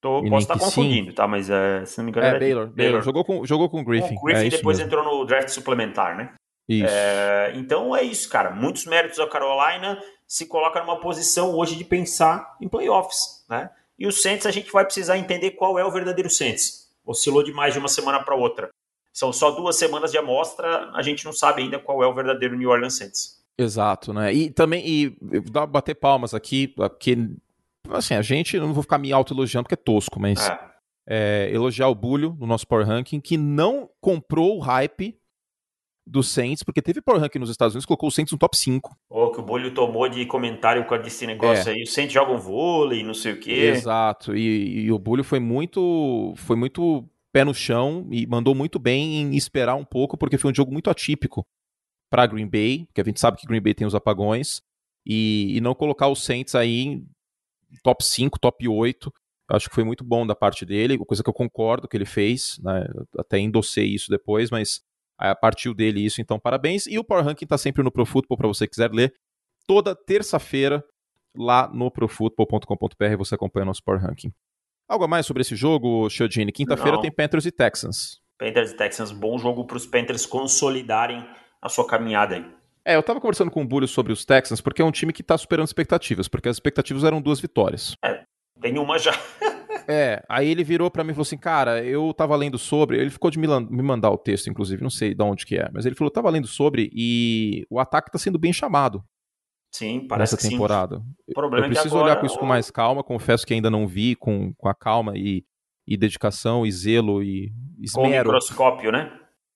Tô, 0.01 0.23
posso 0.23 0.43
estar 0.43 0.59
confundindo, 0.59 1.11
sim. 1.11 1.15
tá? 1.15 1.27
Mas 1.27 1.51
é, 1.51 1.85
se 1.85 1.99
não 1.99 2.05
me 2.05 2.11
engano. 2.11 2.27
É, 2.27 2.39
Baylor, 2.39 2.67
Baylor. 2.67 2.77
Baylor. 2.77 3.03
Jogou 3.03 3.25
com, 3.25 3.45
jogou 3.45 3.69
com 3.69 3.81
o 3.81 3.85
Griffin. 3.85 4.15
O 4.17 4.23
Griffin 4.23 4.47
é 4.47 4.51
depois 4.51 4.79
entrou 4.79 5.05
no 5.05 5.25
draft 5.25 5.49
suplementar, 5.49 6.17
né? 6.17 6.35
Isso. 6.69 6.95
É, 6.95 7.53
então 7.57 7.97
é 7.97 8.03
isso, 8.03 8.29
cara. 8.29 8.51
Muitos 8.51 8.85
méritos 8.85 9.19
ao 9.19 9.29
Carolina. 9.29 10.01
Se 10.27 10.47
coloca 10.47 10.81
numa 10.81 11.01
posição 11.01 11.55
hoje 11.55 11.75
de 11.75 11.85
pensar 11.85 12.57
em 12.61 12.69
playoffs, 12.69 13.45
né? 13.49 13.71
E 13.99 14.07
o 14.07 14.13
Saints 14.13 14.47
a 14.47 14.51
gente 14.51 14.71
vai 14.71 14.85
precisar 14.85 15.17
entender 15.19 15.53
qual 15.53 15.79
é 15.79 15.85
o 15.85 15.91
verdadeiro 15.91 16.31
Saints. 16.31 16.89
Oscilou 17.05 17.43
demais 17.43 17.73
de 17.73 17.81
uma 17.81 17.89
semana 17.89 18.23
para 18.23 18.37
outra. 18.37 18.69
São 19.13 19.33
só 19.33 19.51
duas 19.51 19.77
semanas 19.77 20.13
de 20.13 20.19
amostra, 20.19 20.91
a 20.95 21.03
gente 21.03 21.25
não 21.25 21.33
sabe 21.33 21.63
ainda 21.63 21.79
qual 21.79 22.03
é 22.05 22.07
o 22.07 22.15
verdadeiro 22.15 22.55
New 22.55 22.69
Orleans 22.69 22.99
Saints. 22.99 23.38
Exato, 23.59 24.13
né? 24.13 24.33
E 24.33 24.51
também, 24.51 24.87
e 24.87 25.17
dá 25.51 25.67
bater 25.67 25.97
palmas 25.97 26.33
aqui, 26.33 26.69
porque, 26.69 27.17
assim, 27.91 28.15
a 28.15 28.23
gente, 28.23 28.57
não 28.59 28.73
vou 28.73 28.85
ficar 28.85 28.99
me 28.99 29.13
auto-elogiando 29.13 29.65
porque 29.65 29.75
é 29.75 29.85
tosco, 29.85 30.21
mas 30.21 30.49
é. 30.49 30.69
É, 31.11 31.51
elogiar 31.53 31.89
o 31.89 31.95
Bulho 31.95 32.37
no 32.39 32.47
nosso 32.47 32.67
Power 32.69 32.87
Ranking, 32.87 33.19
que 33.19 33.37
não 33.37 33.91
comprou 34.01 34.59
o 34.59 34.61
hype 34.61 35.19
do 36.07 36.23
Saints, 36.23 36.63
porque 36.63 36.81
teve 36.81 37.03
Power 37.03 37.21
Ranking 37.21 37.41
nos 37.41 37.51
Estados 37.51 37.75
Unidos, 37.75 37.85
colocou 37.85 38.09
o 38.09 38.13
Saints 38.13 38.31
no 38.31 38.39
top 38.39 38.57
5. 38.57 38.97
O 39.11 39.31
que 39.33 39.41
o 39.41 39.43
Bulho 39.43 39.75
tomou 39.75 40.09
de 40.09 40.25
comentário 40.25 40.85
com 40.87 40.95
esse 40.95 41.27
negócio 41.27 41.69
é. 41.69 41.75
aí, 41.75 41.83
o 41.83 41.87
Saints 41.87 42.13
joga 42.13 42.33
um 42.33 42.39
vôlei, 42.39 43.03
não 43.03 43.15
sei 43.15 43.33
o 43.33 43.41
quê. 43.41 43.53
Exato, 43.53 44.37
e, 44.37 44.85
e 44.85 44.93
o 44.93 44.99
Bulho 44.99 45.25
foi 45.25 45.41
muito, 45.41 46.33
foi 46.37 46.55
muito 46.55 47.05
pé 47.33 47.45
no 47.45 47.53
chão 47.53 48.07
e 48.11 48.25
mandou 48.27 48.55
muito 48.55 48.79
bem 48.79 49.17
em 49.17 49.37
esperar 49.37 49.75
um 49.75 49.85
pouco, 49.85 50.17
porque 50.17 50.39
foi 50.39 50.53
um 50.53 50.55
jogo 50.55 50.73
muito 50.73 50.89
atípico 50.89 51.45
para 52.11 52.27
Green 52.27 52.49
Bay, 52.49 52.87
porque 52.87 53.01
a 53.01 53.05
gente 53.05 53.21
sabe 53.21 53.37
que 53.37 53.47
Green 53.47 53.61
Bay 53.61 53.75
tem 53.75 53.87
os 53.87 53.95
apagões, 53.95 54.63
e, 55.07 55.57
e 55.57 55.61
não 55.61 55.75
colocar 55.75 56.09
os 56.09 56.23
Saints 56.23 56.55
aí 56.55 56.81
em 56.81 57.09
top 57.83 58.05
5, 58.05 58.39
top 58.39 58.69
8. 58.69 59.13
Acho 59.51 59.69
que 59.69 59.75
foi 59.75 59.85
muito 59.85 60.05
bom 60.05 60.27
da 60.27 60.35
parte 60.35 60.67
dele, 60.67 60.99
coisa 60.99 61.23
que 61.23 61.29
eu 61.29 61.35
concordo 61.35 61.89
que 61.89 61.97
ele 61.97 62.05
fez, 62.05 62.59
né? 62.63 62.87
até 63.19 63.39
endossei 63.39 63.87
isso 63.87 64.11
depois, 64.11 64.51
mas 64.51 64.83
a 65.17 65.35
partiu 65.35 65.73
dele 65.73 66.05
isso, 66.05 66.21
então 66.21 66.39
parabéns. 66.39 66.87
E 66.87 66.99
o 66.99 67.05
Power 67.05 67.25
Ranking 67.25 67.47
está 67.47 67.57
sempre 67.57 67.83
no 67.83 67.91
Pro 67.91 68.05
Football, 68.05 68.37
para 68.37 68.49
você 68.49 68.67
que 68.67 68.73
quiser 68.73 68.93
ler, 68.93 69.15
toda 69.67 69.97
terça-feira 69.97 70.85
lá 71.35 71.71
no 71.73 71.91
profootball.com.br 71.91 73.17
você 73.17 73.35
acompanha 73.35 73.65
o 73.65 73.67
nosso 73.67 73.83
Power 73.83 74.01
Ranking. 74.01 74.33
Algo 74.87 75.05
a 75.05 75.09
mais 75.09 75.27
sobre 75.27 75.43
esse 75.43 75.57
jogo, 75.57 76.09
Chiodini? 76.09 76.53
Quinta-feira 76.53 77.01
tem 77.01 77.11
Panthers 77.11 77.47
e 77.47 77.53
Texans. 77.53 78.21
Panthers 78.39 78.73
e 78.73 78.77
Texans, 78.77 79.13
bom 79.13 79.39
jogo 79.39 79.67
para 79.67 79.77
os 79.77 79.87
Panthers 79.87 80.25
consolidarem 80.25 81.27
a 81.61 81.69
sua 81.69 81.87
caminhada 81.87 82.37
aí. 82.37 82.59
É, 82.85 82.97
eu 82.97 83.03
tava 83.03 83.21
conversando 83.21 83.51
com 83.51 83.61
o 83.61 83.67
Bulho 83.67 83.87
sobre 83.87 84.13
os 84.13 84.25
Texans, 84.25 84.61
porque 84.61 84.81
é 84.81 84.85
um 84.85 84.91
time 84.91 85.13
que 85.13 85.23
tá 85.23 85.37
superando 85.37 85.67
expectativas, 85.67 86.27
porque 86.27 86.49
as 86.49 86.57
expectativas 86.57 87.05
eram 87.05 87.21
duas 87.21 87.39
vitórias. 87.39 87.95
É, 88.03 88.25
tem 88.61 88.79
uma 88.79 88.99
já. 88.99 89.13
é, 89.87 90.23
aí 90.29 90.49
ele 90.49 90.65
virou 90.65 90.91
para 90.91 91.05
mim 91.05 91.11
e 91.11 91.15
falou 91.15 91.23
assim, 91.23 91.37
cara, 91.37 91.85
eu 91.85 92.15
tava 92.15 92.35
lendo 92.35 92.57
sobre, 92.57 92.99
ele 92.99 93.11
ficou 93.11 93.31
de 93.31 93.39
me 93.39 93.83
mandar 93.83 94.11
o 94.11 94.17
texto, 94.17 94.49
inclusive, 94.49 94.83
não 94.83 94.89
sei 94.89 95.15
de 95.15 95.23
onde 95.23 95.45
que 95.45 95.57
é, 95.57 95.69
mas 95.71 95.85
ele 95.85 95.95
falou, 95.95 96.11
tava 96.11 96.31
lendo 96.31 96.47
sobre 96.47 96.91
e 96.95 97.67
o 97.69 97.79
ataque 97.79 98.11
tá 98.11 98.19
sendo 98.19 98.39
bem 98.39 98.55
chamado. 98.55 99.05
Sim, 99.71 100.07
parece 100.09 100.35
nessa 100.35 100.49
temporada. 100.49 101.03
O 101.29 101.35
problema 101.35 101.67
eu 101.67 101.71
preciso 101.71 101.95
é 101.95 101.99
agora... 101.99 102.13
olhar 102.13 102.21
com 102.21 102.27
isso 102.27 102.39
com 102.39 102.47
mais 102.47 102.71
calma, 102.71 103.05
confesso 103.05 103.47
que 103.47 103.53
ainda 103.53 103.69
não 103.69 103.87
vi 103.87 104.15
com, 104.17 104.55
com 104.55 104.67
a 104.67 104.75
calma 104.75 105.13
e, 105.15 105.45
e 105.87 105.95
dedicação 105.95 106.65
e 106.65 106.73
zelo 106.73 107.23
e 107.23 107.53
esmero. 107.79 108.31
Com 108.31 108.31
o 108.31 108.35
microscópio, 108.35 108.91
né? 108.91 109.13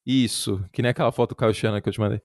Isso, 0.06 0.64
que 0.72 0.82
nem 0.82 0.90
aquela 0.90 1.12
foto 1.12 1.30
do 1.30 1.36
Caio 1.36 1.54
Chana 1.54 1.80
que 1.80 1.88
eu 1.88 1.92
te 1.92 2.00
mandei. 2.00 2.20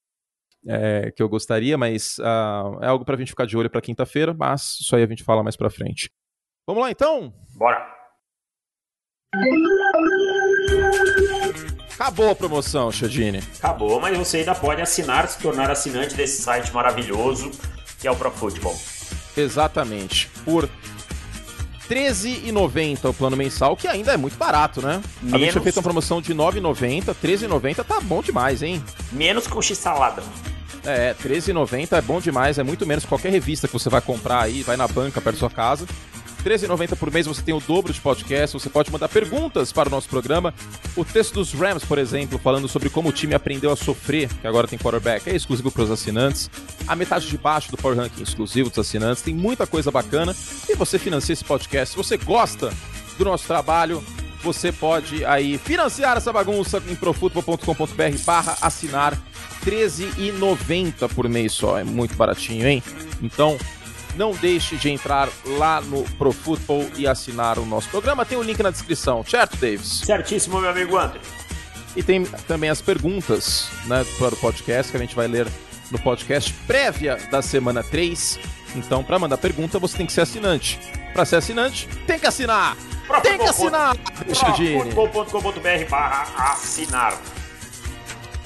É, 0.67 1.11
que 1.11 1.21
eu 1.21 1.29
gostaria, 1.29 1.77
mas 1.77 2.17
uh, 2.19 2.83
é 2.83 2.87
algo 2.87 3.05
pra 3.05 3.15
gente 3.15 3.29
ficar 3.29 3.45
de 3.45 3.55
olho 3.55 3.69
pra 3.69 3.81
quinta-feira, 3.81 4.33
mas 4.33 4.79
isso 4.81 4.95
aí 4.95 5.03
a 5.03 5.07
gente 5.07 5.23
fala 5.23 5.43
mais 5.43 5.55
pra 5.55 5.69
frente. 5.69 6.09
Vamos 6.67 6.83
lá 6.83 6.91
então? 6.91 7.33
Bora! 7.55 7.95
Acabou 11.93 12.29
a 12.29 12.35
promoção, 12.35 12.91
Chadini. 12.91 13.39
Acabou, 13.57 13.99
mas 13.99 14.17
você 14.17 14.37
ainda 14.37 14.53
pode 14.53 14.81
assinar, 14.81 15.27
se 15.27 15.41
tornar 15.41 15.71
assinante 15.71 16.15
desse 16.15 16.41
site 16.41 16.73
maravilhoso 16.73 17.51
que 17.99 18.07
é 18.07 18.11
o 18.11 18.15
ProFootball. 18.15 18.75
Exatamente. 19.35 20.29
Por 20.43 20.69
R$13,90 21.89 23.09
o 23.09 23.13
plano 23.13 23.37
mensal, 23.37 23.75
que 23.75 23.87
ainda 23.87 24.13
é 24.13 24.17
muito 24.17 24.37
barato, 24.37 24.81
né? 24.81 25.01
Menos... 25.21 25.33
A 25.33 25.37
gente 25.37 25.51
tinha 25.51 25.63
feito 25.63 25.77
uma 25.77 25.83
promoção 25.83 26.21
de 26.21 26.33
R$9,90, 26.33 27.07
R$13,90 27.07 27.83
tá 27.83 27.99
bom 28.01 28.21
demais, 28.21 28.61
hein? 28.61 28.83
Menos 29.11 29.47
que 29.47 29.57
o 29.57 29.61
X-Salada. 29.61 30.21
É, 30.85 31.15
R$13,90 31.21 31.97
é 31.97 32.01
bom 32.01 32.19
demais, 32.21 32.57
é 32.57 32.63
muito 32.63 32.85
menos 32.85 33.05
qualquer 33.05 33.31
revista 33.31 33.67
que 33.67 33.73
você 33.73 33.89
vai 33.89 34.01
comprar 34.01 34.41
aí, 34.41 34.63
vai 34.63 34.77
na 34.77 34.87
banca 34.87 35.19
perto 35.19 35.35
da 35.35 35.39
sua 35.39 35.49
casa. 35.49 35.85
R$13,90 36.47 36.95
por 36.95 37.11
mês 37.11 37.27
você 37.27 37.41
tem 37.41 37.53
o 37.53 37.59
dobro 37.59 37.91
de 37.91 37.99
podcast, 37.99 38.57
você 38.57 38.69
pode 38.69 38.89
mandar 38.91 39.09
perguntas 39.09 39.73
para 39.73 39.89
o 39.89 39.91
nosso 39.91 40.07
programa. 40.07 40.53
O 40.95 41.03
texto 41.03 41.33
dos 41.33 41.51
Rams, 41.53 41.83
por 41.83 41.97
exemplo, 41.97 42.39
falando 42.39 42.67
sobre 42.69 42.89
como 42.89 43.09
o 43.09 43.11
time 43.11 43.33
aprendeu 43.33 43.71
a 43.71 43.75
sofrer, 43.75 44.29
que 44.29 44.47
agora 44.47 44.67
tem 44.67 44.79
quarterback, 44.79 45.29
é 45.29 45.35
exclusivo 45.35 45.69
para 45.69 45.83
os 45.83 45.91
assinantes. 45.91 46.49
A 46.87 46.95
metade 46.95 47.27
de 47.27 47.37
baixo 47.37 47.69
do 47.69 47.77
Power 47.77 47.97
Ranking 47.97 48.23
exclusivo 48.23 48.69
dos 48.69 48.79
assinantes, 48.79 49.21
tem 49.21 49.35
muita 49.35 49.67
coisa 49.67 49.91
bacana. 49.91 50.33
E 50.69 50.75
você 50.75 50.97
financia 50.97 51.33
esse 51.33 51.43
podcast. 51.43 51.91
Se 51.91 51.97
você 51.97 52.17
gosta 52.17 52.71
do 53.17 53.25
nosso 53.25 53.45
trabalho, 53.45 54.01
você 54.41 54.71
pode 54.71 55.25
aí 55.25 55.57
financiar 55.57 56.15
essa 56.15 56.31
bagunça 56.31 56.81
em 56.87 56.95
profutbol.com.br 56.95 58.17
barra 58.25 58.57
assinar 58.61 59.19
R$13,90 59.65 61.13
por 61.13 61.27
mês 61.27 61.51
só. 61.51 61.77
É 61.77 61.83
muito 61.83 62.15
baratinho, 62.15 62.65
hein? 62.65 62.81
Então, 63.21 63.57
não 64.17 64.31
deixe 64.31 64.75
de 64.75 64.89
entrar 64.89 65.29
lá 65.45 65.79
no 65.79 66.03
ProFootball 66.17 66.85
e 66.97 67.07
assinar 67.07 67.59
o 67.59 67.65
nosso 67.65 67.87
programa. 67.89 68.25
Tem 68.25 68.37
o 68.37 68.41
um 68.41 68.43
link 68.43 68.61
na 68.61 68.71
descrição, 68.71 69.23
certo, 69.23 69.55
Davis? 69.57 70.01
Certíssimo, 70.03 70.59
meu 70.59 70.69
amigo 70.69 70.97
Anthony. 70.97 71.23
E 71.95 72.03
tem 72.03 72.23
também 72.47 72.69
as 72.69 72.81
perguntas 72.81 73.69
né, 73.85 74.05
para 74.17 74.33
o 74.33 74.37
podcast 74.37 74.91
que 74.91 74.97
a 74.97 74.99
gente 74.99 75.15
vai 75.15 75.27
ler 75.27 75.47
no 75.89 75.99
podcast 75.99 76.53
prévia 76.65 77.17
da 77.31 77.41
semana 77.41 77.83
3. 77.83 78.39
Então, 78.75 79.03
para 79.03 79.17
mandar 79.17 79.37
pergunta, 79.37 79.79
você 79.79 79.97
tem 79.97 80.05
que 80.05 80.13
ser 80.13 80.21
assinante. 80.21 80.79
Para 81.13 81.25
ser 81.25 81.37
assinante, 81.37 81.87
tem 82.05 82.19
que 82.19 82.27
assinar! 82.27 82.75
tem 83.23 83.37
que 83.37 83.45
assinar! 83.45 83.95
Profutbol.com.br 83.97 85.89
barra 85.89 86.53
assinar. 86.53 87.17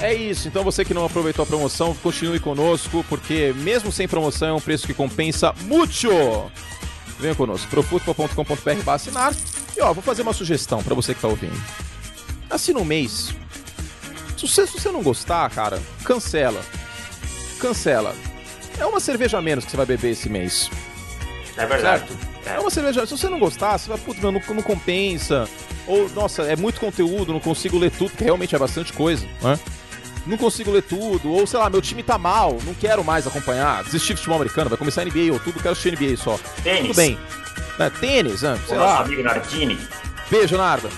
É 0.02 0.16
isso, 0.16 0.48
então 0.48 0.64
você 0.64 0.84
que 0.84 0.96
não 0.96 1.06
aproveitou 1.06 1.44
a 1.44 1.46
promoção, 1.46 1.94
continue 1.94 2.40
conosco, 2.40 3.06
porque 3.08 3.54
mesmo 3.58 3.92
sem 3.92 4.08
promoção 4.08 4.48
é 4.48 4.54
um 4.54 4.60
preço 4.60 4.88
que 4.88 4.96
compensa 4.96 5.54
muito. 5.62 6.52
Venha 7.20 7.36
conosco, 7.36 7.70
profutbol.com.br 7.70 8.90
assinar. 8.90 9.32
E 9.78 9.82
ó, 9.82 9.94
vou 9.94 10.02
fazer 10.02 10.24
uma 10.24 10.34
sugestão 10.34 10.82
para 10.82 10.96
você 10.96 11.14
que 11.14 11.22
tá 11.22 11.28
ouvindo. 11.28 11.56
Assina 12.50 12.80
um 12.80 12.84
mês. 12.84 13.36
Se 14.36 14.48
você, 14.48 14.66
se 14.66 14.74
você 14.74 14.92
não 14.92 15.04
gostar, 15.04 15.48
cara, 15.52 15.80
cancela. 16.04 16.62
Cancela. 17.60 18.16
É 18.80 18.86
uma 18.88 19.00
cerveja 19.00 19.38
a 19.38 19.42
menos 19.42 19.66
que 19.66 19.70
você 19.70 19.78
vai 19.78 19.86
beber 19.86 20.10
esse 20.10 20.28
mês. 20.28 20.68
É 21.56 21.66
verdade. 21.68 22.08
Certo? 22.08 22.28
É. 22.48 22.56
é 22.56 22.60
uma 22.60 22.72
cerveja. 22.72 23.06
Se 23.06 23.16
você 23.16 23.30
não 23.30 23.38
gostar, 23.38 23.78
você 23.78 23.88
vai, 23.88 24.00
putz, 24.00 24.20
não, 24.20 24.32
não 24.32 24.64
compensa. 24.64 25.48
Ou, 25.86 26.10
nossa, 26.10 26.42
é 26.44 26.56
muito 26.56 26.80
conteúdo, 26.80 27.32
não 27.32 27.40
consigo 27.40 27.78
ler 27.78 27.92
tudo, 27.92 28.10
porque 28.10 28.24
realmente 28.24 28.56
é 28.56 28.60
bastante 28.60 28.92
coisa, 28.94 29.28
né? 29.42 29.60
Não 30.26 30.38
consigo 30.38 30.72
ler 30.72 30.84
tudo, 30.84 31.32
ou 31.32 31.48
sei 31.48 31.60
lá, 31.60 31.70
meu 31.70 31.82
time 31.82 32.04
tá 32.04 32.18
mal, 32.18 32.58
não 32.64 32.74
quero 32.74 33.04
mais 33.04 33.26
acompanhar, 33.26 33.84
desisti 33.84 34.14
do 34.14 34.18
futebol 34.18 34.38
americano, 34.38 34.70
vai 34.70 34.78
começar 34.78 35.02
a 35.02 35.06
NBA 35.06 35.32
ou 35.32 35.40
tudo, 35.40 35.60
quero 35.60 35.72
assistir 35.72 35.92
NBA 35.92 36.18
só. 36.18 36.40
Tênis. 36.64 36.88
Tudo 36.88 36.96
bem. 36.96 37.18
É, 37.80 37.90
tênis, 37.90 38.42
né? 38.42 38.60
sei 38.68 38.78
o 38.78 38.80
lá. 38.80 39.00
amigo 39.00 39.24
Nardini. 39.24 39.80
Beijo, 40.30 40.58
Narda. 40.58 40.90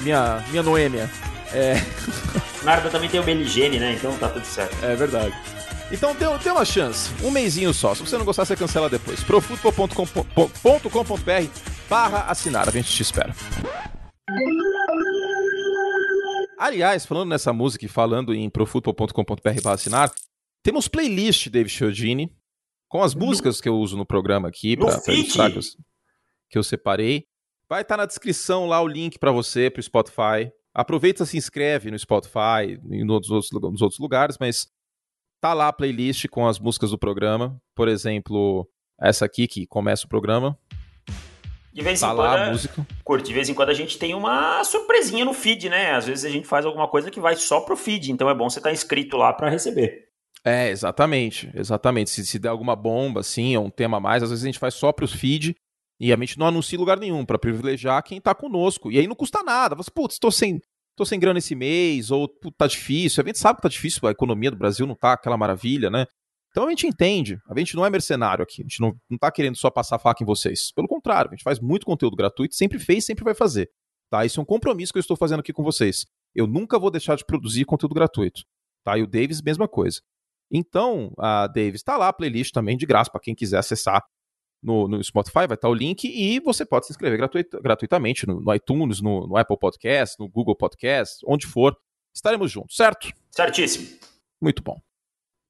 Minha, 0.00 0.44
minha 0.50 0.62
Noêmia. 0.62 1.10
É... 1.52 1.82
Narda 2.62 2.90
também 2.90 3.08
tem 3.08 3.20
o 3.20 3.22
Beligene, 3.22 3.78
né? 3.78 3.94
Então 3.94 4.14
tá 4.16 4.28
tudo 4.28 4.44
certo. 4.44 4.76
É 4.84 4.94
verdade. 4.94 5.34
Então 5.90 6.14
dê, 6.14 6.26
dê 6.42 6.50
uma 6.50 6.64
chance, 6.64 7.10
um 7.22 7.30
mêsinho 7.30 7.72
só. 7.72 7.94
Se 7.94 8.02
você 8.02 8.16
não 8.16 8.24
gostar, 8.24 8.44
você 8.44 8.56
cancela 8.56 8.88
depois. 8.88 9.22
profutbol.com.br 9.22 11.48
barra 11.88 12.24
assinar. 12.28 12.68
A 12.68 12.72
gente 12.72 12.90
te 12.90 13.02
espera. 13.02 13.34
Aliás, 16.64 17.04
falando 17.04 17.28
nessa 17.28 17.52
música 17.52 17.84
e 17.84 17.88
falando 17.88 18.34
em 18.34 18.48
profutbol.com.br 18.48 19.68
assinar, 19.68 20.10
temos 20.62 20.88
playlist, 20.88 21.50
David 21.50 21.70
Chiodini, 21.70 22.34
com 22.88 23.02
as 23.02 23.14
músicas 23.14 23.60
que 23.60 23.68
eu 23.68 23.76
uso 23.76 23.98
no 23.98 24.06
programa 24.06 24.48
aqui, 24.48 24.74
para 24.74 24.98
ilustrar 25.12 25.52
que 26.48 26.56
eu 26.56 26.62
separei. 26.62 27.26
Vai 27.68 27.82
estar 27.82 27.96
tá 27.96 28.00
na 28.00 28.06
descrição 28.06 28.66
lá 28.66 28.80
o 28.80 28.88
link 28.88 29.18
para 29.18 29.30
você, 29.30 29.68
para 29.68 29.80
o 29.80 29.82
Spotify. 29.82 30.50
Aproveita, 30.72 31.26
se 31.26 31.36
inscreve 31.36 31.90
no 31.90 31.98
Spotify 31.98 32.80
e 32.90 33.04
nos 33.04 33.28
outros, 33.30 33.50
nos 33.52 33.82
outros 33.82 34.00
lugares, 34.00 34.38
mas 34.40 34.66
tá 35.42 35.52
lá 35.52 35.68
a 35.68 35.72
playlist 35.72 36.28
com 36.28 36.46
as 36.46 36.58
músicas 36.58 36.92
do 36.92 36.98
programa. 36.98 37.60
Por 37.74 37.88
exemplo, 37.88 38.66
essa 38.98 39.26
aqui 39.26 39.46
que 39.46 39.66
começa 39.66 40.06
o 40.06 40.08
programa. 40.08 40.58
De 41.74 41.82
vez 41.82 41.98
tá 41.98 42.12
em 42.12 42.14
quando. 42.14 42.36
a 42.36 42.50
música. 42.50 42.86
Curte, 43.02 43.26
de 43.26 43.34
vez 43.34 43.48
em 43.48 43.54
quando 43.54 43.70
a 43.70 43.74
gente 43.74 43.98
tem 43.98 44.14
uma 44.14 44.62
surpresinha 44.62 45.24
no 45.24 45.34
feed, 45.34 45.68
né? 45.68 45.90
Às 45.90 46.06
vezes 46.06 46.24
a 46.24 46.30
gente 46.30 46.46
faz 46.46 46.64
alguma 46.64 46.86
coisa 46.86 47.10
que 47.10 47.18
vai 47.18 47.34
só 47.34 47.60
pro 47.60 47.76
feed, 47.76 48.12
então 48.12 48.30
é 48.30 48.34
bom 48.34 48.48
você 48.48 48.60
estar 48.60 48.70
tá 48.70 48.72
inscrito 48.72 49.16
lá 49.16 49.32
para 49.32 49.50
receber. 49.50 50.04
É, 50.44 50.70
exatamente, 50.70 51.50
exatamente. 51.52 52.10
Se, 52.10 52.24
se 52.24 52.38
der 52.38 52.50
alguma 52.50 52.76
bomba, 52.76 53.20
assim, 53.20 53.56
ou 53.56 53.64
um 53.64 53.70
tema 53.70 53.96
a 53.96 54.00
mais, 54.00 54.22
às 54.22 54.30
vezes 54.30 54.44
a 54.44 54.46
gente 54.46 54.58
faz 54.58 54.74
só 54.74 54.92
pros 54.92 55.12
feed 55.12 55.56
e 55.98 56.12
a 56.12 56.16
gente 56.16 56.38
não 56.38 56.46
anuncia 56.46 56.76
em 56.76 56.80
lugar 56.80 56.96
nenhum 56.96 57.24
para 57.24 57.40
privilegiar 57.40 58.04
quem 58.04 58.20
tá 58.20 58.32
conosco. 58.36 58.92
E 58.92 58.98
aí 58.98 59.08
não 59.08 59.16
custa 59.16 59.42
nada. 59.42 59.74
Você, 59.74 59.90
putz, 59.90 60.16
tô 60.16 60.30
sem, 60.30 60.60
tô 60.94 61.04
sem 61.04 61.18
grana 61.18 61.40
esse 61.40 61.56
mês, 61.56 62.12
ou 62.12 62.28
tá 62.56 62.68
difícil. 62.68 63.20
A 63.20 63.26
gente 63.26 63.38
sabe 63.38 63.56
que 63.56 63.62
tá 63.62 63.68
difícil, 63.68 64.06
a 64.06 64.12
economia 64.12 64.52
do 64.52 64.56
Brasil 64.56 64.86
não 64.86 64.94
tá 64.94 65.14
aquela 65.14 65.36
maravilha, 65.36 65.90
né? 65.90 66.06
Então 66.54 66.68
a 66.68 66.70
gente 66.70 66.86
entende, 66.86 67.40
a 67.50 67.58
gente 67.58 67.74
não 67.74 67.84
é 67.84 67.90
mercenário 67.90 68.44
aqui, 68.44 68.62
a 68.62 68.64
gente 68.64 68.80
não, 68.80 68.96
não 69.10 69.18
tá 69.18 69.28
querendo 69.32 69.56
só 69.56 69.72
passar 69.72 69.98
faca 69.98 70.22
em 70.22 70.26
vocês. 70.26 70.70
Pelo 70.70 70.86
contrário, 70.86 71.32
a 71.32 71.34
gente 71.34 71.42
faz 71.42 71.58
muito 71.58 71.84
conteúdo 71.84 72.14
gratuito, 72.14 72.54
sempre 72.54 72.78
fez, 72.78 73.04
sempre 73.04 73.24
vai 73.24 73.34
fazer. 73.34 73.72
Tá? 74.08 74.24
Isso 74.24 74.38
é 74.38 74.42
um 74.42 74.46
compromisso 74.46 74.92
que 74.92 74.98
eu 74.98 75.00
estou 75.00 75.16
fazendo 75.16 75.40
aqui 75.40 75.52
com 75.52 75.64
vocês. 75.64 76.06
Eu 76.32 76.46
nunca 76.46 76.78
vou 76.78 76.92
deixar 76.92 77.16
de 77.16 77.24
produzir 77.24 77.64
conteúdo 77.64 77.92
gratuito. 77.92 78.44
Tá? 78.84 78.96
E 78.96 79.02
o 79.02 79.06
Davis, 79.08 79.42
mesma 79.42 79.66
coisa. 79.66 80.00
Então, 80.48 81.12
a 81.18 81.48
Davis 81.48 81.80
está 81.80 81.96
lá, 81.96 82.06
a 82.06 82.12
playlist 82.12 82.52
também 82.52 82.76
de 82.76 82.86
graça, 82.86 83.10
para 83.10 83.20
quem 83.20 83.34
quiser 83.34 83.58
acessar 83.58 84.00
no, 84.62 84.86
no, 84.86 85.02
Spotify, 85.02 85.34
vai 85.34 85.44
estar 85.46 85.56
tá 85.56 85.68
o 85.68 85.74
link 85.74 86.04
e 86.04 86.38
você 86.38 86.64
pode 86.64 86.86
se 86.86 86.92
inscrever 86.92 87.18
gratuit, 87.18 87.48
gratuitamente 87.60 88.28
no, 88.28 88.40
no 88.40 88.54
iTunes, 88.54 89.00
no, 89.00 89.26
no, 89.26 89.36
Apple 89.36 89.58
Podcast, 89.58 90.14
no 90.20 90.28
Google 90.28 90.54
Podcast, 90.54 91.16
onde 91.26 91.48
for. 91.48 91.76
Estaremos 92.14 92.48
juntos, 92.52 92.76
certo? 92.76 93.12
Certíssimo. 93.32 93.88
Muito 94.40 94.62
bom. 94.62 94.80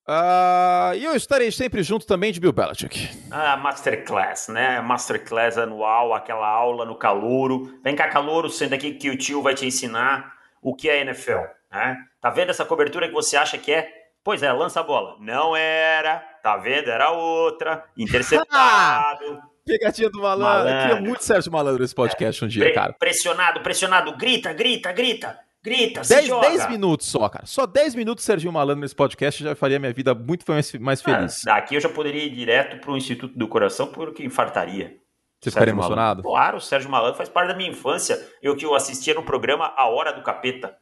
Uh, 0.07 0.95
e 0.97 1.05
eu 1.05 1.17
estarei 1.17 1.51
sempre 1.51 1.83
junto 1.83 2.07
também 2.07 2.31
de 2.31 2.39
Bill 2.39 2.53
Belichick. 2.53 3.09
Ah, 3.31 3.57
Masterclass, 3.57 4.49
né? 4.49 4.81
Masterclass 4.81 5.57
anual, 5.57 6.13
aquela 6.13 6.47
aula 6.47 6.85
no 6.85 6.95
calouro. 6.95 7.79
Vem 7.83 7.97
cá, 7.97 8.09
calouro, 8.09 8.51
senta 8.51 8.75
aqui 8.75 8.93
que 8.93 9.09
o 9.09 9.17
tio 9.17 9.41
vai 9.41 9.55
te 9.55 9.65
ensinar 9.67 10.35
o 10.61 10.75
que 10.75 10.91
é 10.91 11.01
NFL. 11.01 11.41
Né? 11.73 11.97
Tá 12.21 12.31
vendo 12.31 12.51
essa 12.51 12.65
cobertura 12.65 13.09
que 13.09 13.15
você 13.15 13.37
acha 13.37 13.57
que 13.57 13.73
é? 13.73 13.89
Pois 14.23 14.43
é, 14.43 14.53
lança 14.53 14.81
a 14.81 14.83
bola. 14.83 15.17
Não 15.21 15.57
era, 15.57 16.19
tá 16.43 16.57
vendo? 16.57 16.91
Era 16.91 17.11
outra. 17.11 17.85
Interceptado. 17.97 19.43
Pegadinha 19.65 20.11
do 20.11 20.21
malandro. 20.21 20.65
malandro. 20.71 20.89
Queria 20.89 21.01
muito 21.01 21.25
Sérgio 21.25 21.51
Malandro 21.51 21.81
nesse 21.81 21.95
podcast 21.95 22.43
é. 22.43 22.47
um 22.47 22.49
dia, 22.49 22.65
Pre 22.65 22.75
cara. 22.75 22.93
Pressionado, 22.93 23.61
pressionado. 23.61 24.17
Grita, 24.17 24.53
grita, 24.53 24.93
grita. 24.93 25.39
Grita, 25.65 26.03
10 26.03 26.69
minutos 26.69 27.07
só, 27.07 27.27
cara. 27.27 27.47
Só 27.47 27.65
10 27.65 27.95
minutos 27.95 28.23
Serginho 28.23 28.53
Malandro 28.53 28.83
nesse 28.83 28.95
podcast 28.95 29.43
já 29.43 29.55
faria 29.55 29.79
minha 29.79 29.95
vida 29.95 30.15
muito 30.15 30.45
mais, 30.47 30.71
mais 30.75 31.01
ah, 31.01 31.03
feliz. 31.03 31.47
Ah, 31.47 31.55
daqui 31.55 31.75
eu 31.75 31.81
já 31.81 31.89
poderia 31.89 32.23
ir 32.23 32.29
direto 32.35 32.79
pro 32.83 32.95
Instituto 32.95 33.35
do 33.35 33.49
Coração 33.49 33.87
porque 33.87 34.23
infartaria. 34.23 34.99
Você 35.41 35.51
ficaria 35.51 35.73
emocionado? 35.73 36.23
Malandro. 36.23 36.31
Claro, 36.31 36.57
o 36.59 36.61
Sérgio 36.61 36.91
Malandro 36.91 37.17
faz 37.17 37.31
parte 37.31 37.49
da 37.49 37.57
minha 37.57 37.71
infância. 37.71 38.21
Eu 38.43 38.55
que 38.55 38.67
eu 38.67 38.75
assistia 38.75 39.15
no 39.15 39.23
programa 39.23 39.73
A 39.75 39.89
Hora 39.89 40.13
do 40.13 40.23
Capeta. 40.23 40.77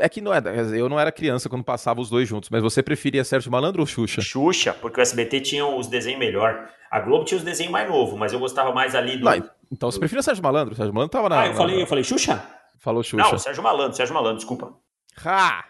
É 0.00 0.08
que 0.08 0.22
não 0.22 0.32
é, 0.32 0.40
eu 0.74 0.88
não 0.88 0.98
era 0.98 1.12
criança 1.12 1.50
quando 1.50 1.62
passava 1.62 2.00
os 2.00 2.08
dois 2.08 2.26
juntos, 2.26 2.48
mas 2.48 2.62
você 2.62 2.82
preferia 2.82 3.24
Sérgio 3.24 3.52
Malandro 3.52 3.82
ou 3.82 3.86
Xuxa? 3.86 4.22
Xuxa, 4.22 4.72
porque 4.72 5.00
o 5.00 5.02
SBT 5.02 5.42
tinha 5.42 5.66
os 5.66 5.86
desenhos 5.86 6.18
melhor. 6.18 6.70
A 6.90 6.98
Globo 7.00 7.26
tinha 7.26 7.36
os 7.36 7.44
desenhos 7.44 7.72
mais 7.72 7.86
novos, 7.86 8.18
mas 8.18 8.32
eu 8.32 8.38
gostava 8.38 8.72
mais 8.72 8.94
ali 8.94 9.18
do. 9.18 9.24
Não, 9.26 9.50
então 9.70 9.90
você 9.90 9.98
preferia 9.98 10.22
Sérgio 10.22 10.42
Malandro? 10.42 10.72
O 10.72 10.76
Sérgio 10.76 10.94
Malandro 10.94 11.12
tava 11.12 11.28
na. 11.28 11.42
Ah, 11.42 11.46
eu 11.48 11.54
falei, 11.54 11.82
eu 11.82 11.86
falei 11.86 12.02
Xuxa? 12.02 12.42
Falou 12.78 13.02
Xuxa. 13.02 13.16
Não, 13.16 13.38
Sérgio 13.38 13.62
Malandro, 13.62 13.96
Sérgio 13.96 14.14
Malandro, 14.14 14.36
desculpa. 14.36 14.76
Ha! 15.24 15.64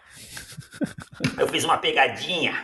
eu 1.39 1.49
fiz 1.49 1.65
uma 1.65 1.79
pegadinha. 1.79 2.55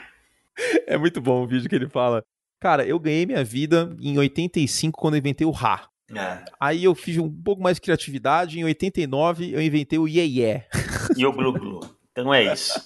É 0.86 0.96
muito 0.96 1.20
bom 1.20 1.42
o 1.42 1.46
vídeo 1.46 1.68
que 1.68 1.74
ele 1.74 1.88
fala. 1.88 2.24
Cara, 2.60 2.84
eu 2.84 2.98
ganhei 2.98 3.24
minha 3.24 3.42
vida 3.42 3.96
em 4.00 4.18
85 4.18 5.00
quando 5.00 5.14
eu 5.14 5.18
inventei 5.18 5.46
o 5.46 5.50
Ra. 5.50 5.88
É. 6.14 6.44
Aí 6.58 6.84
eu 6.84 6.94
fiz 6.94 7.16
um 7.18 7.30
pouco 7.30 7.62
mais 7.62 7.76
de 7.76 7.80
criatividade. 7.80 8.58
Em 8.58 8.64
89 8.64 9.52
eu 9.52 9.62
inventei 9.62 9.98
o 9.98 10.08
Ye 10.08 10.40
Ye. 10.40 10.64
E 11.16 11.26
o 11.26 11.32
Glu 11.32 11.52
Glu. 11.52 11.80
Então 12.12 12.32
é 12.32 12.52
isso. 12.52 12.80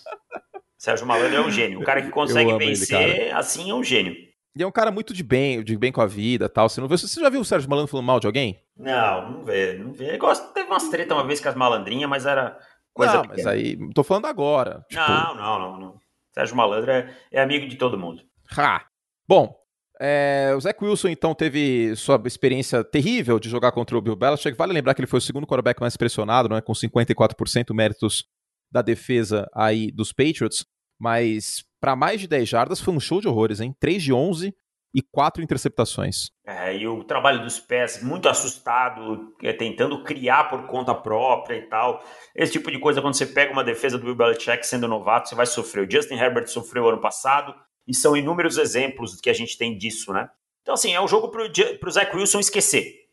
Sérgio 0.79 1.07
Malandro 1.07 1.37
é 1.37 1.40
um 1.40 1.51
gênio. 1.51 1.81
O 1.81 1.85
cara 1.85 2.03
que 2.03 2.11
consegue 2.11 2.57
vencer, 2.57 3.01
ele, 3.01 3.31
assim, 3.33 3.71
é 3.71 3.75
um 3.75 3.83
gênio. 3.83 4.14
E 4.57 4.62
é 4.62 4.67
um 4.67 4.71
cara 4.71 4.90
muito 4.93 5.12
de 5.12 5.25
bem, 5.25 5.64
de 5.64 5.77
bem 5.77 5.90
com 5.90 6.01
a 6.01 6.07
vida 6.07 6.49
tal. 6.49 6.69
Você 6.69 6.81
não 6.81 6.87
vê. 6.87 6.97
Você 6.97 7.21
já 7.21 7.29
viu 7.29 7.40
o 7.40 7.45
Sérgio 7.45 7.69
Malandro 7.69 7.90
falando 7.90 8.07
mal 8.07 8.21
de 8.21 8.27
alguém? 8.27 8.61
Não, 8.77 9.33
não 9.33 9.45
vê, 9.45 9.77
não 9.77 9.93
vê. 9.93 10.17
Gosto, 10.17 10.53
teve 10.53 10.69
umas 10.69 10.88
treta 10.88 11.14
uma 11.14 11.27
vez 11.27 11.40
com 11.40 11.49
as 11.49 11.57
malandrinhas, 11.57 12.09
mas 12.09 12.25
era 12.25 12.57
coisa. 12.93 13.14
Não, 13.14 13.23
pequena. 13.23 13.43
mas 13.45 13.47
aí. 13.47 13.77
Tô 13.93 14.05
falando 14.05 14.27
agora. 14.27 14.85
Tipo... 14.88 15.03
Não, 15.03 15.35
não, 15.35 15.59
não, 15.59 15.81
não. 15.81 16.01
Sérgio 16.33 16.57
Malandro 16.57 16.90
é, 16.90 17.14
é 17.33 17.40
amigo 17.40 17.69
de 17.69 17.77
todo 17.77 17.99
mundo. 17.99 18.23
Ha! 18.57 18.85
Bom, 19.27 19.57
é, 20.01 20.53
o 20.57 20.61
Zach 20.61 20.83
Wilson, 20.85 21.09
então, 21.09 21.35
teve 21.35 21.95
sua 21.97 22.21
experiência 22.27 22.83
terrível 22.83 23.38
de 23.38 23.49
jogar 23.49 23.73
contra 23.73 23.97
o 23.97 24.01
Bill 24.01 24.17
Belichick. 24.17 24.57
Vale 24.57 24.73
lembrar 24.73 24.95
que 24.95 25.01
ele 25.01 25.07
foi 25.07 25.19
o 25.19 25.23
segundo 25.23 25.47
quarterback 25.47 25.81
mais 25.81 25.97
pressionado, 25.97 26.49
né, 26.49 26.61
com 26.61 26.73
54% 26.73 27.73
méritos 27.73 28.25
da 28.71 28.83
defesa 28.83 29.49
aí 29.55 29.93
dos 29.93 30.12
Patriots. 30.12 30.67
Mas 31.05 31.62
para 31.79 31.95
mais 31.95 32.19
de 32.19 32.27
10 32.27 32.49
jardas 32.49 32.81
foi 32.81 32.95
um 32.95 32.99
show 32.99 33.21
de 33.21 33.29
horrores, 33.29 33.61
hein? 33.61 33.77
3 33.79 34.03
de 34.03 34.11
11 34.11 34.55
e 34.95 35.03
4 35.03 35.43
interceptações. 35.43 36.31
É, 36.47 36.75
e 36.75 36.87
o 36.87 37.05
trabalho 37.05 37.43
dos 37.43 37.61
pés 37.61 38.03
muito 38.03 38.27
assustado, 38.27 39.35
é, 39.43 39.53
tentando 39.53 40.03
criar 40.03 40.45
por 40.45 40.67
conta 40.67 40.95
própria 40.95 41.57
e 41.57 41.62
tal. 41.69 42.03
Esse 42.35 42.53
tipo 42.53 42.71
de 42.71 42.79
coisa, 42.79 43.03
quando 43.03 43.14
você 43.14 43.27
pega 43.27 43.53
uma 43.53 43.62
defesa 43.62 43.99
do 43.99 44.05
Bill 44.05 44.14
Belichick 44.14 44.67
sendo 44.67 44.88
novato, 44.88 45.29
você 45.29 45.35
vai 45.35 45.45
sofrer. 45.45 45.87
O 45.87 45.90
Justin 45.90 46.14
Herbert 46.14 46.47
sofreu 46.47 46.88
ano 46.88 47.03
passado, 47.03 47.55
e 47.87 47.95
são 47.95 48.17
inúmeros 48.17 48.57
exemplos 48.57 49.21
que 49.21 49.29
a 49.29 49.35
gente 49.35 49.59
tem 49.59 49.77
disso, 49.77 50.12
né? 50.12 50.29
Então, 50.62 50.73
assim, 50.73 50.95
é 50.95 51.01
um 51.01 51.09
jogo 51.09 51.29
pro, 51.29 51.45
pro 51.79 51.90
Zach 51.90 52.17
Wilson 52.17 52.40
esquecer. 52.40 53.05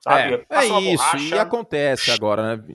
Sabe? 0.00 0.46
É, 0.48 0.56
é 0.56 0.66
isso, 0.66 1.04
borracha. 1.04 1.36
e 1.36 1.38
acontece 1.38 2.10
agora, 2.10 2.56
né? 2.56 2.74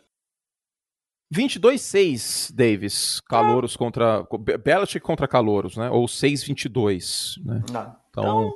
22-6, 1.34 2.52
Davis, 2.54 3.22
Calouros 3.22 3.76
ah. 3.76 3.78
contra. 3.78 4.24
Belichick 4.64 5.02
contra 5.02 5.28
Calouros, 5.28 5.78
né? 5.78 5.90
Ou 5.90 6.06
6-22, 6.06 7.36
né? 7.46 7.62
então, 7.68 7.96
então, 8.10 8.54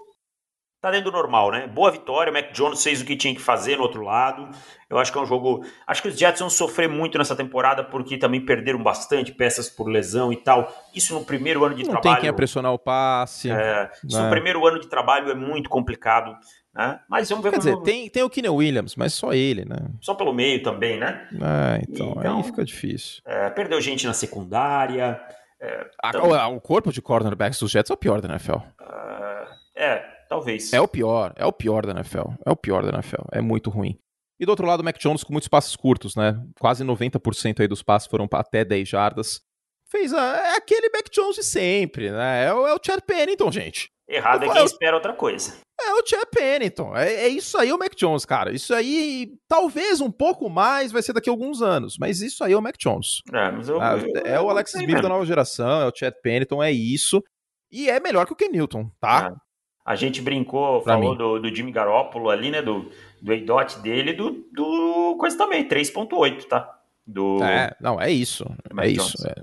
tá 0.83 0.91
dentro 0.91 1.11
do 1.11 1.17
normal, 1.17 1.49
né? 1.51 1.65
Boa 1.65 1.91
vitória, 1.91 2.29
o 2.29 2.33
Mac 2.33 2.51
Jones 2.51 2.83
fez 2.83 3.01
o 3.01 3.05
que 3.05 3.15
tinha 3.15 3.33
que 3.33 3.39
fazer 3.39 3.77
no 3.77 3.83
outro 3.83 4.01
lado. 4.01 4.49
Eu 4.89 4.97
acho 4.97 5.11
que 5.11 5.17
é 5.17 5.21
um 5.21 5.25
jogo. 5.25 5.63
Acho 5.87 6.01
que 6.01 6.09
os 6.09 6.17
Jets 6.17 6.41
vão 6.41 6.49
sofrer 6.49 6.89
muito 6.89 7.17
nessa 7.17 7.35
temporada 7.35 7.83
porque 7.83 8.17
também 8.17 8.43
perderam 8.43 8.83
bastante 8.83 9.31
peças 9.31 9.69
por 9.69 9.87
lesão 9.87 10.33
e 10.33 10.35
tal. 10.35 10.69
Isso 10.93 11.13
no 11.13 11.23
primeiro 11.23 11.63
ano 11.63 11.75
de 11.75 11.83
Não 11.83 11.91
trabalho. 11.91 12.15
Tem 12.15 12.21
quem 12.23 12.35
pressionar 12.35 12.73
o 12.73 12.79
passe. 12.79 13.49
É, 13.49 13.89
isso 14.03 14.17
né? 14.17 14.25
no 14.25 14.29
primeiro 14.29 14.67
ano 14.67 14.79
de 14.79 14.87
trabalho 14.87 15.31
é 15.31 15.35
muito 15.35 15.69
complicado. 15.69 16.35
Né? 16.73 16.99
Mas 17.07 17.29
vamos 17.29 17.43
ver 17.43 17.51
Quer 17.51 17.57
dizer, 17.59 17.77
tem, 17.81 18.09
tem 18.09 18.23
o 18.23 18.29
Keenan 18.29 18.53
Williams, 18.53 18.95
mas 18.95 19.13
só 19.13 19.31
ele, 19.31 19.63
né? 19.63 19.77
Só 20.01 20.15
pelo 20.15 20.33
meio 20.33 20.63
também, 20.63 20.99
né? 20.99 21.27
É, 21.33 21.83
então, 21.87 22.15
então 22.17 22.37
aí 22.37 22.43
fica 22.43 22.65
difícil. 22.65 23.21
É, 23.25 23.49
perdeu 23.51 23.79
gente 23.79 24.07
na 24.07 24.13
secundária. 24.13 25.21
É, 25.61 25.87
então... 26.03 26.55
O 26.55 26.59
corpo 26.59 26.91
de 26.91 27.01
cornerbacks 27.01 27.59
dos 27.59 27.69
Jets 27.69 27.91
é 27.91 27.93
o 27.93 27.97
pior 27.97 28.21
da 28.21 28.27
NFL. 28.27 28.55
Uh, 28.55 29.45
é, 29.75 29.99
talvez. 30.27 30.73
É 30.73 30.81
o 30.81 30.87
pior, 30.87 31.33
é 31.35 31.45
o 31.45 31.53
pior 31.53 31.85
da 31.85 31.91
NFL. 31.91 32.31
É 32.43 32.51
o 32.51 32.55
pior 32.55 32.83
da 32.83 32.89
NFL. 32.89 33.21
É 33.31 33.39
muito 33.39 33.69
ruim. 33.69 33.97
E 34.39 34.45
do 34.45 34.49
outro 34.49 34.65
lado, 34.65 34.81
o 34.81 34.83
Mac 34.83 34.97
Jones 34.97 35.23
com 35.23 35.31
muitos 35.31 35.47
passes 35.47 35.75
curtos, 35.75 36.15
né? 36.15 36.43
Quase 36.59 36.83
90% 36.83 37.59
aí 37.59 37.67
dos 37.67 37.83
passes 37.83 38.07
foram 38.07 38.27
para 38.27 38.39
até 38.39 38.65
10 38.65 38.89
jardas. 38.89 39.41
Fez 39.89 40.11
a, 40.11 40.37
é 40.37 40.57
aquele 40.57 40.89
Mac 40.89 41.05
Jones 41.11 41.35
de 41.35 41.43
sempre, 41.43 42.09
né? 42.09 42.45
É 42.45 42.53
o, 42.53 42.65
é 42.65 42.73
o 42.73 42.79
Chad 42.83 42.99
Pennington, 43.01 43.51
gente. 43.51 43.92
Errado 44.07 44.43
é 44.43 44.49
quem 44.49 44.65
espera 44.65 44.95
outra 44.95 45.13
coisa. 45.13 45.57
É 45.79 45.93
o 45.93 46.05
Chad 46.05 46.25
Pennington. 46.31 46.95
É, 46.95 47.25
é, 47.25 47.27
isso 47.27 47.57
aí 47.57 47.71
o 47.71 47.77
Mac 47.77 47.95
Jones, 47.95 48.25
cara. 48.25 48.51
Isso 48.53 48.73
aí, 48.73 49.31
talvez 49.47 50.01
um 50.01 50.11
pouco 50.11 50.49
mais, 50.49 50.91
vai 50.91 51.01
ser 51.01 51.13
daqui 51.13 51.29
a 51.29 51.33
alguns 51.33 51.61
anos. 51.61 51.97
Mas 51.97 52.21
isso 52.21 52.43
aí 52.43 52.53
é 52.53 52.57
o 52.57 52.61
Mac 52.61 52.77
Jones. 52.77 53.21
É, 53.31 53.51
mas 53.51 53.69
eu, 53.69 53.81
ah, 53.81 53.97
eu, 53.97 54.21
é 54.25 54.39
o 54.39 54.49
Alex 54.49 54.75
Smith 54.75 55.01
da 55.01 55.09
nova 55.09 55.25
geração, 55.25 55.81
é 55.81 55.87
o 55.87 55.95
Chad 55.95 56.13
Pennington, 56.21 56.61
é 56.61 56.71
isso. 56.71 57.23
E 57.71 57.89
é 57.89 57.99
melhor 57.99 58.25
que 58.25 58.33
o 58.33 58.35
Ken 58.35 58.49
Newton, 58.49 58.89
tá? 58.99 59.33
É. 59.33 59.43
A 59.85 59.95
gente 59.95 60.21
brincou, 60.21 60.81
pra 60.81 60.93
falou 60.93 61.15
do, 61.15 61.39
do, 61.39 61.53
Jimmy 61.53 61.71
Garoppolo 61.71 62.29
ali, 62.29 62.51
né? 62.51 62.61
Do, 62.61 62.89
do 63.21 63.33
EDOT 63.33 63.79
dele, 63.79 64.13
do, 64.13 64.47
do 64.53 65.17
coisa 65.19 65.37
também, 65.37 65.67
3.8, 65.67 66.45
tá? 66.45 66.79
Do... 67.05 67.43
É, 67.43 67.75
não, 67.81 67.99
é 67.99 68.09
isso. 68.09 68.45
É 68.79 68.87
isso. 68.87 69.27
É. 69.27 69.33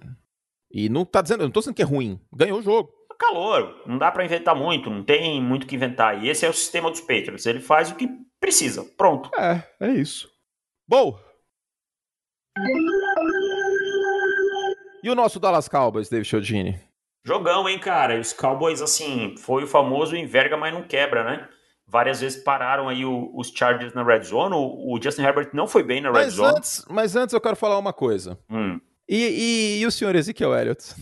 E 0.72 0.88
não 0.88 1.04
tá 1.04 1.20
dizendo, 1.20 1.42
eu 1.42 1.46
não 1.46 1.52
tô 1.52 1.60
dizendo 1.60 1.74
que 1.74 1.82
é 1.82 1.84
ruim. 1.84 2.18
Ganhou 2.32 2.60
o 2.60 2.62
jogo 2.62 2.99
calor, 3.20 3.83
não 3.87 3.98
dá 3.98 4.11
para 4.11 4.24
inventar 4.24 4.56
muito, 4.56 4.88
não 4.88 5.04
tem 5.04 5.40
muito 5.42 5.66
que 5.66 5.76
inventar. 5.76 6.24
E 6.24 6.28
esse 6.28 6.46
é 6.46 6.48
o 6.48 6.54
sistema 6.54 6.90
dos 6.90 7.00
Patriots, 7.00 7.44
ele 7.44 7.61
faz 7.61 7.90
o 7.90 7.94
que 7.94 8.09
precisa, 8.40 8.85
pronto. 8.96 9.30
É, 9.38 9.62
é 9.78 9.90
isso. 9.90 10.28
Bom. 10.88 11.20
E 15.02 15.11
o 15.11 15.14
nosso 15.14 15.38
Dallas 15.38 15.68
Cowboys, 15.68 16.09
David 16.09 16.28
Chiodini? 16.28 16.80
Jogão, 17.24 17.68
hein, 17.68 17.78
cara? 17.78 18.16
E 18.16 18.20
os 18.20 18.33
Cowboys, 18.33 18.80
assim, 18.80 19.35
foi 19.37 19.64
o 19.64 19.66
famoso 19.66 20.16
enverga, 20.16 20.56
mas 20.56 20.72
não 20.72 20.83
quebra, 20.83 21.22
né? 21.22 21.48
Várias 21.87 22.20
vezes 22.20 22.42
pararam 22.42 22.88
aí 22.88 23.04
o, 23.04 23.30
os 23.35 23.48
Chargers 23.48 23.92
na 23.92 24.02
red 24.02 24.22
zone. 24.22 24.54
O, 24.54 24.94
o, 24.94 25.02
Justin 25.02 25.22
Herbert 25.22 25.50
não 25.52 25.66
foi 25.66 25.83
bem 25.83 26.00
na 26.00 26.11
red 26.11 26.24
mas 26.24 26.35
zone. 26.35 26.56
Antes, 26.56 26.85
mas 26.88 27.16
antes 27.16 27.35
eu 27.35 27.40
quero 27.40 27.56
falar 27.56 27.78
uma 27.78 27.92
coisa. 27.92 28.38
Hum. 28.48 28.80
E, 29.09 29.16
e, 29.16 29.80
e 29.80 29.87
o 29.87 29.90
senhor 29.90 30.14
Ezekiel 30.14 30.54
Elliott? 30.54 30.94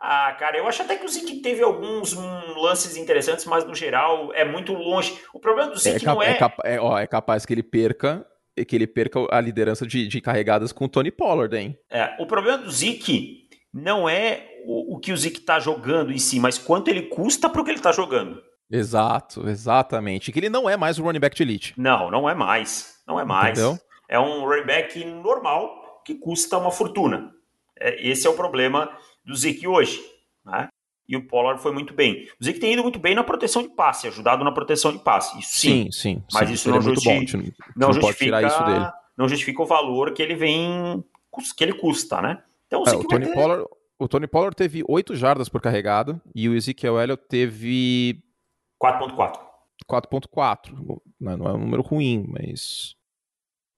Ah, 0.00 0.34
cara, 0.38 0.56
eu 0.56 0.66
acho 0.66 0.82
até 0.82 0.96
que 0.96 1.04
o 1.04 1.08
Zeke 1.08 1.42
teve 1.42 1.62
alguns 1.62 2.14
um, 2.14 2.58
lances 2.58 2.96
interessantes, 2.96 3.44
mas 3.44 3.66
no 3.66 3.74
geral 3.74 4.32
é 4.32 4.44
muito 4.44 4.72
longe. 4.72 5.20
O 5.34 5.38
problema 5.38 5.70
do 5.70 5.78
Zeke 5.78 6.04
é, 6.04 6.08
não 6.08 6.22
é... 6.22 6.30
É, 6.30 6.34
capa 6.34 6.62
é, 6.64 6.80
ó, 6.80 6.98
é 6.98 7.06
capaz 7.06 7.44
que 7.44 7.52
ele 7.52 7.62
perca 7.62 8.26
que 8.66 8.76
ele 8.76 8.86
perca 8.86 9.20
a 9.30 9.40
liderança 9.40 9.86
de, 9.86 10.06
de 10.06 10.20
carregadas 10.20 10.72
com 10.72 10.84
o 10.84 10.88
Tony 10.88 11.10
Pollard, 11.10 11.56
hein? 11.56 11.78
É, 11.90 12.14
o 12.18 12.26
problema 12.26 12.58
do 12.58 12.70
Zeke 12.70 13.48
não 13.72 14.08
é 14.08 14.46
o, 14.66 14.96
o 14.96 14.98
que 14.98 15.12
o 15.12 15.16
Zeke 15.16 15.40
tá 15.40 15.58
jogando 15.58 16.12
em 16.12 16.18
si, 16.18 16.38
mas 16.38 16.58
quanto 16.58 16.88
ele 16.88 17.02
custa 17.02 17.48
pro 17.48 17.64
que 17.64 17.70
ele 17.70 17.80
tá 17.80 17.92
jogando. 17.92 18.42
Exato, 18.70 19.48
exatamente. 19.48 20.30
Que 20.30 20.38
ele 20.38 20.48
não 20.48 20.68
é 20.68 20.76
mais 20.76 20.98
o 20.98 21.02
running 21.02 21.20
back 21.20 21.34
de 21.34 21.42
elite. 21.42 21.74
Não, 21.76 22.10
não 22.10 22.28
é 22.28 22.34
mais. 22.34 23.00
Não 23.06 23.18
é 23.18 23.24
mais. 23.24 23.58
Entendeu? 23.58 23.78
É 24.08 24.18
um 24.18 24.44
running 24.44 24.66
back 24.66 25.04
normal 25.04 26.02
que 26.04 26.14
custa 26.14 26.58
uma 26.58 26.70
fortuna. 26.70 27.30
É, 27.78 28.08
esse 28.08 28.26
é 28.26 28.30
o 28.30 28.34
problema 28.34 28.90
do 29.24 29.34
Zeke 29.34 29.66
hoje. 29.66 30.00
Né? 30.44 30.68
E 31.08 31.16
o 31.16 31.26
Pollard 31.26 31.60
foi 31.60 31.72
muito 31.72 31.92
bem. 31.92 32.28
O 32.40 32.44
Zeke 32.44 32.60
tem 32.60 32.72
ido 32.72 32.82
muito 32.82 32.98
bem 32.98 33.14
na 33.14 33.24
proteção 33.24 33.62
de 33.62 33.68
passe, 33.70 34.06
ajudado 34.06 34.44
na 34.44 34.52
proteção 34.52 34.92
de 34.92 34.98
passe. 35.00 35.38
Isso 35.38 35.58
sim. 35.58 35.84
Sim, 35.84 35.92
sim. 35.92 36.24
Mas 36.32 36.48
sim, 36.48 36.54
isso 36.54 36.70
não, 36.70 36.78
é 36.78 36.80
justifica, 36.80 37.38
não, 37.38 37.88
não, 37.88 37.92
justifica, 37.92 38.42
isso 38.46 38.64
dele. 38.64 38.86
não 39.16 39.28
justifica 39.28 39.62
o 39.62 39.66
valor 39.66 40.12
que 40.12 40.22
ele 40.22 40.34
vem, 40.34 41.04
que 41.56 41.64
ele 41.64 41.72
custa, 41.74 42.22
né? 42.22 42.42
Então 42.66 42.82
o, 42.82 42.88
é, 42.88 42.94
o 42.94 43.04
Tony 43.04 43.26
ter... 43.26 43.34
Pollard, 43.34 43.64
o 43.98 44.08
Tony 44.08 44.26
Pollard 44.28 44.56
teve 44.56 44.84
8 44.88 45.16
jardas 45.16 45.48
por 45.48 45.60
carregado 45.60 46.20
e 46.34 46.48
o 46.48 46.54
Ezekiel 46.54 47.00
Elliott 47.00 47.24
teve 47.28 48.22
4.4. 48.80 49.40
4.4. 49.90 51.00
Não, 51.20 51.36
não 51.36 51.46
é 51.48 51.52
um 51.52 51.58
número 51.58 51.82
ruim, 51.82 52.24
mas 52.28 52.94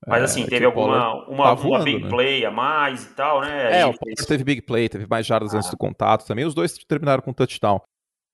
Mas 0.06 0.24
assim, 0.24 0.42
é, 0.42 0.46
teve 0.46 0.64
alguma 0.64 1.24
uma, 1.28 1.44
tá 1.44 1.54
voando, 1.54 1.76
uma 1.76 1.84
big 1.84 2.02
né? 2.02 2.08
play 2.08 2.44
a 2.44 2.50
mais 2.50 3.04
e 3.04 3.14
tal, 3.14 3.40
né? 3.40 3.80
É, 3.80 3.86
o 3.86 3.92
fez... 3.92 4.26
teve 4.26 4.42
big 4.42 4.62
play, 4.62 4.88
teve 4.88 5.06
mais 5.08 5.24
jardas 5.24 5.54
ah. 5.54 5.58
antes 5.58 5.70
do 5.70 5.76
contato 5.76 6.26
também. 6.26 6.44
Os 6.44 6.54
dois 6.54 6.72
terminaram 6.72 7.22
com 7.22 7.32
touchdown. 7.32 7.80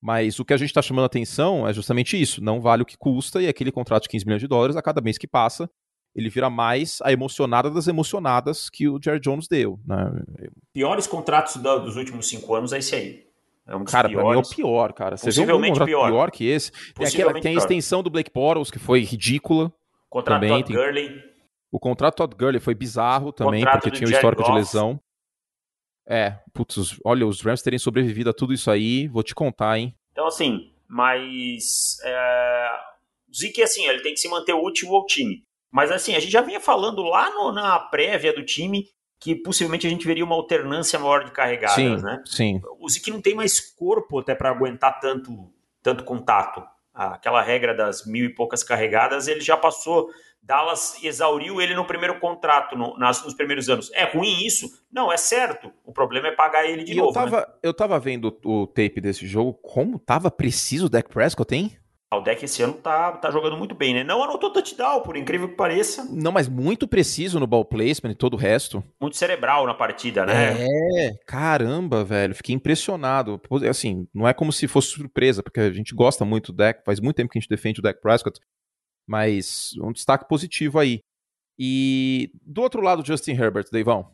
Mas 0.00 0.38
o 0.38 0.44
que 0.44 0.54
a 0.54 0.56
gente 0.56 0.68
está 0.68 0.80
chamando 0.80 1.02
a 1.02 1.06
atenção 1.06 1.66
é 1.66 1.72
justamente 1.72 2.20
isso. 2.20 2.42
Não 2.42 2.60
vale 2.60 2.82
o 2.82 2.86
que 2.86 2.96
custa 2.96 3.42
e 3.42 3.48
aquele 3.48 3.72
contrato 3.72 4.04
de 4.04 4.08
15 4.08 4.24
milhões 4.24 4.40
de 4.40 4.48
dólares, 4.48 4.76
a 4.76 4.82
cada 4.82 5.00
mês 5.00 5.18
que 5.18 5.26
passa, 5.26 5.68
ele 6.14 6.30
vira 6.30 6.48
mais 6.48 7.00
a 7.02 7.12
emocionada 7.12 7.70
das 7.70 7.88
emocionadas 7.88 8.70
que 8.70 8.88
o 8.88 8.98
Jerry 9.02 9.20
Jones 9.20 9.48
deu. 9.48 9.78
Né? 9.84 10.10
Piores 10.72 11.06
contratos 11.06 11.56
dos 11.56 11.96
últimos 11.96 12.28
cinco 12.28 12.54
anos 12.54 12.72
é 12.72 12.78
esse 12.78 12.94
aí. 12.94 13.28
É 13.66 13.76
um 13.76 13.84
cara, 13.84 14.08
piores. 14.08 14.24
pra 14.24 14.34
mim 14.34 14.40
é 14.40 14.42
o 14.42 14.56
pior, 14.56 14.92
cara. 14.94 15.16
Você 15.16 15.26
Possivelmente 15.26 15.78
vê 15.78 15.84
um 15.84 15.86
pior. 15.86 16.06
pior 16.08 16.30
que 16.30 16.46
esse. 16.46 16.72
Tem, 16.94 17.06
aquela, 17.06 17.38
tem 17.38 17.54
a 17.54 17.58
extensão 17.58 18.02
do 18.02 18.08
Blake 18.08 18.30
Bortles, 18.32 18.70
que 18.70 18.78
foi 18.78 19.00
ridícula. 19.00 19.70
Contrato 20.08 20.40
também. 20.40 20.62
Todd 20.62 20.72
Gurley. 20.72 21.22
O 21.70 21.78
contrato 21.78 22.16
Todd 22.16 22.34
Gurley 22.34 22.60
foi 22.60 22.74
bizarro 22.74 23.32
também, 23.32 23.64
porque 23.64 23.90
tinha 23.90 24.08
um 24.08 24.12
histórico 24.12 24.42
Goff. 24.42 24.52
de 24.52 24.58
lesão. 24.58 25.00
É, 26.08 26.38
putz, 26.54 26.98
olha, 27.04 27.26
os 27.26 27.42
Rams 27.42 27.62
terem 27.62 27.78
sobrevivido 27.78 28.30
a 28.30 28.32
tudo 28.32 28.54
isso 28.54 28.70
aí, 28.70 29.06
vou 29.08 29.22
te 29.22 29.34
contar, 29.34 29.78
hein? 29.78 29.94
Então, 30.12 30.26
assim, 30.26 30.72
mas. 30.88 31.98
É... 32.02 32.70
O 33.28 33.36
Zeke, 33.36 33.62
assim, 33.62 33.86
ele 33.86 34.00
tem 34.00 34.14
que 34.14 34.20
se 34.20 34.28
manter 34.28 34.54
útil 34.54 34.94
ao 34.94 35.04
time. 35.04 35.44
Mas, 35.70 35.90
assim, 35.90 36.14
a 36.14 36.20
gente 36.20 36.32
já 36.32 36.40
vinha 36.40 36.60
falando 36.60 37.02
lá 37.02 37.28
no, 37.30 37.52
na 37.52 37.78
prévia 37.78 38.32
do 38.32 38.42
time 38.42 38.86
que 39.20 39.34
possivelmente 39.34 39.86
a 39.86 39.90
gente 39.90 40.06
veria 40.06 40.24
uma 40.24 40.34
alternância 40.34 40.98
maior 40.98 41.24
de 41.24 41.32
carregadas, 41.32 41.74
sim, 41.74 41.96
né? 41.96 42.22
Sim. 42.24 42.60
O 42.80 42.88
Zeke 42.88 43.10
não 43.10 43.20
tem 43.20 43.34
mais 43.34 43.60
corpo 43.60 44.20
até 44.20 44.34
para 44.34 44.48
aguentar 44.50 45.00
tanto, 45.00 45.52
tanto 45.82 46.04
contato. 46.04 46.64
Aquela 46.94 47.42
regra 47.42 47.74
das 47.74 48.06
mil 48.06 48.24
e 48.24 48.34
poucas 48.34 48.62
carregadas, 48.62 49.28
ele 49.28 49.40
já 49.40 49.56
passou. 49.56 50.08
Dallas 50.42 51.02
exauriu 51.02 51.60
ele 51.60 51.74
no 51.74 51.84
primeiro 51.84 52.18
contrato, 52.18 52.76
no, 52.76 52.96
nas, 52.96 53.22
nos 53.22 53.34
primeiros 53.34 53.68
anos. 53.68 53.90
É 53.92 54.04
ruim 54.04 54.46
isso? 54.46 54.66
Não, 54.90 55.12
é 55.12 55.16
certo. 55.16 55.70
O 55.84 55.92
problema 55.92 56.28
é 56.28 56.32
pagar 56.32 56.64
ele 56.64 56.84
de 56.84 56.92
e 56.92 56.96
novo. 56.96 57.10
Eu 57.10 57.12
tava, 57.12 57.40
né? 57.40 57.46
eu 57.62 57.74
tava 57.74 57.98
vendo 58.00 58.36
o 58.44 58.66
tape 58.66 59.00
desse 59.00 59.26
jogo, 59.26 59.52
como 59.54 59.98
tava 59.98 60.30
preciso 60.30 60.86
o 60.86 60.88
Dak 60.88 61.08
Prescott, 61.10 61.54
hein? 61.54 61.78
O 62.10 62.20
deck 62.20 62.42
esse 62.42 62.62
ano 62.62 62.72
tá, 62.72 63.12
tá 63.12 63.30
jogando 63.30 63.58
muito 63.58 63.74
bem, 63.74 63.92
né? 63.92 64.02
Não 64.02 64.22
anotou 64.24 64.50
touchdown, 64.50 65.02
por 65.02 65.14
incrível 65.14 65.46
que 65.46 65.56
pareça. 65.56 66.06
Não, 66.10 66.32
mas 66.32 66.48
muito 66.48 66.88
preciso 66.88 67.38
no 67.38 67.46
ball 67.46 67.66
placement 67.66 68.12
e 68.12 68.14
todo 68.14 68.32
o 68.32 68.38
resto. 68.38 68.82
Muito 68.98 69.18
cerebral 69.18 69.66
na 69.66 69.74
partida, 69.74 70.24
né? 70.24 70.56
É, 70.58 71.14
caramba, 71.26 72.02
velho. 72.04 72.34
Fiquei 72.34 72.54
impressionado. 72.54 73.38
Assim, 73.68 74.08
não 74.14 74.26
é 74.26 74.32
como 74.32 74.50
se 74.50 74.66
fosse 74.66 74.88
surpresa, 74.88 75.42
porque 75.42 75.60
a 75.60 75.70
gente 75.70 75.94
gosta 75.94 76.24
muito 76.24 76.50
do 76.50 76.56
deck, 76.56 76.82
faz 76.82 76.98
muito 76.98 77.16
tempo 77.16 77.30
que 77.30 77.38
a 77.38 77.40
gente 77.42 77.50
defende 77.50 77.80
o 77.80 77.82
deck 77.82 78.00
Prescott, 78.00 78.40
mas 79.08 79.70
um 79.80 79.90
destaque 79.90 80.28
positivo 80.28 80.78
aí. 80.78 81.00
E 81.58 82.30
do 82.42 82.60
outro 82.60 82.82
lado, 82.82 83.04
Justin 83.04 83.32
Herbert, 83.32 83.66
Deivão. 83.72 84.10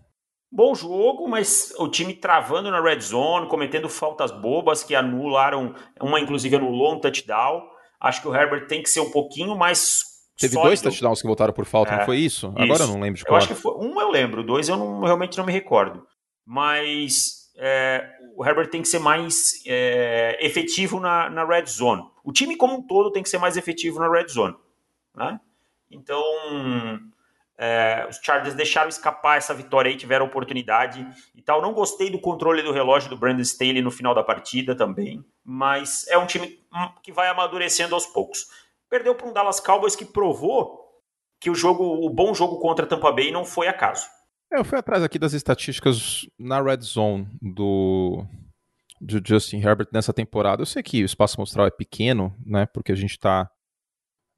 Bom 0.51 0.73
jogo, 0.75 1.29
mas 1.29 1.75
o 1.79 1.89
time 1.89 2.15
travando 2.15 2.71
na 2.71 2.81
red 2.81 3.01
zone, 3.01 3.49
cometendo 3.49 3.89
faltas 3.89 4.31
bobas 4.31 4.85
que 4.85 4.95
anularam, 4.95 5.75
uma 6.01 6.21
inclusive 6.21 6.55
anulou 6.55 6.95
um 6.95 7.01
touchdown. 7.01 7.61
Acho 8.01 8.23
que 8.23 8.29
o 8.29 8.35
Herbert 8.35 8.69
tem 8.69 8.81
que 8.81 8.89
ser 8.89 9.01
um 9.01 9.11
pouquinho 9.11 9.57
mais 9.57 10.05
Teve 10.39 10.55
sólido. 10.55 10.69
dois 10.69 10.81
touchdowns 10.81 11.21
que 11.21 11.27
voltaram 11.27 11.53
por 11.53 11.65
falta, 11.65 11.93
é, 11.93 11.99
não 11.99 12.05
foi 12.05 12.19
isso? 12.19 12.47
isso? 12.47 12.63
Agora 12.63 12.85
eu 12.85 12.89
não 12.89 13.01
lembro 13.01 13.19
de 13.19 13.25
qual. 13.25 13.35
Eu 13.35 13.39
acho 13.39 13.49
que 13.49 13.55
foi, 13.55 13.73
um 13.77 14.01
eu 14.01 14.11
lembro, 14.11 14.45
dois 14.45 14.69
eu 14.69 14.77
não, 14.77 15.01
realmente 15.01 15.37
não 15.37 15.45
me 15.45 15.53
recordo. 15.53 16.07
Mas 16.47 17.51
é, 17.57 18.09
o 18.37 18.45
Herbert 18.45 18.69
tem 18.69 18.83
que 18.83 18.89
ser 18.89 18.99
mais 18.99 19.55
é, 19.67 20.39
efetivo 20.41 21.01
na, 21.01 21.29
na 21.31 21.45
red 21.45 21.67
zone. 21.67 22.03
O 22.25 22.33
time 22.33 22.57
como 22.57 22.75
um 22.75 22.87
todo 22.87 23.11
tem 23.11 23.23
que 23.23 23.29
ser 23.29 23.39
mais 23.39 23.57
efetivo 23.57 23.99
na 23.99 24.09
red 24.09 24.29
zone. 24.29 24.55
Né? 25.15 25.41
Então, 25.91 26.23
é, 27.57 28.07
os 28.09 28.17
Chargers 28.17 28.55
deixaram 28.55 28.89
escapar 28.89 29.39
essa 29.39 29.55
vitória 29.55 29.91
aí, 29.91 29.97
tiveram 29.97 30.27
oportunidade 30.27 31.07
e 31.35 31.43
tal. 31.43 31.63
Não 31.63 31.73
gostei 31.73 32.11
do 32.11 32.21
controle 32.21 32.63
do 32.63 32.73
relógio 32.73 33.09
do 33.09 33.17
Brandon 33.17 33.43
Staley 33.43 33.83
no 33.83 33.91
final 33.91 34.15
da 34.15 34.25
partida 34.25 34.75
também, 34.75 35.25
mas 35.45 36.07
é 36.09 36.19
um 36.19 36.27
time 36.27 36.61
que 37.03 37.13
vai 37.13 37.29
amadurecendo 37.29 37.95
aos 37.95 38.07
poucos. 38.07 38.47
Perdeu 38.91 39.15
para 39.15 39.29
um 39.29 39.33
Dallas 39.33 39.61
Cowboys 39.61 39.97
que 39.97 40.05
provou 40.05 40.85
que 41.41 41.51
o 41.51 41.55
jogo, 41.55 41.85
o 41.85 42.11
bom 42.11 42.35
jogo 42.35 42.59
contra 42.59 42.87
Tampa 42.87 43.13
Bay 43.13 43.31
não 43.31 43.45
foi 43.45 43.69
acaso. 43.69 44.07
É, 44.53 44.59
eu 44.59 44.65
fui 44.65 44.79
atrás 44.79 45.03
aqui 45.03 45.19
das 45.19 45.33
estatísticas 45.33 46.27
na 46.39 46.61
red 46.61 46.81
zone 46.81 47.29
do, 47.41 48.25
do 49.01 49.21
Justin 49.25 49.59
Herbert 49.59 49.89
nessa 49.93 50.13
temporada. 50.13 50.63
Eu 50.63 50.67
sei 50.67 50.83
que 50.83 51.03
o 51.03 51.07
espaço 51.07 51.37
amostral 51.39 51.67
é 51.67 51.71
pequeno, 51.71 52.35
né? 52.45 52.67
Porque 52.67 52.93
a 52.93 52.95
gente 52.95 53.13
está 53.13 53.51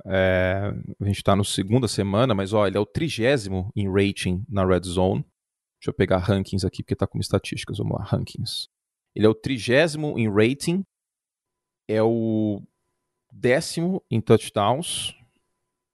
é, 0.09 0.73
a 1.01 1.05
gente 1.05 1.17
está 1.17 1.35
na 1.35 1.45
segunda 1.45 1.89
semana, 1.89 2.35
mas 2.35 2.53
ó, 2.53 2.67
ele 2.67 2.77
é 2.77 2.81
o 2.81 2.87
trigésimo 2.87 3.73
em 3.75 3.91
rating 3.91 4.45
na 4.49 4.65
Red 4.65 4.83
Zone. 4.85 5.25
Deixa 5.81 5.91
eu 5.91 5.95
pegar 5.95 6.19
rankings 6.19 6.67
aqui, 6.67 6.83
porque 6.83 6.95
está 6.95 7.07
com 7.07 7.19
estatísticas. 7.19 7.79
Vamos 7.79 7.99
lá, 7.99 8.05
rankings. 8.05 8.69
Ele 9.15 9.27
é 9.27 9.29
o 9.29 9.35
trigésimo 9.35 10.19
em 10.19 10.31
rating, 10.31 10.85
é 11.89 12.03
o 12.03 12.63
décimo 13.33 14.03
em 14.11 14.21
touchdowns 14.21 15.15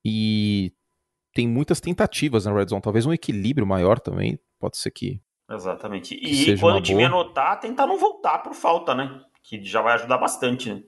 e 0.04 0.72
tem 1.32 1.48
muitas 1.48 1.80
tentativas 1.80 2.44
na 2.44 2.52
Red 2.52 2.68
Zone. 2.68 2.82
Talvez 2.82 3.06
um 3.06 3.12
equilíbrio 3.12 3.66
maior 3.66 3.98
também. 3.98 4.38
Pode 4.58 4.76
ser 4.76 4.90
que. 4.90 5.20
Exatamente. 5.50 6.14
E 6.14 6.58
quando 6.58 6.76
o 6.76 6.82
time 6.82 7.08
boa. 7.08 7.22
anotar, 7.22 7.60
tentar 7.60 7.86
não 7.86 7.98
voltar 7.98 8.38
por 8.38 8.54
falta, 8.54 8.94
né? 8.94 9.20
Que 9.42 9.62
já 9.64 9.80
vai 9.80 9.94
ajudar 9.94 10.18
bastante, 10.18 10.72
né? 10.72 10.82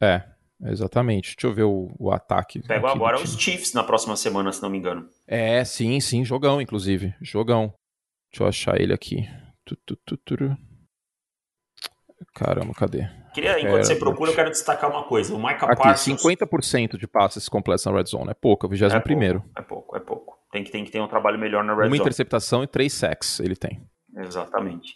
É, 0.00 0.35
Exatamente. 0.62 1.36
Deixa 1.36 1.46
eu 1.46 1.54
ver 1.54 1.64
o, 1.64 1.94
o 1.98 2.10
ataque. 2.10 2.62
Pego 2.66 2.86
agora 2.86 3.16
os 3.16 3.36
Chiefs 3.38 3.72
na 3.74 3.84
próxima 3.84 4.16
semana, 4.16 4.52
se 4.52 4.62
não 4.62 4.70
me 4.70 4.78
engano. 4.78 5.08
É, 5.26 5.64
sim, 5.64 6.00
sim. 6.00 6.24
Jogão, 6.24 6.60
inclusive. 6.60 7.14
Jogão. 7.20 7.74
Deixa 8.30 8.44
eu 8.44 8.48
achar 8.48 8.80
ele 8.80 8.92
aqui. 8.92 9.28
Caramba, 12.34 12.72
cadê? 12.74 13.08
Queria, 13.34 13.60
enquanto 13.60 13.80
é, 13.80 13.84
você 13.84 13.96
procura, 13.96 14.30
eu 14.30 14.34
quero 14.34 14.50
destacar 14.50 14.90
uma 14.90 15.04
coisa. 15.04 15.34
O 15.34 15.36
Michael 15.36 15.72
aqui, 15.72 15.82
Parsons... 15.82 16.22
50% 16.22 16.96
de 16.96 17.06
passes 17.06 17.48
completos 17.48 17.84
na 17.84 17.92
Red 17.92 18.06
Zone. 18.06 18.30
É 18.30 18.34
pouco, 18.34 18.64
é 18.64 18.68
o 18.68 18.70
21 18.70 18.96
é 18.96 19.00
primeiro. 19.00 19.44
É 19.56 19.60
pouco, 19.60 19.94
é 19.94 20.00
pouco. 20.00 20.38
Tem 20.50 20.64
que, 20.64 20.70
tem 20.70 20.84
que 20.84 20.90
ter 20.90 21.00
um 21.00 21.08
trabalho 21.08 21.38
melhor 21.38 21.62
na 21.62 21.74
Red 21.74 21.80
Uma 21.80 21.84
Zone. 21.84 21.98
Uma 21.98 22.02
interceptação 22.02 22.62
e 22.62 22.66
três 22.66 22.94
sacks 22.94 23.40
ele 23.40 23.54
tem. 23.54 23.86
Exatamente. 24.16 24.94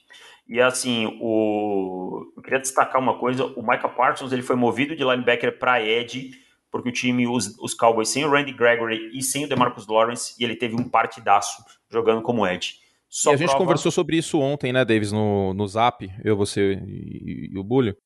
E 0.51 0.61
assim, 0.61 1.07
o... 1.20 2.32
eu 2.36 2.42
queria 2.42 2.59
destacar 2.59 3.01
uma 3.01 3.16
coisa: 3.16 3.46
o 3.46 3.62
Michael 3.62 3.94
Parsons 3.94 4.32
ele 4.32 4.42
foi 4.42 4.57
movido 4.57 4.96
de 4.96 5.05
linebacker 5.05 5.57
para 5.61 5.80
Ed, 5.80 6.32
porque 6.72 6.88
o 6.88 6.92
time, 6.92 7.28
os, 7.28 7.57
os 7.61 7.72
Cowboys, 7.72 8.09
sem 8.09 8.24
o 8.24 8.30
Randy 8.30 8.53
Gregory 8.53 9.16
e 9.16 9.22
sem 9.22 9.44
o 9.44 9.48
Demarcus 9.48 9.86
Lawrence, 9.86 10.34
e 10.40 10.42
ele 10.42 10.57
teve 10.57 10.74
um 10.74 10.88
partidaço 10.88 11.62
jogando 11.88 12.20
como 12.20 12.44
Ed. 12.44 12.74
Só 13.09 13.30
e 13.30 13.34
a 13.34 13.36
gente 13.36 13.51
prova... 13.51 13.64
conversou 13.64 13.92
sobre 13.92 14.16
isso 14.16 14.40
ontem, 14.40 14.72
né, 14.72 14.84
Davis, 14.84 15.12
no, 15.12 15.55
no 15.55 15.68
Zap, 15.68 16.11
eu, 16.24 16.36
você 16.36 16.82
e, 16.84 17.51
e 17.53 17.59
o 17.59 17.62
Bulho. 17.62 17.96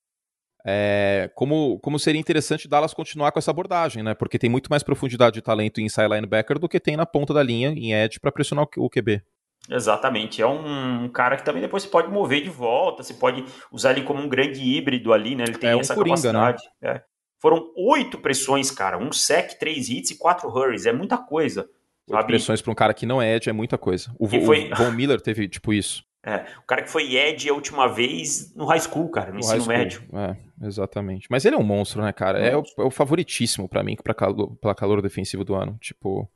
É, 0.67 1.31
como, 1.35 1.79
como 1.81 1.99
seria 1.99 2.21
interessante 2.21 2.69
Dallas 2.69 2.95
continuar 2.95 3.33
com 3.33 3.39
essa 3.39 3.51
abordagem, 3.51 4.03
né? 4.03 4.15
Porque 4.15 4.39
tem 4.39 4.51
muito 4.51 4.69
mais 4.69 4.83
profundidade 4.83 5.35
de 5.35 5.43
talento 5.43 5.81
em 5.81 5.87
inside 5.87 6.09
linebacker 6.09 6.59
do 6.59 6.69
que 6.69 6.81
tem 6.81 6.97
na 6.97 7.07
ponta 7.07 7.33
da 7.33 7.43
linha 7.43 7.71
em 7.71 7.95
edge 7.95 8.21
para 8.21 8.33
pressionar 8.33 8.67
o 8.77 8.91
QB. 8.91 9.23
Exatamente. 9.71 10.43
É 10.43 10.47
um, 10.47 11.09
cara 11.09 11.37
que 11.37 11.45
também 11.45 11.63
depois 11.63 11.83
você 11.83 11.89
pode 11.89 12.11
mover 12.11 12.43
de 12.43 12.51
volta, 12.51 13.03
você 13.03 13.15
pode 13.15 13.45
usar 13.73 13.93
ele 13.93 14.03
como 14.03 14.21
um 14.21 14.29
grande 14.29 14.63
híbrido 14.63 15.13
ali, 15.13 15.35
né? 15.35 15.45
Ele 15.45 15.59
tem 15.59 15.71
é 15.71 15.79
essa 15.79 15.95
coringa, 15.95 16.17
né? 16.17 16.23
capacidade. 16.33 16.63
Né? 16.83 16.91
É. 16.97 17.03
Foram 17.41 17.73
oito 17.77 18.19
pressões, 18.19 18.71
cara. 18.71 18.99
Um 18.99 19.13
sec, 19.13 19.59
três 19.59 19.89
hits 19.89 20.11
e 20.11 20.19
quatro 20.19 20.49
hurries. 20.49 20.87
É 20.87 20.93
muita 20.93 21.19
coisa. 21.19 21.69
Oito 22.07 22.27
pressões 22.27 22.61
para 22.61 22.73
um 22.73 22.75
cara 22.75 22.93
que 22.93 23.07
não 23.07 23.21
é 23.21 23.37
Ed 23.37 23.49
é 23.49 23.53
muita 23.53 23.79
coisa. 23.79 24.15
O, 24.19 24.29
foi... 24.29 24.71
o 24.71 24.77
Von 24.77 24.91
Miller 24.93 25.21
teve 25.21 25.49
tipo 25.49 25.73
isso. 25.73 26.05
É, 26.27 26.47
o 26.59 26.63
cara 26.63 26.83
que 26.83 26.91
foi 26.91 27.15
Ed 27.15 27.49
a 27.49 27.53
última 27.53 27.87
vez 27.87 28.55
no 28.55 28.65
high 28.65 28.81
school, 28.81 29.11
cara, 29.11 29.27
no, 29.27 29.35
no 29.35 29.41
ensino 29.41 29.67
médio. 29.67 30.03
É, 30.15 30.67
exatamente. 30.67 31.27
Mas 31.31 31.45
ele 31.45 31.55
é 31.55 31.59
um 31.59 31.63
monstro, 31.63 32.03
né, 32.03 32.13
cara? 32.13 32.39
É, 32.39 32.57
o, 32.57 32.63
é 32.79 32.83
o 32.83 32.91
favoritíssimo 32.91 33.69
para 33.69 33.83
mim 33.83 33.95
pra 34.03 34.15
calor, 34.15 34.57
pela 34.57 34.75
calor 34.75 35.03
defensivo 35.03 35.45
do 35.45 35.55
ano. 35.55 35.77
Tipo, 35.81 36.29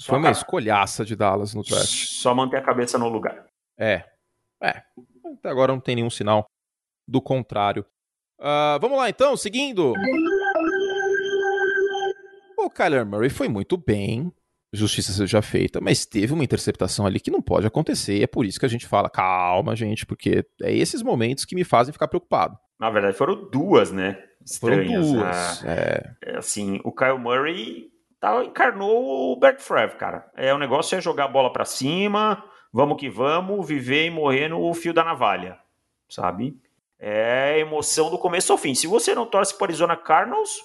só 0.00 0.12
Foi 0.12 0.18
uma 0.18 0.30
escolhaça 0.30 1.04
de 1.04 1.14
Dallas 1.14 1.52
no 1.52 1.62
draft. 1.62 2.06
Só 2.06 2.34
manter 2.34 2.56
a 2.56 2.62
cabeça 2.62 2.96
no 2.96 3.06
lugar. 3.06 3.44
É. 3.78 4.02
É. 4.62 4.82
Até 5.38 5.50
agora 5.50 5.74
não 5.74 5.80
tem 5.80 5.94
nenhum 5.94 6.08
sinal 6.08 6.46
do 7.06 7.20
contrário. 7.20 7.84
Uh, 8.38 8.80
vamos 8.80 8.96
lá 8.96 9.10
então, 9.10 9.36
seguindo. 9.36 9.92
O 12.56 12.70
Kyler 12.70 13.04
Murray 13.04 13.28
foi 13.28 13.46
muito 13.46 13.76
bem, 13.76 14.32
justiça 14.72 15.12
seja 15.12 15.42
feita, 15.42 15.82
mas 15.82 16.06
teve 16.06 16.32
uma 16.32 16.44
interceptação 16.44 17.04
ali 17.04 17.20
que 17.20 17.30
não 17.30 17.42
pode 17.42 17.66
acontecer. 17.66 18.20
E 18.20 18.22
é 18.22 18.26
por 18.26 18.46
isso 18.46 18.58
que 18.58 18.64
a 18.64 18.70
gente 18.70 18.86
fala, 18.86 19.10
calma, 19.10 19.76
gente, 19.76 20.06
porque 20.06 20.46
é 20.62 20.72
esses 20.72 21.02
momentos 21.02 21.44
que 21.44 21.54
me 21.54 21.62
fazem 21.62 21.92
ficar 21.92 22.08
preocupado. 22.08 22.58
Na 22.78 22.88
verdade, 22.88 23.18
foram 23.18 23.50
duas, 23.50 23.92
né? 23.92 24.18
Estranhas. 24.42 25.06
Foram 25.06 25.20
duas. 25.20 25.62
Né? 25.62 25.74
É. 26.24 26.30
é. 26.30 26.36
Assim, 26.38 26.80
o 26.84 26.90
Kyle 26.90 27.18
Murray 27.18 27.89
tá, 28.20 28.44
encarnou 28.44 29.32
o 29.32 29.36
Bert 29.36 29.60
Favre, 29.60 29.96
cara. 29.96 30.30
É 30.36 30.52
o 30.54 30.58
negócio 30.58 30.96
é 30.96 31.00
jogar 31.00 31.24
a 31.24 31.28
bola 31.28 31.52
para 31.52 31.64
cima, 31.64 32.44
vamos 32.72 32.98
que 32.98 33.08
vamos, 33.08 33.66
viver 33.66 34.06
e 34.06 34.10
morrer 34.10 34.48
no 34.48 34.72
fio 34.74 34.92
da 34.92 35.02
navalha, 35.02 35.58
sabe? 36.08 36.60
É 36.98 37.58
emoção 37.58 38.10
do 38.10 38.18
começo 38.18 38.52
ao 38.52 38.58
fim. 38.58 38.74
Se 38.74 38.86
você 38.86 39.14
não 39.14 39.24
torce 39.24 39.56
para 39.56 39.68
Arizona 39.68 39.96
Cardinals, 39.96 40.60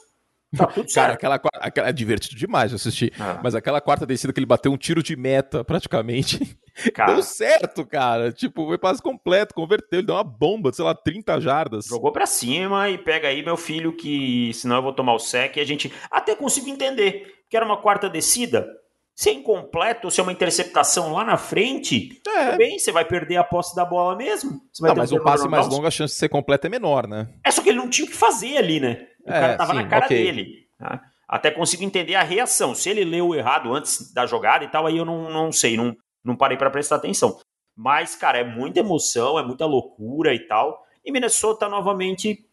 Tá 0.55 0.67
tudo 0.67 0.91
Cara, 0.93 1.13
aquela, 1.13 1.39
aquela 1.55 1.89
é 1.89 1.93
divertido 1.93 2.35
demais 2.35 2.69
de 2.69 2.75
assistir. 2.75 3.13
Ah. 3.19 3.39
Mas 3.43 3.55
aquela 3.55 3.81
quarta 3.81 4.05
descida 4.05 4.31
que 4.31 4.39
ele 4.39 4.45
bateu 4.45 4.71
um 4.71 4.77
tiro 4.77 5.03
de 5.03 5.15
meta, 5.15 5.63
praticamente. 5.63 6.57
Cara, 6.93 7.13
deu 7.13 7.23
certo, 7.23 7.85
cara. 7.85 8.33
Tipo, 8.33 8.67
foi 8.67 8.77
passe 8.77 9.01
completo, 9.01 9.55
converteu, 9.55 9.99
ele 9.99 10.07
deu 10.07 10.15
uma 10.15 10.25
bomba, 10.25 10.73
sei 10.73 10.83
lá, 10.83 10.93
30 10.93 11.39
jardas. 11.39 11.85
Jogou 11.85 12.11
pra 12.11 12.25
cima 12.25 12.89
e 12.89 12.97
pega 12.97 13.29
aí 13.29 13.41
meu 13.41 13.55
filho, 13.55 13.95
que 13.95 14.51
senão 14.53 14.75
eu 14.75 14.81
vou 14.81 14.91
tomar 14.91 15.13
o 15.13 15.19
sec. 15.19 15.55
E 15.55 15.61
a 15.61 15.65
gente 15.65 15.91
até 16.11 16.35
consigo 16.35 16.67
entender 16.67 17.33
que 17.49 17.55
era 17.55 17.65
uma 17.65 17.77
quarta 17.77 18.09
descida. 18.09 18.67
Se 19.15 19.29
é 19.29 19.33
incompleto, 19.33 20.11
se 20.11 20.19
é 20.19 20.23
uma 20.23 20.33
interceptação 20.33 21.13
lá 21.13 21.23
na 21.23 21.37
frente, 21.37 22.21
é. 22.27 22.57
bem, 22.57 22.77
você 22.77 22.91
vai 22.91 23.05
perder 23.05 23.37
a 23.37 23.45
posse 23.45 23.73
da 23.73 23.85
bola 23.85 24.13
mesmo. 24.13 24.59
Não, 24.81 24.93
mas 24.93 25.13
o 25.13 25.23
passe 25.23 25.47
mais 25.47 25.69
longo, 25.69 25.87
a 25.87 25.91
chance 25.91 26.13
de 26.13 26.19
ser 26.19 26.27
completo 26.27 26.67
é 26.67 26.69
menor, 26.69 27.07
né? 27.07 27.29
É 27.41 27.49
só 27.49 27.61
que 27.61 27.69
ele 27.69 27.77
não 27.77 27.89
tinha 27.89 28.05
o 28.05 28.09
que 28.09 28.15
fazer 28.15 28.57
ali, 28.57 28.81
né? 28.81 29.07
O 29.25 29.31
é, 29.31 29.39
cara 29.39 29.57
tava 29.57 29.73
sim, 29.73 29.77
na 29.79 29.87
cara 29.87 30.05
okay. 30.05 30.23
dele. 30.23 30.67
Tá? 30.77 31.01
Até 31.27 31.51
consigo 31.51 31.83
entender 31.83 32.15
a 32.15 32.23
reação. 32.23 32.75
Se 32.75 32.89
ele 32.89 33.03
leu 33.03 33.33
errado 33.33 33.73
antes 33.73 34.13
da 34.13 34.25
jogada 34.25 34.63
e 34.63 34.67
tal, 34.67 34.85
aí 34.85 34.97
eu 34.97 35.05
não, 35.05 35.29
não 35.29 35.51
sei, 35.51 35.75
não, 35.75 35.95
não 36.23 36.35
parei 36.35 36.57
para 36.57 36.69
prestar 36.69 36.97
atenção. 36.97 37.39
Mas, 37.75 38.15
cara, 38.15 38.37
é 38.37 38.43
muita 38.43 38.79
emoção, 38.79 39.37
é 39.39 39.43
muita 39.43 39.65
loucura 39.65 40.33
e 40.33 40.39
tal. 40.47 40.85
E 41.03 41.11
Minnesota 41.11 41.67
novamente 41.67 42.47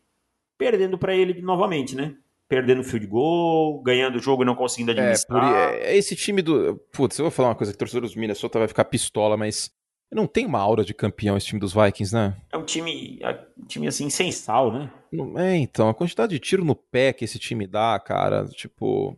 perdendo 0.58 0.98
para 0.98 1.14
ele 1.14 1.40
novamente, 1.42 1.94
né? 1.94 2.16
perdendo 2.52 2.84
field 2.84 3.06
goal, 3.06 3.80
ganhando 3.80 4.16
o 4.16 4.20
jogo 4.20 4.42
e 4.42 4.44
não 4.44 4.54
conseguindo 4.54 4.90
é, 4.90 4.94
administrar. 4.94 5.42
É, 5.42 5.68
por, 5.68 5.86
é, 5.86 5.96
esse 5.96 6.14
time 6.14 6.42
do. 6.42 6.76
Putz, 6.92 7.18
eu 7.18 7.24
vou 7.24 7.30
falar 7.30 7.48
uma 7.48 7.54
coisa 7.54 7.72
que 7.72 7.76
o 7.76 7.78
torcedor 7.78 8.02
dos 8.02 8.14
Minnesota 8.14 8.58
vai 8.58 8.68
ficar 8.68 8.84
pistola, 8.84 9.38
mas 9.38 9.70
não 10.14 10.26
tem 10.26 10.46
uma 10.46 10.60
aura 10.60 10.84
de 10.84 10.94
campeão 10.94 11.36
esse 11.36 11.46
time 11.46 11.60
dos 11.60 11.72
Vikings, 11.72 12.14
né? 12.14 12.36
É 12.50 12.56
um 12.56 12.64
time, 12.64 13.18
é 13.22 13.46
um 13.58 13.64
time 13.66 13.86
assim, 13.86 14.10
sem 14.10 14.30
sal, 14.30 14.72
né? 14.72 14.90
É, 15.36 15.56
então, 15.56 15.88
a 15.88 15.94
quantidade 15.94 16.32
de 16.32 16.38
tiro 16.38 16.64
no 16.64 16.74
pé 16.74 17.12
que 17.12 17.24
esse 17.24 17.38
time 17.38 17.66
dá, 17.66 17.98
cara, 17.98 18.46
tipo. 18.46 19.16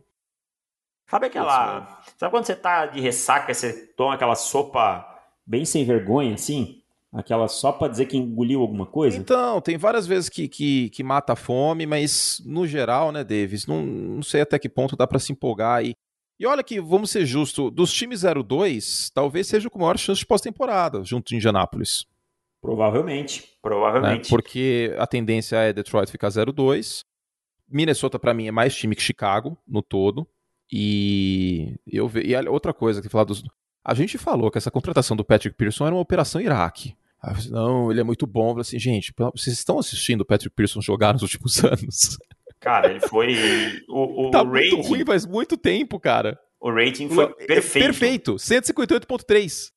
Sabe 1.07 1.27
aquela. 1.27 2.01
Sabe 2.17 2.31
quando 2.31 2.45
você 2.45 2.55
tá 2.55 2.85
de 2.85 2.99
ressaca 2.99 3.51
e 3.51 3.55
você 3.55 3.73
toma 3.95 4.15
aquela 4.15 4.35
sopa 4.35 5.05
bem 5.45 5.65
sem 5.65 5.85
vergonha, 5.85 6.33
assim? 6.33 6.81
Aquela 7.13 7.47
só 7.47 7.71
para 7.71 7.87
dizer 7.87 8.07
que 8.07 8.17
engoliu 8.17 8.59
alguma 8.59 8.85
coisa? 8.85 9.17
Então, 9.17 9.61
tem 9.61 9.77
várias 9.77 10.05
vezes 10.05 10.27
que, 10.27 10.49
que, 10.49 10.89
que 10.89 11.01
mata 11.01 11.31
a 11.31 11.35
fome, 11.35 11.85
mas 11.85 12.41
no 12.45 12.67
geral, 12.67 13.09
né, 13.13 13.23
Davis, 13.23 13.65
não, 13.65 13.81
não 13.81 14.21
sei 14.21 14.41
até 14.41 14.59
que 14.59 14.67
ponto 14.67 14.97
dá 14.97 15.07
para 15.07 15.19
se 15.19 15.31
empolgar. 15.31 15.85
E, 15.85 15.95
e 16.39 16.45
olha 16.45 16.63
que, 16.63 16.81
vamos 16.81 17.11
ser 17.11 17.25
justos, 17.25 17.71
dos 17.71 17.91
times 17.93 18.23
02, 18.23 19.09
talvez 19.13 19.47
seja 19.47 19.69
com 19.69 19.79
maior 19.79 19.97
chance 19.97 20.19
de 20.19 20.25
pós-temporada, 20.25 21.03
junto 21.03 21.29
de 21.29 21.35
Indianápolis. 21.35 22.05
Provavelmente, 22.61 23.47
provavelmente. 23.61 24.23
Né? 24.23 24.29
Porque 24.29 24.93
a 24.97 25.05
tendência 25.05 25.57
é 25.57 25.71
Detroit 25.71 26.09
ficar 26.09 26.29
0-2. 26.29 27.03
Minnesota, 27.69 28.19
para 28.19 28.33
mim, 28.33 28.47
é 28.47 28.51
mais 28.51 28.75
time 28.75 28.95
que 28.95 29.01
Chicago, 29.01 29.57
no 29.67 29.81
todo. 29.81 30.27
E 30.71 31.75
eu 31.85 32.07
ve... 32.07 32.21
e 32.21 32.35
outra 32.47 32.73
coisa 32.73 33.01
que 33.01 33.09
falar 33.09 33.23
dos. 33.23 33.43
A 33.83 33.93
gente 33.93 34.17
falou 34.17 34.49
que 34.49 34.57
essa 34.57 34.71
contratação 34.71 35.15
do 35.15 35.23
Patrick 35.23 35.55
Pearson 35.55 35.85
era 35.85 35.95
uma 35.95 36.01
operação 36.01 36.41
Iraque. 36.41 36.95
Falei, 37.21 37.49
não, 37.49 37.91
ele 37.91 38.01
é 38.01 38.03
muito 38.03 38.27
bom. 38.27 38.45
Eu 38.45 38.49
falei 38.49 38.61
assim, 38.61 38.79
gente, 38.79 39.13
vocês 39.33 39.57
estão 39.57 39.79
assistindo 39.79 40.21
o 40.21 40.25
Patrick 40.25 40.55
Pearson 40.55 40.81
jogar 40.81 41.13
nos 41.13 41.21
últimos 41.21 41.61
anos? 41.63 42.17
Cara, 42.59 42.89
ele 42.89 42.99
foi. 43.01 43.35
O, 43.87 44.27
o 44.27 44.31
tá 44.31 44.41
rating... 44.41 44.75
muito 44.75 44.87
ruim 44.87 45.05
faz 45.05 45.25
muito 45.25 45.57
tempo, 45.57 45.99
cara. 45.99 46.39
O 46.59 46.71
rating 46.71 47.09
foi 47.09 47.33
perfeito. 47.33 47.85
Perfeito, 47.85 48.35
158.3. 48.35 49.71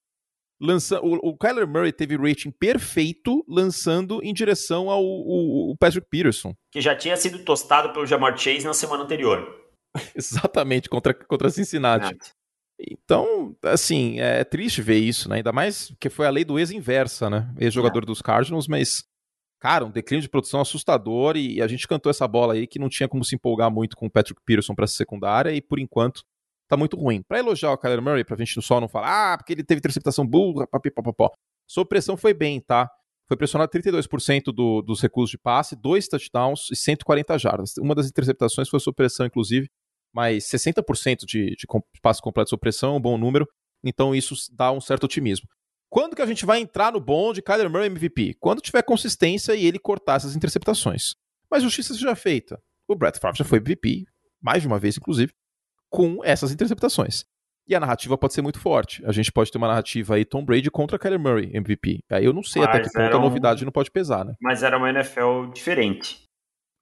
Lança... 0.61 1.01
O, 1.01 1.31
o 1.31 1.37
Kyler 1.37 1.69
Murray 1.69 1.93
teve 1.93 2.17
rating 2.17 2.51
perfeito 2.51 3.45
lançando 3.49 4.21
em 4.25 4.33
direção 4.33 4.91
ao 4.91 5.05
o, 5.05 5.77
Patrick 5.79 6.09
Peterson. 6.11 6.55
Que 6.73 6.81
já 6.81 6.97
tinha 6.97 7.17
sido 7.17 7.45
tostado 7.45 7.93
pelo 7.93 8.07
Jamar 8.07 8.37
Chase 8.37 8.65
na 8.65 8.75
semana 8.75 9.05
anterior. 9.05 9.55
Exatamente, 10.17 10.89
contra, 10.89 11.15
contra 11.15 11.51
Cincinnati. 11.51 12.17
Então, 12.81 13.57
assim, 13.65 14.21
é 14.21 14.45
triste 14.45 14.81
ver 14.81 14.99
isso, 14.99 15.29
né? 15.29 15.37
Ainda 15.37 15.53
mais 15.53 15.93
que 16.01 16.09
foi 16.09 16.27
a 16.27 16.31
lei 16.31 16.45
do 16.45 16.59
ex-inversa, 16.59 17.29
né? 17.29 17.53
Ex-jogador 17.59 18.05
é. 18.05 18.07
dos 18.07 18.23
Cardinals, 18.23 18.69
mas, 18.69 19.03
cara, 19.61 19.85
um 19.85 19.91
declínio 19.91 20.23
de 20.23 20.29
produção 20.29 20.61
assustador 20.61 21.37
e 21.37 21.61
a 21.61 21.67
gente 21.67 21.87
cantou 21.87 22.11
essa 22.11 22.27
bola 22.27 22.55
aí 22.55 22.67
que 22.67 22.79
não 22.79 22.89
tinha 22.89 23.09
como 23.09 23.25
se 23.25 23.35
empolgar 23.35 23.71
muito 23.71 23.97
com 23.97 24.07
o 24.07 24.11
Patrick 24.11 24.41
Peterson 24.45 24.75
para 24.75 24.87
secundária 24.87 25.53
e, 25.53 25.61
por 25.61 25.79
enquanto, 25.79 26.23
tá 26.69 26.77
muito 26.77 26.97
ruim. 26.97 27.23
Para 27.23 27.39
elogiar 27.39 27.73
o 27.73 27.79
Kyler 27.79 28.03
Murray, 28.03 28.25
pra 28.25 28.37
gente 28.37 28.61
só 28.63 28.81
não 28.81 28.89
falar, 28.89 29.33
ah, 29.33 29.39
porque 29.39 29.53
ele 29.53 29.65
teve 29.65 29.79
interceptação 29.79 30.27
burra, 30.27 30.67
papipapapó. 30.67 31.31
Sua 31.67 31.85
pressão 31.85 32.17
foi 32.17 32.33
bem, 32.33 32.61
tá? 32.61 32.91
Foi 33.27 33.37
pressionado 33.37 33.71
32% 33.71 34.45
do, 34.45 34.81
dos 34.81 35.03
recursos 35.03 35.31
de 35.31 35.39
passe, 35.39 35.77
dois 35.77 36.09
touchdowns 36.09 36.71
e 36.71 36.77
140 36.77 37.39
jardas. 37.39 37.77
Uma 37.77 37.95
das 37.95 38.09
interceptações 38.09 38.69
foi 38.69 38.81
sua 38.81 38.93
pressão, 38.93 39.27
inclusive, 39.27 39.69
mas 40.15 40.45
60% 40.45 41.27
de, 41.27 41.55
de 41.55 41.67
passe 42.01 42.23
completo 42.23 42.51
sob 42.51 42.61
pressão 42.61 42.95
é 42.95 42.97
um 42.97 43.01
bom 43.01 43.19
número, 43.19 43.47
então 43.85 44.15
isso 44.15 44.35
dá 44.53 44.73
um 44.73 44.81
certo 44.81 45.05
otimismo. 45.05 45.47
Quando 45.91 46.15
que 46.15 46.23
a 46.23 46.27
gente 46.27 46.45
vai 46.45 46.61
entrar 46.61 46.93
no 46.93 47.01
bonde 47.01 47.43
Kyler 47.43 47.71
Murray 47.71 47.87
MVP? 47.87 48.37
Quando 48.41 48.61
tiver 48.61 48.83
consistência 48.83 49.55
e 49.55 49.65
ele 49.65 49.79
cortar 49.79 50.17
essas 50.17 50.37
interceptações. 50.37 51.15
Mas 51.51 51.63
justiça 51.63 51.95
seja 51.95 52.15
feita. 52.15 52.61
O 52.87 52.95
Brett 52.95 53.19
Favre 53.19 53.39
já 53.39 53.45
foi 53.45 53.59
MVP, 53.59 54.05
mais 54.41 54.63
de 54.63 54.69
uma 54.69 54.79
vez 54.79 54.97
inclusive, 54.97 55.33
com 55.91 56.23
essas 56.23 56.53
interceptações. 56.53 57.25
E 57.67 57.75
a 57.75 57.81
narrativa 57.81 58.17
pode 58.17 58.33
ser 58.33 58.43
muito 58.43 58.59
forte. 58.61 59.05
A 59.05 59.13
gente 59.13 59.31
pode 59.31 59.51
ter 59.51 59.59
uma 59.59 59.69
narrativa 59.69 60.15
aí 60.15 60.25
Tom 60.25 60.45
Brady 60.45 60.71
contra 60.71 60.99
Kyler 60.99 61.19
Murray 61.19 61.51
MVP. 61.55 62.01
Aí 62.11 62.25
eu 62.25 62.33
não 62.33 62.43
sei 62.43 62.63
Mas 62.63 62.71
até 62.71 62.81
que 62.85 62.93
ponto 62.93 63.15
um... 63.15 63.21
a 63.21 63.23
novidade 63.23 63.65
não 63.65 63.73
pode 63.73 63.91
pesar, 63.91 64.25
né? 64.25 64.35
Mas 64.41 64.63
era 64.63 64.77
uma 64.77 64.91
NFL 64.91 65.51
diferente 65.53 66.23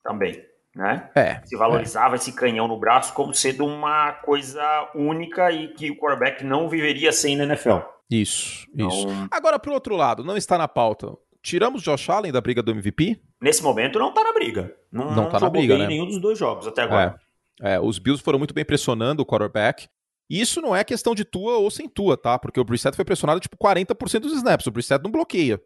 também 0.04 0.44
né? 0.76 1.08
É, 1.14 1.40
se 1.42 1.56
valorizava 1.56 2.14
é. 2.14 2.16
esse 2.16 2.32
canhão 2.34 2.68
no 2.68 2.78
braço 2.78 3.14
como 3.14 3.32
sendo 3.32 3.64
uma 3.64 4.12
coisa 4.12 4.90
única 4.94 5.50
e 5.50 5.68
que 5.68 5.90
o 5.90 5.96
quarterback 5.96 6.44
não 6.44 6.68
viveria 6.68 7.10
sem 7.12 7.34
na 7.34 7.44
NFL. 7.44 7.78
Isso, 8.10 8.66
então... 8.72 8.88
isso. 8.88 9.06
Agora, 9.30 9.58
pro 9.58 9.72
outro 9.72 9.96
lado, 9.96 10.24
não 10.24 10.36
está 10.36 10.56
na 10.56 10.68
pauta. 10.68 11.12
Tiramos 11.42 11.82
Josh 11.82 12.08
Allen 12.10 12.32
da 12.32 12.40
briga 12.40 12.62
do 12.62 12.72
MVP? 12.72 13.20
Nesse 13.40 13.62
momento 13.62 13.98
não 13.98 14.08
está 14.08 14.22
na 14.22 14.32
briga. 14.32 14.74
Não, 14.90 15.14
não, 15.14 15.28
tá 15.28 15.38
na 15.38 15.50
briga, 15.50 15.78
né? 15.78 15.86
nenhum 15.86 16.06
dos 16.06 16.20
dois 16.20 16.38
jogos 16.38 16.66
até 16.66 16.82
agora. 16.82 17.18
É. 17.60 17.74
é, 17.74 17.80
os 17.80 17.98
Bills 17.98 18.22
foram 18.22 18.38
muito 18.38 18.54
bem 18.54 18.64
pressionando 18.64 19.22
o 19.22 19.26
quarterback. 19.26 19.88
E 20.28 20.40
isso 20.40 20.60
não 20.60 20.74
é 20.74 20.82
questão 20.82 21.14
de 21.14 21.24
tua 21.24 21.56
ou 21.58 21.70
sem 21.70 21.88
tua, 21.88 22.16
tá? 22.16 22.36
Porque 22.36 22.58
o 22.58 22.64
Brissett 22.64 22.96
foi 22.96 23.04
pressionado 23.04 23.38
tipo 23.38 23.56
40% 23.56 24.20
dos 24.20 24.32
snaps. 24.32 24.66
O 24.66 24.72
Brissett 24.72 25.04
não 25.04 25.10
bloqueia. 25.10 25.60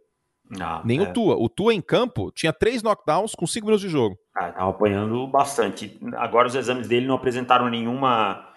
Não, 0.51 0.85
Nem 0.85 0.99
é. 0.99 1.03
o 1.03 1.13
Tua. 1.13 1.37
O 1.37 1.49
Tua 1.49 1.73
em 1.73 1.81
campo 1.81 2.33
tinha 2.33 2.53
três 2.53 2.83
knockdowns 2.83 3.35
com 3.37 3.47
cinco 3.47 3.67
minutos 3.67 3.83
de 3.83 3.89
jogo. 3.89 4.19
Ah, 4.35 4.51
tava 4.51 4.71
apanhando 4.71 5.27
bastante. 5.29 5.97
Agora 6.17 6.49
os 6.49 6.55
exames 6.57 6.89
dele 6.89 7.07
não 7.07 7.15
apresentaram 7.15 7.69
nenhuma 7.71 8.49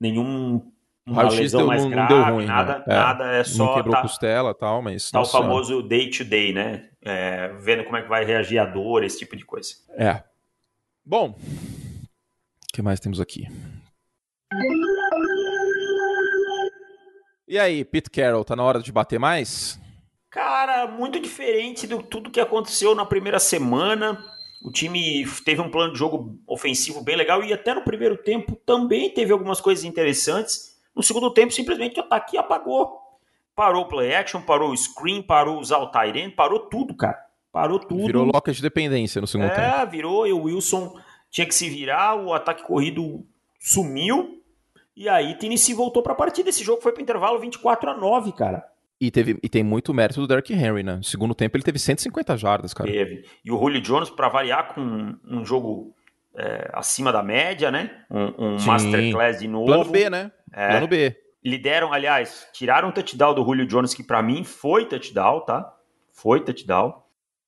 nenhum 0.00 0.72
uma 1.06 1.22
lesão 1.28 1.60
deu, 1.60 1.66
mais 1.66 1.82
não, 1.82 1.90
grave, 1.90 2.14
não 2.14 2.24
deu 2.24 2.34
ruim, 2.34 2.46
nada, 2.46 2.78
né? 2.78 2.84
é, 2.86 2.94
nada, 2.94 3.24
é 3.32 3.44
só 3.44 3.66
não 3.66 3.74
quebrou 3.74 3.94
tá, 3.94 4.02
costela 4.02 4.54
tal, 4.54 4.80
mas 4.80 5.10
tá 5.10 5.20
o 5.20 5.26
famoso 5.26 5.82
day 5.82 6.08
to 6.10 6.24
day, 6.24 6.52
né? 6.52 6.88
É, 7.02 7.48
vendo 7.58 7.84
como 7.84 7.96
é 7.96 8.02
que 8.02 8.08
vai 8.08 8.24
reagir 8.24 8.58
a 8.58 8.64
dor, 8.64 9.04
esse 9.04 9.18
tipo 9.18 9.36
de 9.36 9.44
coisa. 9.44 9.74
É. 9.90 10.22
Bom, 11.04 11.30
o 11.30 12.72
que 12.72 12.80
mais 12.80 12.98
temos 12.98 13.20
aqui? 13.20 13.46
E 17.46 17.58
aí, 17.58 17.84
Pete 17.84 18.08
Carroll, 18.08 18.44
tá 18.44 18.56
na 18.56 18.64
hora 18.64 18.80
de 18.80 18.90
bater 18.90 19.18
mais? 19.18 19.78
Cara, 20.30 20.86
muito 20.86 21.20
diferente 21.20 21.86
do 21.86 22.02
tudo 22.02 22.30
que 22.30 22.40
aconteceu 22.40 22.94
na 22.94 23.04
primeira 23.04 23.38
semana. 23.38 24.18
O 24.64 24.72
time 24.72 25.24
teve 25.44 25.60
um 25.60 25.70
plano 25.70 25.92
de 25.92 25.98
jogo 25.98 26.40
ofensivo 26.46 27.02
bem 27.02 27.16
legal 27.16 27.44
e 27.44 27.52
até 27.52 27.74
no 27.74 27.84
primeiro 27.84 28.16
tempo 28.16 28.56
também 28.64 29.12
teve 29.12 29.30
algumas 29.30 29.60
coisas 29.60 29.84
interessantes. 29.84 30.73
No 30.94 31.02
segundo 31.02 31.30
tempo, 31.32 31.52
simplesmente 31.52 31.98
o 31.98 32.02
ataque 32.02 32.36
apagou. 32.36 33.00
Parou 33.54 33.82
o 33.82 33.88
play 33.88 34.14
action, 34.14 34.40
parou 34.40 34.70
o 34.70 34.76
screen, 34.76 35.22
parou 35.22 35.58
usar 35.58 35.78
o 35.78 35.90
tight 35.90 36.18
end, 36.18 36.34
parou 36.34 36.60
tudo, 36.60 36.94
cara. 36.94 37.18
Parou 37.52 37.78
tudo. 37.78 38.04
Virou 38.04 38.24
loca 38.24 38.52
de 38.52 38.60
dependência 38.60 39.20
no 39.20 39.26
segundo 39.26 39.46
é, 39.46 39.54
tempo. 39.54 39.76
É, 39.76 39.86
virou. 39.86 40.26
E 40.26 40.32
o 40.32 40.42
Wilson 40.42 40.98
tinha 41.30 41.46
que 41.46 41.54
se 41.54 41.70
virar, 41.70 42.16
o 42.16 42.32
ataque 42.32 42.64
corrido 42.64 43.24
sumiu. 43.60 44.42
E 44.96 45.08
aí 45.08 45.36
Tennessee 45.36 45.74
voltou 45.74 46.02
para 46.02 46.12
a 46.12 46.16
partida. 46.16 46.50
Esse 46.50 46.64
jogo 46.64 46.82
foi 46.82 46.92
para 46.92 47.02
intervalo 47.02 47.38
24 47.38 47.90
a 47.90 47.96
9, 47.96 48.32
cara. 48.32 48.64
E, 49.00 49.10
teve, 49.10 49.38
e 49.42 49.48
tem 49.48 49.62
muito 49.62 49.92
mérito 49.92 50.20
do 50.20 50.26
Derrick 50.26 50.52
Henry, 50.52 50.82
né? 50.82 50.96
No 50.96 51.04
segundo 51.04 51.34
tempo 51.34 51.56
ele 51.56 51.64
teve 51.64 51.78
150 51.78 52.36
jardas, 52.36 52.72
cara. 52.72 52.90
Teve. 52.90 53.24
E 53.44 53.52
o 53.52 53.58
Julio 53.58 53.80
Jones, 53.80 54.10
para 54.10 54.28
variar, 54.28 54.74
com 54.74 55.14
um, 55.24 55.44
jogo 55.44 55.94
é, 56.36 56.70
acima 56.72 57.12
da 57.12 57.22
média, 57.22 57.70
né? 57.70 58.04
Um, 58.10 58.46
um 58.46 58.64
masterclass 58.64 59.40
de 59.40 59.48
novo. 59.48 59.66
Plano 59.66 59.90
B, 59.90 60.08
né? 60.08 60.30
É, 60.54 60.68
Plano 60.68 60.88
B. 60.88 61.16
Lideram, 61.42 61.92
aliás, 61.92 62.48
tiraram 62.52 62.88
o 62.88 62.92
touchdown 62.92 63.34
do 63.34 63.44
Julio 63.44 63.66
Jones, 63.66 63.92
que 63.92 64.02
para 64.02 64.22
mim 64.22 64.44
foi 64.44 64.86
touchdown, 64.86 65.44
tá? 65.44 65.74
Foi 66.12 66.40
touchdown. 66.40 67.02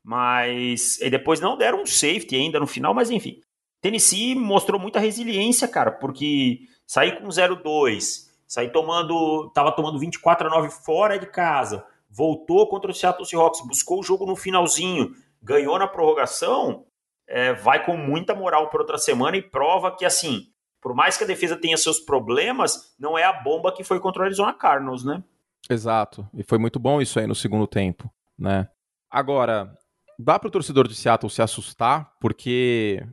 Mas 0.05 1.01
e 1.01 1.09
depois 1.09 1.41
não 1.41 1.57
deram 1.57 1.83
um 1.83 1.87
safety 1.87 2.37
ainda 2.37 2.61
no 2.61 2.67
final, 2.67 2.93
mas 2.93 3.11
enfim. 3.11 3.41
Tennessee 3.81 4.35
mostrou 4.35 4.81
muita 4.81 5.01
resiliência, 5.01 5.67
cara, 5.67 5.93
porque 5.93 6.61
sair 6.87 7.19
com 7.21 7.29
0-2 7.29 8.27
sair 8.47 8.71
tomando, 8.71 9.51
tava 9.51 9.73
tomando 9.73 9.99
24 9.99 10.47
a 10.47 10.51
9 10.51 10.71
fora 10.71 11.19
de 11.19 11.27
casa, 11.27 11.85
voltou 12.09 12.69
contra 12.69 12.91
o 12.91 12.95
Seattle 12.95 13.27
Seahawks, 13.27 13.67
buscou 13.67 14.01
o 14.01 14.03
jogo 14.03 14.25
no 14.25 14.37
finalzinho, 14.37 15.15
ganhou 15.43 15.79
na 15.79 15.89
prorrogação, 15.89 16.85
é, 17.27 17.53
vai 17.53 17.85
com 17.85 17.97
muita 17.97 18.35
moral 18.35 18.71
para 18.71 18.81
outra 18.81 18.99
semana 18.99 19.37
e 19.37 19.43
prova 19.43 19.95
que, 19.95 20.05
assim, 20.05 20.47
por 20.87 20.95
mais 20.95 21.17
que 21.17 21.25
a 21.25 21.27
defesa 21.27 21.57
tenha 21.57 21.77
seus 21.77 21.99
problemas, 21.99 22.95
não 22.97 23.19
é 23.19 23.25
a 23.25 23.33
bomba 23.33 23.73
que 23.73 23.83
foi 23.83 23.99
contra 23.99 24.23
o 24.23 24.25
Arizona 24.25 24.55
Cardinals, 24.55 25.05
né? 25.05 25.21
Exato. 25.69 26.25
E 26.33 26.45
foi 26.45 26.59
muito 26.59 26.79
bom 26.79 27.03
isso 27.03 27.19
aí 27.19 27.27
no 27.27 27.35
segundo 27.35 27.67
tempo, 27.67 28.09
né? 28.39 28.69
Agora, 29.11 29.77
dá 30.17 30.39
para 30.39 30.47
o 30.47 30.51
torcedor 30.51 30.87
de 30.87 30.95
Seattle 30.95 31.29
se 31.29 31.43
assustar, 31.43 32.13
porque 32.21 33.05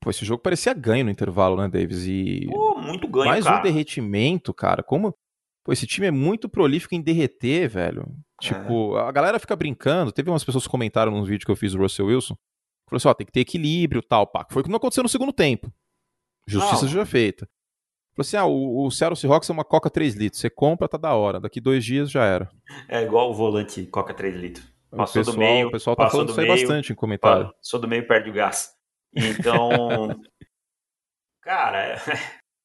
pô, 0.00 0.10
esse 0.10 0.24
jogo 0.24 0.44
parecia 0.44 0.72
ganho 0.72 1.04
no 1.04 1.10
intervalo, 1.10 1.56
né, 1.56 1.66
Davis? 1.66 2.06
E 2.06 2.46
pô, 2.48 2.76
muito 2.76 3.08
ganho, 3.08 3.30
mais 3.30 3.44
cara. 3.46 3.58
um 3.58 3.62
derretimento, 3.64 4.54
cara. 4.54 4.80
Como 4.80 5.12
pô, 5.64 5.72
esse 5.72 5.88
time 5.88 6.06
é 6.06 6.12
muito 6.12 6.48
prolífico 6.48 6.94
em 6.94 7.02
derreter, 7.02 7.68
velho. 7.68 8.06
Tipo, 8.40 8.96
é. 8.96 9.08
a 9.08 9.10
galera 9.10 9.40
fica 9.40 9.56
brincando. 9.56 10.12
Teve 10.12 10.30
umas 10.30 10.44
pessoas 10.44 10.62
que 10.62 10.70
comentaram 10.70 11.10
num 11.10 11.24
vídeo 11.24 11.44
que 11.44 11.50
eu 11.50 11.56
fiz 11.56 11.72
do 11.72 11.78
Russell 11.78 12.06
Wilson. 12.06 12.36
Falou 12.88 12.98
assim, 12.98 13.08
ó, 13.08 13.14
tem 13.14 13.26
que 13.26 13.32
ter 13.32 13.40
equilíbrio, 13.40 14.02
tal, 14.02 14.24
pá. 14.24 14.46
Foi 14.48 14.60
o 14.60 14.64
que 14.64 14.70
não 14.70 14.76
aconteceu 14.76 15.02
no 15.02 15.08
segundo 15.08 15.32
tempo. 15.32 15.68
Justiça 16.46 16.88
já 16.88 17.06
feita. 17.06 17.48
Falou 18.14 18.26
assim: 18.26 18.36
ah, 18.36 18.44
o, 18.44 18.86
o 18.86 18.90
Seattle 18.90 19.16
Seahawks 19.16 19.48
é 19.48 19.52
uma 19.52 19.64
Coca 19.64 19.88
3 19.88 20.14
litros. 20.14 20.40
Você 20.40 20.50
compra, 20.50 20.88
tá 20.88 20.98
da 20.98 21.14
hora. 21.14 21.40
Daqui 21.40 21.60
dois 21.60 21.84
dias 21.84 22.10
já 22.10 22.24
era. 22.24 22.50
É 22.88 23.02
igual 23.02 23.30
o 23.30 23.34
volante 23.34 23.86
Coca 23.86 24.12
3 24.12 24.34
litros. 24.36 24.72
Passou 24.90 25.20
pessoal, 25.20 25.36
do 25.36 25.38
meio. 25.38 25.68
O 25.68 25.70
pessoal 25.70 25.96
tá 25.96 26.10
falando 26.10 26.28
isso 26.30 26.40
aí 26.40 26.46
bastante 26.48 26.92
em 26.92 26.96
comentário. 26.96 27.52
Passou 27.54 27.80
do 27.80 27.88
meio 27.88 28.06
perde 28.06 28.28
o 28.28 28.32
gás. 28.32 28.72
Então. 29.14 30.20
cara, 31.40 32.00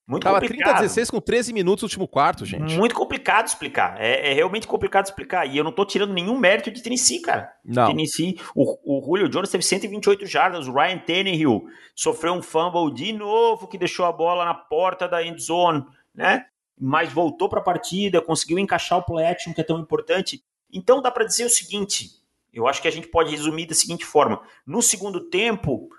muito 0.07 0.23
Tava 0.23 0.39
complicado. 0.39 0.67
30 0.67 0.77
a 0.77 0.81
16 0.81 1.09
com 1.09 1.19
13 1.19 1.51
minutos 1.51 1.83
no 1.83 1.85
último 1.87 2.07
quarto, 2.07 2.45
gente. 2.45 2.77
Muito 2.77 2.95
complicado 2.95 3.47
explicar. 3.47 3.99
É, 3.99 4.31
é, 4.31 4.33
realmente 4.33 4.65
complicado 4.65 5.05
explicar. 5.05 5.45
E 5.45 5.57
eu 5.57 5.65
não 5.65 5.71
tô 5.71 5.85
tirando 5.85 6.13
nenhum 6.13 6.37
mérito 6.37 6.71
de 6.71 6.81
Tennessee, 6.81 7.21
cara. 7.21 7.51
Não. 7.65 7.87
Tennessee, 7.87 8.39
o, 8.55 8.99
o 8.99 9.05
Julio 9.05 9.27
Jones 9.27 9.49
teve 9.49 9.65
128 9.65 10.25
jardas. 10.25 10.65
O 10.65 10.71
Ryan 10.71 10.99
Tannehill 10.99 11.65
sofreu 11.93 12.33
um 12.33 12.41
fumble 12.41 12.93
de 12.93 13.11
novo 13.11 13.67
que 13.67 13.77
deixou 13.77 14.05
a 14.05 14.11
bola 14.13 14.45
na 14.45 14.53
porta 14.53 15.09
da 15.09 15.21
end 15.21 15.43
zone, 15.43 15.83
né? 16.15 16.45
Mas 16.79 17.11
voltou 17.11 17.49
para 17.49 17.59
a 17.59 17.63
partida, 17.63 18.21
conseguiu 18.21 18.57
encaixar 18.57 18.99
o 18.99 19.03
play 19.03 19.25
action 19.25 19.53
que 19.53 19.59
é 19.59 19.63
tão 19.63 19.77
importante. 19.77 20.41
Então 20.71 21.01
dá 21.01 21.11
para 21.11 21.25
dizer 21.25 21.43
o 21.43 21.49
seguinte: 21.49 22.11
eu 22.53 22.65
acho 22.65 22.81
que 22.81 22.87
a 22.87 22.91
gente 22.91 23.09
pode 23.09 23.31
resumir 23.31 23.65
da 23.65 23.75
seguinte 23.75 24.05
forma: 24.05 24.41
no 24.65 24.81
segundo 24.81 25.19
tempo, 25.29 25.89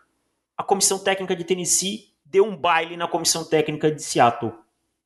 a 0.57 0.63
comissão 0.63 0.99
técnica 0.99 1.37
de 1.37 1.45
Tennessee 1.45 2.09
deu 2.31 2.45
um 2.45 2.57
baile 2.57 2.97
na 2.97 3.09
comissão 3.09 3.45
técnica 3.45 3.91
de 3.91 4.03
Seattle. 4.03 4.53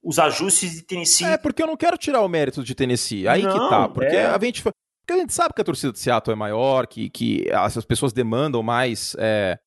Os 0.02 0.18
ajustes 0.18 0.72
de 0.72 0.82
Tennessee. 0.82 1.26
É, 1.26 1.36
porque 1.36 1.62
eu 1.62 1.66
não 1.66 1.76
quero 1.76 1.96
tirar 1.96 2.22
o 2.22 2.28
mérito 2.28 2.64
de 2.64 2.74
Tennessee. 2.74 3.28
Aí 3.28 3.42
não, 3.42 3.52
que 3.52 3.68
tá. 3.68 3.88
Porque 3.88 4.16
é. 4.16 4.26
a 4.26 4.38
gente. 4.38 4.62
Porque 4.62 5.12
a 5.12 5.16
gente 5.16 5.32
sabe 5.32 5.54
que 5.54 5.60
a 5.60 5.64
torcida 5.64 5.92
de 5.92 5.98
Seattle 5.98 6.32
é 6.32 6.36
maior, 6.36 6.86
que, 6.86 7.10
que 7.10 7.50
as 7.52 7.84
pessoas 7.84 8.12
demandam 8.12 8.62
mais 8.62 9.16
é, 9.18 9.58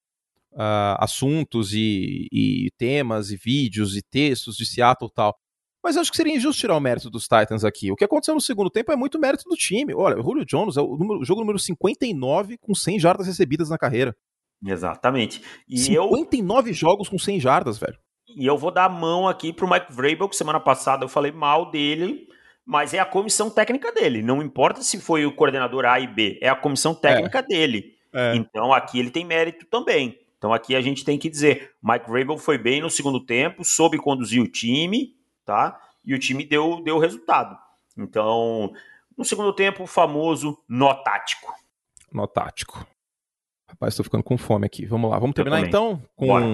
uh, 0.54 0.96
assuntos 1.00 1.74
e, 1.74 2.28
e, 2.32 2.70
temas 2.78 3.32
e 3.32 3.36
vídeos 3.36 3.98
e 3.98 4.02
textos 4.02 4.56
de 4.56 4.66
Seattle 4.66 5.10
e 5.10 5.14
tal. 5.14 5.36
Mas 5.84 5.96
eu 5.96 6.02
acho 6.02 6.10
que 6.10 6.18
seria 6.18 6.36
injusto 6.36 6.62
tirar 6.62 6.76
o 6.76 6.80
mérito 6.80 7.10
dos 7.10 7.24
Titans 7.24 7.64
aqui. 7.64 7.92
O 7.92 7.96
que 7.96 8.04
aconteceu 8.04 8.34
no 8.34 8.42
segundo 8.42 8.70
tempo 8.70 8.92
é 8.92 8.96
muito 8.96 9.20
mérito 9.20 9.44
do 9.48 9.56
time. 9.56 9.94
Olha, 9.94 10.18
o 10.18 10.24
Julio 10.24 10.46
Jones 10.46 10.78
é 10.78 10.82
o, 10.82 10.98
número, 10.98 11.20
o 11.20 11.26
jogo 11.26 11.42
número 11.42 11.60
59 11.60 12.58
com 12.58 12.74
100 12.74 13.00
jardas 13.00 13.28
recebidas 13.28 13.70
na 13.70 13.78
carreira. 13.78 14.16
Exatamente. 14.66 15.42
E 15.70 15.78
59 15.78 16.70
eu... 16.70 16.74
jogos 16.74 17.08
com 17.08 17.18
100 17.18 17.40
jardas, 17.40 17.78
velho. 17.78 17.98
E 18.36 18.46
eu 18.46 18.58
vou 18.58 18.72
dar 18.72 18.86
a 18.86 18.90
mão 18.90 19.28
aqui 19.28 19.54
pro 19.54 19.70
Mike 19.70 19.94
Vrabel, 19.94 20.28
que 20.28 20.36
semana 20.36 20.60
passada 20.60 21.06
eu 21.06 21.10
falei 21.10 21.32
mal 21.32 21.72
dele, 21.72 22.28
mas 22.66 22.94
é 22.94 23.00
a 23.00 23.06
comissão 23.06 23.50
técnica 23.50 23.92
dele. 23.92 24.22
Não 24.22 24.42
importa 24.42 24.82
se 24.82 25.00
foi 25.00 25.26
o 25.26 25.34
coordenador 25.34 25.86
A 25.86 26.00
e 26.00 26.08
B, 26.08 26.40
é 26.42 26.50
a 26.50 26.56
comissão 26.56 26.94
técnica 26.94 27.40
é. 27.40 27.44
dele. 27.44 27.96
É. 28.14 28.36
Então 28.36 28.74
aqui 28.74 29.00
ele 29.00 29.12
tem 29.12 29.24
mérito 29.24 29.66
também. 29.68 30.20
Então 30.38 30.54
aqui 30.54 30.76
a 30.76 30.82
gente 30.82 31.06
tem 31.06 31.18
que 31.18 31.30
dizer, 31.30 31.72
Mike 31.82 32.10
Vrabel 32.10 32.38
foi 32.38 32.58
bem 32.58 32.82
no 32.82 32.90
segundo 32.90 33.20
tempo, 33.20 33.64
soube 33.64 33.98
conduzir 33.98 34.42
o 34.42 34.48
time, 34.48 35.16
tá? 35.46 35.80
E 36.04 36.14
o 36.14 36.20
time 36.20 36.46
deu 36.46 36.82
deu 36.84 37.00
resultado. 37.00 37.58
Então, 37.98 38.74
no 39.18 39.24
segundo 39.24 39.54
tempo, 39.54 39.84
o 39.84 39.88
famoso 39.88 40.58
nó 40.68 40.94
tático. 40.94 41.54
Nó 42.12 42.28
tático. 42.28 42.86
Rapaz, 43.76 43.92
estou 43.92 44.06
ficando 44.06 44.24
com 44.24 44.38
fome 44.38 44.66
aqui. 44.66 44.86
Vamos 44.86 45.12
lá, 45.12 45.20
vamos 45.20 45.36
terminar 45.36 45.60
então 45.60 46.02
com. 46.16 46.28
Bora. 46.28 46.46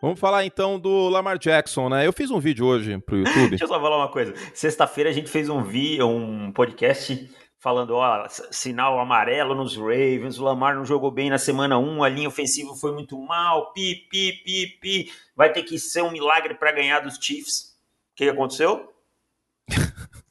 Vamos 0.00 0.20
falar 0.20 0.44
então 0.44 0.78
do 0.78 1.08
Lamar 1.08 1.36
Jackson, 1.36 1.88
né? 1.88 2.06
Eu 2.06 2.12
fiz 2.12 2.30
um 2.30 2.38
vídeo 2.38 2.66
hoje 2.66 2.96
pro 2.98 3.16
YouTube. 3.16 3.50
Deixa 3.50 3.64
eu 3.64 3.68
só 3.68 3.80
falar 3.80 3.96
uma 3.96 4.08
coisa. 4.08 4.32
Sexta-feira 4.54 5.10
a 5.10 5.12
gente 5.12 5.28
fez 5.28 5.48
um 5.48 5.62
vi, 5.62 6.00
um 6.00 6.52
podcast 6.52 7.28
falando, 7.58 7.94
ó, 7.94 8.26
sinal 8.28 9.00
amarelo 9.00 9.54
nos 9.54 9.76
Ravens, 9.76 10.38
o 10.38 10.44
Lamar 10.44 10.76
não 10.76 10.84
jogou 10.84 11.10
bem 11.10 11.30
na 11.30 11.38
semana 11.38 11.78
1, 11.78 12.02
a 12.02 12.08
linha 12.08 12.28
ofensiva 12.28 12.74
foi 12.74 12.92
muito 12.92 13.16
mal, 13.20 13.72
pi, 13.72 14.06
pi, 14.10 14.32
pi, 14.44 14.78
pi. 14.80 15.12
Vai 15.36 15.52
ter 15.52 15.62
que 15.64 15.78
ser 15.78 16.02
um 16.02 16.10
milagre 16.10 16.54
para 16.54 16.72
ganhar 16.72 17.00
dos 17.00 17.18
Chiefs. 17.20 17.76
O 18.12 18.16
que 18.16 18.28
aconteceu? 18.28 18.91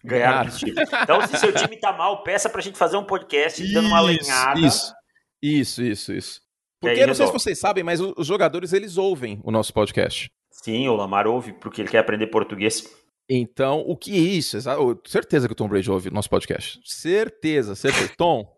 Ganharam 0.04 0.50
dos 0.50 0.60
Chiefs. 0.60 0.90
Então, 1.04 1.28
se 1.28 1.38
seu 1.38 1.54
time 1.54 1.78
tá 1.78 1.92
mal, 1.92 2.24
peça 2.24 2.50
pra 2.50 2.62
gente 2.62 2.78
fazer 2.78 2.98
um 2.98 3.04
podcast 3.04 3.64
isso, 3.64 3.74
dando 3.74 3.88
uma 3.88 4.02
lenhada. 4.02 4.60
Isso, 4.60 4.94
isso, 5.42 5.84
isso. 5.84 6.14
isso. 6.14 6.42
Porque 6.82 7.00
eu 7.00 7.08
não 7.08 7.14
sei 7.14 7.28
se 7.28 7.34
vocês 7.34 7.60
sabem, 7.60 7.84
mas 7.84 8.00
os 8.00 8.26
jogadores 8.26 8.74
eles 8.74 8.98
ouvem 8.98 9.40
o 9.44 9.52
nosso 9.52 9.72
podcast. 9.72 10.32
Sim, 10.50 10.88
o 10.88 10.96
Lamar 10.96 11.28
ouve 11.28 11.54
porque 11.54 11.82
ele 11.82 11.90
quer 11.90 12.00
aprender 12.00 12.28
português. 12.28 12.84
Então, 13.30 13.82
o 13.88 13.96
que 13.96 14.12
é 14.16 14.20
isso? 14.20 14.58
Certeza 15.06 15.48
que 15.48 15.54
o 15.54 15.56
Tom 15.56 15.68
Brady 15.68 15.92
ouve 15.92 16.10
o 16.10 16.14
nosso 16.14 16.30
podcast. 16.30 16.82
Certeza, 16.84 17.76
certeza. 17.76 18.12
Tom, 18.18 18.52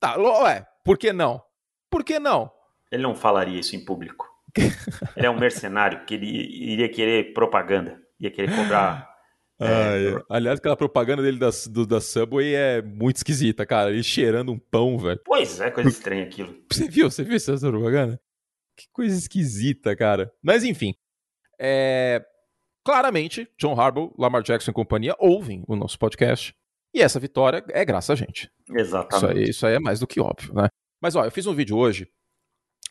tá, 0.00 0.16
ué, 0.18 0.66
por 0.82 0.96
que 0.96 1.12
não? 1.12 1.42
Por 1.90 2.02
que 2.02 2.18
não? 2.18 2.50
Ele 2.90 3.02
não 3.02 3.14
falaria 3.14 3.60
isso 3.60 3.76
em 3.76 3.84
público. 3.84 4.26
ele 5.14 5.26
é 5.26 5.30
um 5.30 5.38
mercenário 5.38 6.04
que 6.06 6.14
ele 6.14 6.26
iria 6.26 6.88
querer 6.88 7.34
propaganda, 7.34 8.00
ia 8.18 8.30
querer 8.30 8.54
cobrar 8.56 9.07
é, 9.60 10.14
é. 10.14 10.22
Aliás, 10.30 10.58
aquela 10.58 10.76
propaganda 10.76 11.22
dele 11.22 11.38
da, 11.38 11.50
do, 11.70 11.86
da 11.86 12.00
Subway 12.00 12.54
é 12.54 12.80
muito 12.82 13.16
esquisita, 13.16 13.66
cara. 13.66 13.90
Ele 13.90 14.02
cheirando 14.02 14.52
um 14.52 14.58
pão, 14.58 14.96
velho. 14.98 15.20
Pois 15.24 15.60
é, 15.60 15.70
coisa 15.70 15.88
estranha 15.88 16.24
aquilo. 16.24 16.54
Você 16.70 16.88
viu? 16.88 17.10
Você 17.10 17.24
viu 17.24 17.36
essa 17.36 17.58
propaganda? 17.58 18.20
Que 18.76 18.86
coisa 18.92 19.16
esquisita, 19.16 19.96
cara. 19.96 20.32
Mas 20.42 20.62
enfim. 20.62 20.94
É... 21.58 22.24
Claramente, 22.84 23.48
John 23.58 23.78
Harbaugh, 23.78 24.14
Lamar 24.16 24.42
Jackson 24.42 24.70
e 24.70 24.74
companhia 24.74 25.14
ouvem 25.18 25.64
o 25.66 25.76
nosso 25.76 25.98
podcast. 25.98 26.54
E 26.94 27.02
essa 27.02 27.20
vitória 27.20 27.62
é 27.68 27.84
graças 27.84 28.10
a 28.10 28.14
gente. 28.14 28.50
Exatamente. 28.70 29.16
Isso 29.16 29.26
aí, 29.26 29.50
isso 29.50 29.66
aí 29.66 29.74
é 29.74 29.80
mais 29.80 30.00
do 30.00 30.06
que 30.06 30.20
óbvio, 30.20 30.54
né? 30.54 30.68
Mas, 31.00 31.14
ó, 31.14 31.24
eu 31.24 31.30
fiz 31.30 31.46
um 31.46 31.54
vídeo 31.54 31.76
hoje 31.76 32.08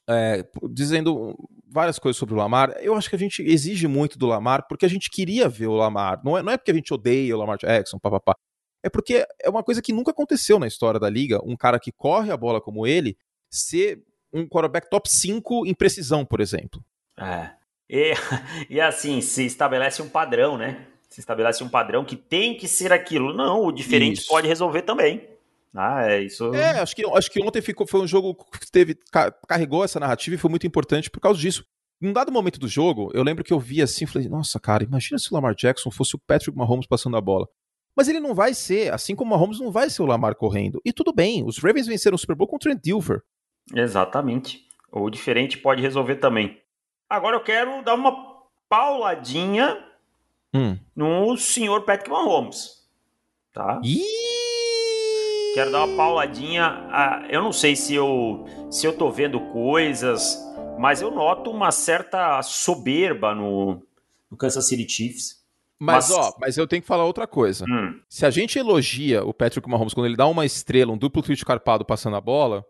é, 0.07 0.47
dizendo 0.71 1.35
várias 1.69 1.99
coisas 1.99 2.17
sobre 2.17 2.33
o 2.33 2.37
Lamar. 2.37 2.71
Eu 2.79 2.95
acho 2.95 3.09
que 3.09 3.15
a 3.15 3.19
gente 3.19 3.41
exige 3.41 3.87
muito 3.87 4.17
do 4.17 4.25
Lamar 4.25 4.65
porque 4.67 4.85
a 4.85 4.89
gente 4.89 5.09
queria 5.09 5.49
ver 5.49 5.67
o 5.67 5.75
Lamar. 5.75 6.21
Não 6.23 6.37
é, 6.37 6.41
não 6.41 6.51
é 6.53 6.57
porque 6.57 6.71
a 6.71 6.73
gente 6.73 6.93
odeia 6.93 7.35
o 7.35 7.39
Lamar 7.39 7.57
Jackson, 7.57 7.99
papapá. 7.99 8.35
É 8.83 8.89
porque 8.89 9.25
é 9.41 9.49
uma 9.49 9.63
coisa 9.63 9.81
que 9.81 9.91
nunca 9.91 10.11
aconteceu 10.11 10.57
na 10.59 10.67
história 10.67 10.99
da 10.99 11.09
liga. 11.09 11.41
Um 11.43 11.57
cara 11.57 11.79
que 11.79 11.91
corre 11.91 12.31
a 12.31 12.37
bola 12.37 12.61
como 12.61 12.87
ele 12.87 13.17
ser 13.49 14.01
um 14.31 14.47
quarterback 14.47 14.89
top 14.89 15.09
5 15.09 15.65
em 15.65 15.73
precisão, 15.73 16.25
por 16.25 16.39
exemplo. 16.39 16.83
É. 17.19 17.51
E, 17.89 18.13
e 18.69 18.79
assim, 18.79 19.19
se 19.21 19.45
estabelece 19.45 20.01
um 20.01 20.09
padrão, 20.09 20.57
né? 20.57 20.85
Se 21.09 21.19
estabelece 21.19 21.63
um 21.63 21.69
padrão 21.69 22.05
que 22.05 22.15
tem 22.15 22.55
que 22.55 22.67
ser 22.67 22.93
aquilo. 22.93 23.33
Não, 23.33 23.65
o 23.65 23.71
diferente 23.71 24.19
Isso. 24.19 24.27
pode 24.27 24.47
resolver 24.47 24.83
também. 24.83 25.36
Ah, 25.75 26.09
é 26.09 26.21
isso. 26.21 26.53
É, 26.55 26.79
acho 26.79 26.95
que, 26.95 27.05
acho 27.05 27.31
que 27.31 27.43
ontem 27.43 27.61
ficou, 27.61 27.87
foi 27.87 28.01
um 28.01 28.07
jogo 28.07 28.33
que 28.33 28.71
teve, 28.71 28.97
carregou 29.47 29.83
essa 29.83 29.99
narrativa 29.99 30.35
e 30.35 30.39
foi 30.39 30.49
muito 30.49 30.65
importante 30.65 31.09
por 31.09 31.19
causa 31.19 31.39
disso. 31.39 31.65
Num 31.99 32.13
dado 32.13 32.31
momento 32.31 32.59
do 32.59 32.67
jogo, 32.67 33.09
eu 33.13 33.23
lembro 33.23 33.43
que 33.43 33.51
eu 33.51 33.59
vi 33.59 33.81
assim 33.81 34.05
e 34.05 34.07
falei, 34.07 34.29
nossa, 34.29 34.59
cara, 34.59 34.83
imagina 34.83 35.17
se 35.17 35.31
o 35.31 35.35
Lamar 35.35 35.55
Jackson 35.55 35.89
fosse 35.89 36.15
o 36.15 36.19
Patrick 36.19 36.55
Mahomes 36.55 36.85
passando 36.85 37.17
a 37.17 37.21
bola. 37.21 37.47
Mas 37.95 38.07
ele 38.07 38.19
não 38.19 38.35
vai 38.35 38.53
ser, 38.53 38.93
assim 38.93 39.15
como 39.15 39.33
o 39.33 39.37
Mahomes 39.37 39.59
não 39.59 39.71
vai 39.71 39.89
ser 39.89 40.03
o 40.03 40.05
Lamar 40.05 40.35
correndo. 40.35 40.79
E 40.85 40.93
tudo 40.93 41.11
bem, 41.11 41.43
os 41.43 41.57
Ravens 41.57 41.87
venceram 41.87 42.15
o 42.15 42.19
Super 42.19 42.35
Bowl 42.35 42.47
com 42.47 42.55
o 42.55 42.59
Trent 42.59 42.79
Dilfer. 42.83 43.23
Exatamente. 43.73 44.67
O 44.91 45.09
diferente 45.09 45.57
pode 45.57 45.81
resolver 45.81 46.17
também. 46.17 46.61
Agora 47.09 47.35
eu 47.35 47.43
quero 47.43 47.81
dar 47.83 47.95
uma 47.95 48.15
pauladinha 48.69 49.83
hum. 50.53 50.77
no 50.95 51.35
senhor 51.37 51.81
Patrick 51.85 52.11
Mahomes. 52.11 52.85
Tá? 53.51 53.81
Ih! 53.83 54.26
Quero 55.57 55.71
dar 55.71 55.85
uma 55.85 55.97
pauladinha. 55.97 56.87
eu 57.31 57.41
não 57.41 57.51
sei 57.51 57.75
se 57.75 57.95
eu 57.95 58.45
se 58.69 58.85
eu 58.85 58.95
tô 58.95 59.09
vendo 59.09 59.39
coisas, 59.51 60.37
mas 60.77 61.01
eu 61.01 61.09
noto 61.09 61.49
uma 61.49 61.71
certa 61.71 62.43
soberba 62.43 63.33
no, 63.33 63.81
no 64.29 64.37
Kansas 64.37 64.67
City 64.67 64.87
Chiefs. 64.87 65.43
Mas, 65.79 66.09
mas, 66.09 66.11
ó, 66.11 66.35
mas 66.39 66.57
eu 66.59 66.67
tenho 66.67 66.83
que 66.83 66.87
falar 66.87 67.05
outra 67.05 67.25
coisa. 67.25 67.65
Hum. 67.67 67.99
Se 68.07 68.23
a 68.23 68.29
gente 68.29 68.59
elogia 68.59 69.25
o 69.25 69.33
Patrick 69.33 69.67
Mahomes 69.67 69.95
quando 69.95 70.05
ele 70.05 70.15
dá 70.15 70.27
uma 70.27 70.45
estrela, 70.45 70.91
um 70.91 70.97
duplo 70.97 71.23
tweet 71.23 71.43
carpado 71.43 71.83
passando 71.83 72.17
a 72.17 72.21
bola, 72.21 72.63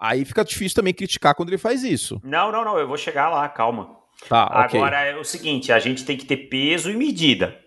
aí 0.00 0.24
fica 0.24 0.42
difícil 0.42 0.76
também 0.76 0.94
criticar 0.94 1.34
quando 1.34 1.50
ele 1.50 1.58
faz 1.58 1.84
isso. 1.84 2.18
Não, 2.24 2.50
não, 2.50 2.64
não, 2.64 2.78
eu 2.78 2.88
vou 2.88 2.96
chegar 2.96 3.28
lá, 3.28 3.46
calma. 3.46 3.94
Tá, 4.26 4.44
Agora 4.44 5.00
okay. 5.00 5.10
é 5.10 5.16
o 5.18 5.24
seguinte, 5.24 5.70
a 5.70 5.78
gente 5.78 6.02
tem 6.02 6.16
que 6.16 6.24
ter 6.24 6.48
peso 6.48 6.90
e 6.90 6.96
medida. 6.96 7.60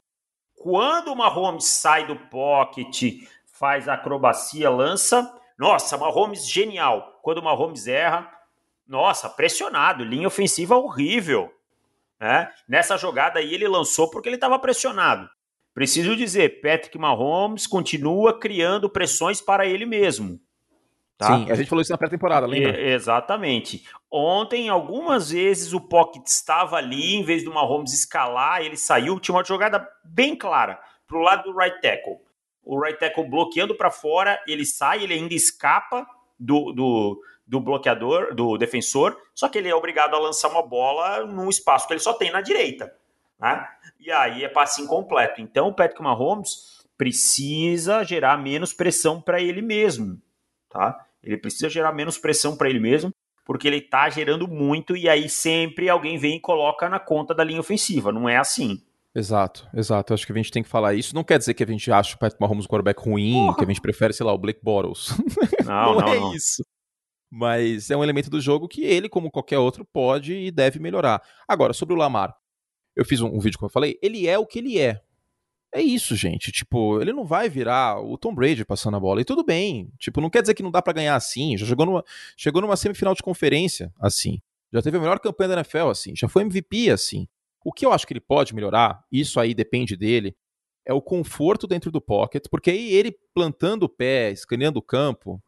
Quando 0.56 1.14
o 1.14 1.16
Mahomes 1.16 1.66
sai 1.66 2.08
do 2.08 2.16
pocket, 2.16 3.04
faz 3.60 3.90
a 3.90 3.96
acrobacia, 3.96 4.70
lança, 4.70 5.36
Nossa, 5.58 5.98
Mahomes 5.98 6.50
genial. 6.50 7.20
Quando 7.22 7.40
o 7.40 7.44
Mahomes 7.44 7.86
erra, 7.86 8.32
nossa, 8.88 9.28
pressionado, 9.28 10.06
linha 10.06 10.28
ofensiva 10.28 10.78
horrível. 10.78 11.54
Né? 12.18 12.50
Nessa 12.66 12.98
jogada 12.98 13.40
aí 13.40 13.54
ele 13.54 13.68
lançou 13.68 14.10
porque 14.10 14.30
ele 14.30 14.38
estava 14.38 14.58
pressionado. 14.58 15.30
Preciso 15.74 16.16
dizer, 16.16 16.62
Patrick 16.62 16.98
Mahomes 16.98 17.68
continua 17.68 18.40
criando 18.40 18.90
pressões 18.90 19.42
para 19.42 19.66
ele 19.66 19.86
mesmo. 19.86 20.40
Tá? 21.18 21.28
Sim, 21.28 21.52
a 21.52 21.56
gente 21.56 21.68
falou 21.68 21.82
isso 21.82 21.92
na 21.92 21.98
pré-temporada, 21.98 22.48
lembra? 22.48 22.80
exatamente. 22.80 23.84
Ontem, 24.10 24.70
algumas 24.70 25.32
vezes, 25.32 25.74
o 25.74 25.82
Pocket 25.82 26.26
estava 26.26 26.78
ali, 26.78 27.16
em 27.16 27.24
vez 27.24 27.44
do 27.44 27.54
Mahomes 27.54 27.94
escalar, 27.94 28.62
ele 28.62 28.78
saiu, 28.78 29.20
tinha 29.20 29.36
uma 29.36 29.44
jogada 29.44 29.86
bem 30.06 30.38
clara 30.38 30.80
para 31.06 31.18
o 31.18 31.22
lado 31.22 31.44
do 31.44 31.58
right 31.58 31.82
tackle. 31.82 32.29
O 32.70 32.80
right 32.80 33.00
tackle 33.00 33.28
bloqueando 33.28 33.74
para 33.74 33.90
fora, 33.90 34.40
ele 34.46 34.64
sai, 34.64 35.04
ele 35.04 35.16
ainda 35.16 35.34
escapa 35.34 36.06
do, 36.40 36.72
do, 36.72 37.20
do 37.48 37.60
bloqueador, 37.60 38.36
do 38.36 38.60
defensor, 38.60 39.18
só 39.34 39.50
que 39.50 39.58
ele 39.58 39.68
é 39.68 39.74
obrigado 39.74 40.14
a 40.14 40.20
lançar 40.20 40.50
uma 40.50 40.62
bola 40.62 41.26
num 41.26 41.50
espaço 41.50 41.88
que 41.88 41.94
ele 41.94 42.00
só 42.00 42.14
tem 42.14 42.32
na 42.32 42.42
direita. 42.42 42.96
Né? 43.40 43.68
E 44.00 44.12
aí 44.12 44.44
é 44.44 44.48
passe 44.48 44.84
incompleto. 44.84 45.42
Então 45.42 45.70
o 45.70 45.74
Patrick 45.74 46.00
Mahomes 46.00 46.86
precisa 46.96 48.04
gerar 48.04 48.38
menos 48.38 48.72
pressão 48.72 49.20
para 49.20 49.42
ele 49.42 49.64
mesmo. 49.64 50.22
Tá? 50.70 51.04
Ele 51.24 51.38
precisa 51.38 51.70
gerar 51.70 51.92
menos 51.92 52.20
pressão 52.20 52.56
para 52.56 52.70
ele 52.70 52.80
mesmo, 52.80 53.12
porque 53.44 53.68
ele 53.68 53.78
está 53.78 54.08
gerando 54.12 54.48
muito 54.48 54.96
e 54.96 55.10
aí 55.10 55.28
sempre 55.28 55.90
alguém 55.90 56.20
vem 56.20 56.36
e 56.36 56.40
coloca 56.40 56.88
na 56.88 57.00
conta 57.00 57.34
da 57.34 57.44
linha 57.44 57.62
ofensiva. 57.62 58.12
Não 58.12 58.30
é 58.30 58.38
assim. 58.38 58.80
Exato, 59.16 59.68
exato. 59.74 60.14
Acho 60.14 60.26
que 60.26 60.32
a 60.32 60.36
gente 60.36 60.52
tem 60.52 60.62
que 60.62 60.70
falar 60.70 60.94
isso. 60.94 61.16
Não 61.16 61.24
quer 61.24 61.40
dizer 61.40 61.54
que 61.54 61.64
a 61.64 61.68
gente 61.68 61.92
acha 61.92 62.16
o 62.16 62.20
Patrick 62.20 62.40
Mahomes 62.42 62.66
um 62.66 62.68
quarterback 62.68 63.02
ruim, 63.02 63.34
Porra. 63.34 63.56
que 63.58 63.64
a 63.64 63.68
gente 63.68 63.82
prefere, 63.82 64.14
sei 64.14 64.26
lá, 64.26 64.34
o 64.34 64.38
Blake 64.38 64.60
Bottles. 64.64 65.10
Não, 65.66 65.94
não, 65.94 66.02
não 66.02 66.08
é 66.14 66.20
não. 66.20 66.34
isso. 66.34 66.64
Mas 67.32 67.92
é 67.92 67.98
um 67.98 68.04
elemento 68.04 68.28
do 68.28 68.42
jogo 68.42 68.68
que 68.68 68.84
ele, 68.84 69.08
como 69.08 69.30
qualquer 69.30 69.60
outro, 69.60 69.86
pode 69.86 70.34
e 70.34 70.50
deve 70.50 70.80
melhorar. 70.80 71.22
Agora, 71.48 71.74
sobre 71.74 71.94
o 71.94 71.98
Lamar. 71.98 72.36
Eu 72.96 73.06
fiz 73.06 73.22
um, 73.22 73.28
um 73.28 73.40
vídeo, 73.40 73.60
como 73.60 73.68
eu 73.68 73.72
falei, 73.72 74.00
ele 74.02 74.28
é 74.28 74.38
o 74.40 74.48
que 74.48 74.58
ele 74.58 74.80
é. 74.80 75.00
É 75.72 75.80
isso, 75.80 76.16
gente. 76.16 76.52
Tipo, 76.52 77.00
ele 77.00 77.14
não 77.14 77.24
vai 77.24 77.48
virar 77.48 78.02
o 78.02 78.18
Tom 78.18 78.34
Brady 78.34 78.66
passando 78.66 78.98
a 78.98 79.00
bola. 79.00 79.22
E 79.22 79.26
tudo 79.26 79.44
bem. 79.44 79.92
Tipo, 80.00 80.20
não 80.20 80.30
quer 80.30 80.42
dizer 80.42 80.56
que 80.56 80.64
não 80.64 80.72
dá 80.72 80.82
para 80.82 80.94
ganhar 80.94 81.16
assim. 81.16 81.56
Já 81.56 81.68
chegou 81.68 81.86
numa, 81.86 82.04
chegou 82.36 82.62
numa 82.62 82.76
semifinal 82.76 83.14
de 83.14 83.22
conferência 83.22 83.94
assim. 84.00 84.42
Já 84.74 84.82
teve 84.82 84.98
a 84.98 85.00
melhor 85.00 85.20
campanha 85.20 85.50
da 85.50 85.56
NFL 85.56 85.90
assim. 85.90 86.16
Já 86.16 86.28
foi 86.28 86.42
MVP 86.42 86.90
assim. 86.90 87.28
O 87.64 87.74
que 87.74 87.86
eu 87.86 87.92
acho 87.92 88.08
que 88.08 88.14
ele 88.14 88.22
pode 88.22 88.54
melhorar, 88.54 89.04
isso 89.12 89.40
aí 89.40 89.54
depende 89.54 89.96
dele, 89.96 90.36
é 90.86 90.94
o 90.94 91.02
conforto 91.02 91.68
dentro 91.68 91.92
do 91.92 92.02
pocket, 92.02 92.46
porque 92.50 92.72
aí 92.72 92.94
ele 92.94 93.16
plantando 93.34 93.84
o 93.84 93.90
pé, 93.90 94.32
escaneando 94.32 94.80
o 94.80 94.84
campo, 94.84 95.42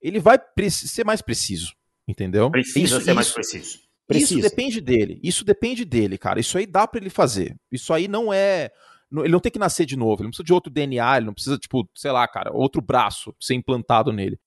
ele 0.00 0.18
vai 0.18 0.38
ser 0.70 1.04
mais 1.04 1.20
preciso, 1.20 1.74
entendeu? 2.08 2.50
Precisa 2.50 2.96
isso, 2.96 3.00
ser 3.00 3.14
mais 3.14 3.30
preciso. 3.30 3.78
Precisa. 4.06 4.40
Isso 4.40 4.48
depende 4.48 4.80
dele. 4.80 5.20
Isso 5.22 5.44
depende 5.44 5.84
dele, 5.84 6.18
cara. 6.18 6.40
Isso 6.40 6.58
aí 6.58 6.66
dá 6.66 6.86
para 6.88 7.00
ele 7.00 7.10
fazer. 7.10 7.56
Isso 7.70 7.92
aí 7.92 8.08
não 8.08 8.32
é 8.32 8.70
ele 9.18 9.32
não 9.32 9.40
tem 9.40 9.50
que 9.50 9.58
nascer 9.58 9.84
de 9.84 9.96
novo, 9.96 10.22
ele 10.22 10.24
não 10.24 10.30
precisa 10.30 10.44
de 10.44 10.52
outro 10.52 10.72
DNA, 10.72 11.16
ele 11.16 11.26
não 11.26 11.34
precisa, 11.34 11.58
tipo, 11.58 11.88
sei 11.96 12.12
lá, 12.12 12.26
cara, 12.28 12.52
outro 12.52 12.80
braço 12.80 13.34
ser 13.40 13.54
implantado 13.54 14.12
nele. 14.12 14.38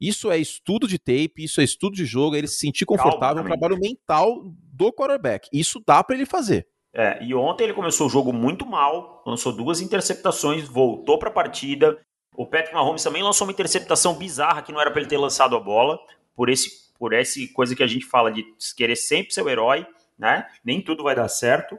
Isso 0.00 0.30
é 0.30 0.38
estudo 0.38 0.86
de 0.86 0.98
tape, 0.98 1.32
isso 1.38 1.60
é 1.60 1.64
estudo 1.64 1.94
de 1.96 2.04
jogo, 2.04 2.36
é 2.36 2.38
ele 2.38 2.46
se 2.46 2.60
sentir 2.60 2.86
confortável, 2.86 3.42
é 3.42 3.44
um 3.44 3.48
trabalho 3.48 3.78
mental 3.78 4.42
do 4.72 4.92
quarterback. 4.92 5.48
Isso 5.52 5.82
dá 5.84 6.02
para 6.04 6.14
ele 6.14 6.26
fazer. 6.26 6.66
É, 6.92 7.22
e 7.22 7.34
ontem 7.34 7.64
ele 7.64 7.74
começou 7.74 8.06
o 8.06 8.10
jogo 8.10 8.32
muito 8.32 8.64
mal, 8.66 9.22
lançou 9.26 9.52
duas 9.52 9.80
interceptações, 9.80 10.68
voltou 10.68 11.18
para 11.18 11.28
a 11.28 11.32
partida. 11.32 11.98
O 12.34 12.46
Patrick 12.46 12.72
Mahomes 12.72 13.02
também 13.02 13.22
lançou 13.22 13.46
uma 13.46 13.52
interceptação 13.52 14.14
bizarra 14.14 14.62
que 14.62 14.72
não 14.72 14.80
era 14.80 14.90
para 14.90 15.00
ele 15.00 15.10
ter 15.10 15.18
lançado 15.18 15.56
a 15.56 15.60
bola, 15.60 15.98
por 16.34 16.48
esse 16.48 16.88
por 16.98 17.12
essa 17.12 17.38
coisa 17.54 17.76
que 17.76 17.82
a 17.82 17.86
gente 17.86 18.04
fala 18.04 18.30
de 18.30 18.44
querer 18.76 18.96
sempre 18.96 19.32
ser 19.32 19.42
o 19.42 19.48
herói, 19.48 19.86
né? 20.18 20.46
Nem 20.64 20.82
tudo 20.82 21.04
vai 21.04 21.14
dar 21.14 21.28
certo. 21.28 21.78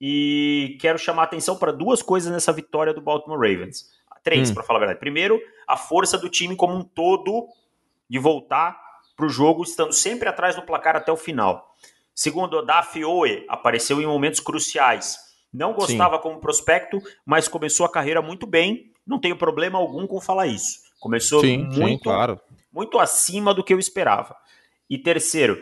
E 0.00 0.76
quero 0.80 0.98
chamar 0.98 1.22
a 1.22 1.24
atenção 1.26 1.56
para 1.56 1.70
duas 1.70 2.02
coisas 2.02 2.32
nessa 2.32 2.52
vitória 2.52 2.94
do 2.94 3.00
Baltimore 3.00 3.38
Ravens. 3.38 3.90
Três, 4.24 4.50
hum. 4.50 4.54
para 4.54 4.64
falar 4.64 4.78
a 4.78 4.80
verdade. 4.80 4.98
Primeiro, 4.98 5.40
a 5.68 5.76
força 5.76 6.18
do 6.18 6.28
time 6.28 6.56
como 6.56 6.74
um 6.74 6.82
todo 6.82 7.46
de 8.10 8.18
voltar 8.18 8.76
para 9.14 9.26
o 9.26 9.28
jogo, 9.28 9.62
estando 9.62 9.92
sempre 9.92 10.28
atrás 10.28 10.56
do 10.56 10.62
placar 10.62 10.96
até 10.96 11.12
o 11.12 11.16
final. 11.16 11.72
Segundo, 12.12 12.62
Daf 12.62 13.04
Oe 13.04 13.44
apareceu 13.48 14.00
em 14.00 14.06
momentos 14.06 14.40
cruciais. 14.40 15.18
Não 15.52 15.72
gostava 15.72 16.16
Sim. 16.16 16.22
como 16.22 16.40
prospecto, 16.40 17.00
mas 17.24 17.46
começou 17.46 17.86
a 17.86 17.92
carreira 17.92 18.20
muito 18.20 18.46
bem. 18.46 18.92
Não 19.06 19.20
tenho 19.20 19.36
problema 19.36 19.78
algum 19.78 20.06
com 20.06 20.20
falar 20.20 20.46
isso. 20.48 20.80
Começou 20.98 21.40
sim, 21.40 21.58
muito, 21.58 21.74
sim, 21.74 21.98
claro. 21.98 22.40
muito 22.72 22.98
acima 22.98 23.52
do 23.52 23.62
que 23.62 23.72
eu 23.72 23.78
esperava. 23.78 24.34
E 24.88 24.98
terceiro, 24.98 25.58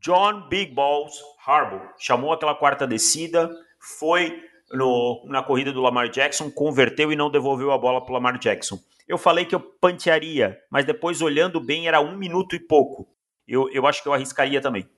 John 0.00 0.48
Big 0.48 0.74
Balls 0.74 1.14
Harbaugh 1.46 1.92
chamou 1.96 2.32
aquela 2.32 2.54
quarta 2.54 2.86
descida, 2.86 3.50
foi 3.78 4.42
no, 4.72 5.22
na 5.26 5.42
corrida 5.42 5.72
do 5.72 5.80
Lamar 5.80 6.08
Jackson, 6.08 6.50
converteu 6.50 7.12
e 7.12 7.16
não 7.16 7.30
devolveu 7.30 7.70
a 7.70 7.78
bola 7.78 8.00
para 8.00 8.10
o 8.10 8.14
Lamar 8.14 8.38
Jackson. 8.38 8.78
Eu 9.06 9.18
falei 9.18 9.44
que 9.44 9.54
eu 9.54 9.60
pantearia, 9.60 10.58
mas 10.70 10.84
depois 10.84 11.20
olhando 11.20 11.60
bem 11.60 11.86
era 11.86 12.00
um 12.00 12.16
minuto 12.16 12.56
e 12.56 12.60
pouco. 12.60 13.08
Eu, 13.46 13.70
eu 13.70 13.86
acho 13.86 14.02
que 14.02 14.08
eu 14.08 14.14
arriscaria 14.14 14.60
também. 14.60 14.88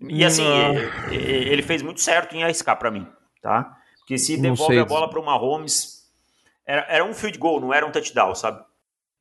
E 0.00 0.24
assim, 0.24 0.44
ele, 1.10 1.50
ele, 1.50 1.62
fez 1.62 1.82
muito 1.82 2.00
certo 2.00 2.36
em 2.36 2.44
arriscar 2.44 2.78
para 2.78 2.90
mim, 2.90 3.04
tá? 3.42 3.76
Porque 3.98 4.16
se 4.16 4.40
devolve 4.40 4.78
a 4.78 4.84
bola 4.84 5.10
para 5.10 5.18
o 5.18 5.24
Mahomes, 5.24 6.08
era, 6.64 6.86
era 6.88 7.04
um 7.04 7.12
field 7.12 7.36
goal, 7.36 7.60
não 7.60 7.74
era 7.74 7.84
um 7.84 7.90
touchdown, 7.90 8.34
sabe? 8.34 8.64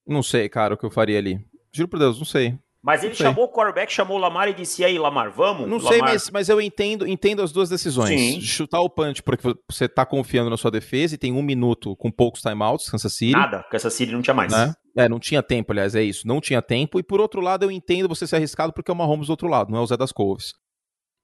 Não 0.06 0.22
sei, 0.22 0.48
cara, 0.48 0.76
o 0.76 0.78
que 0.78 0.86
eu 0.86 0.92
faria 0.92 1.18
ali. 1.18 1.44
Juro 1.72 1.90
por 1.90 1.98
Deus, 1.98 2.20
não 2.20 2.26
sei. 2.26 2.60
Mas 2.84 3.04
ele 3.04 3.16
chamou 3.16 3.46
o 3.46 3.52
quarterback, 3.52 3.92
chamou 3.92 4.18
o 4.18 4.20
Lamar 4.20 4.48
e 4.48 4.54
disse: 4.54 4.84
aí, 4.86 4.98
Lamar, 4.98 5.32
vamos? 5.32 5.68
Não 5.68 5.78
Lamar. 5.78 5.92
sei, 5.92 6.02
mas, 6.02 6.30
mas 6.30 6.50
eu 6.50 6.62
entendo, 6.62 7.08
entendo 7.08 7.42
as 7.42 7.52
duas 7.52 7.70
decisões. 7.70 8.10
Sim. 8.20 8.42
Chutar 8.42 8.82
o 8.82 8.90
punch 8.90 9.22
porque 9.24 9.44
você 9.70 9.90
tá 9.90 10.06
confiando 10.06 10.50
na 10.50 10.58
sua 10.58 10.72
defesa 10.72 11.16
e 11.16 11.18
tem 11.18 11.34
um 11.34 11.42
minuto 11.42 11.96
com 11.98 12.12
poucos 12.12 12.42
timeouts, 12.42 12.90
Kansas 12.90 13.14
City. 13.14 13.34
Nada, 13.34 13.64
Kansas 13.70 13.94
City 13.94 14.12
não 14.12 14.22
tinha 14.22 14.34
mais. 14.34 14.52
Né? 14.52 14.74
É, 14.96 15.10
não 15.10 15.20
tinha 15.20 15.44
tempo, 15.44 15.72
aliás, 15.72 15.96
é 15.96 16.04
isso. 16.04 16.28
Não 16.28 16.40
tinha 16.40 16.62
tempo. 16.62 17.00
E 17.00 17.04
por 17.04 17.20
outro 17.20 17.42
lado, 17.42 17.66
eu 17.66 17.72
entendo 17.72 18.08
você 18.08 18.26
ser 18.26 18.38
arriscado 18.38 18.72
porque 18.72 18.90
é 18.90 18.94
o 18.94 18.98
Mahomes 18.98 19.28
do 19.28 19.32
outro 19.32 19.48
lado, 19.48 19.72
não 19.72 19.80
é 19.80 19.82
o 19.82 19.86
Zé 19.86 19.98
das 19.98 20.12
Couves. 20.12 20.54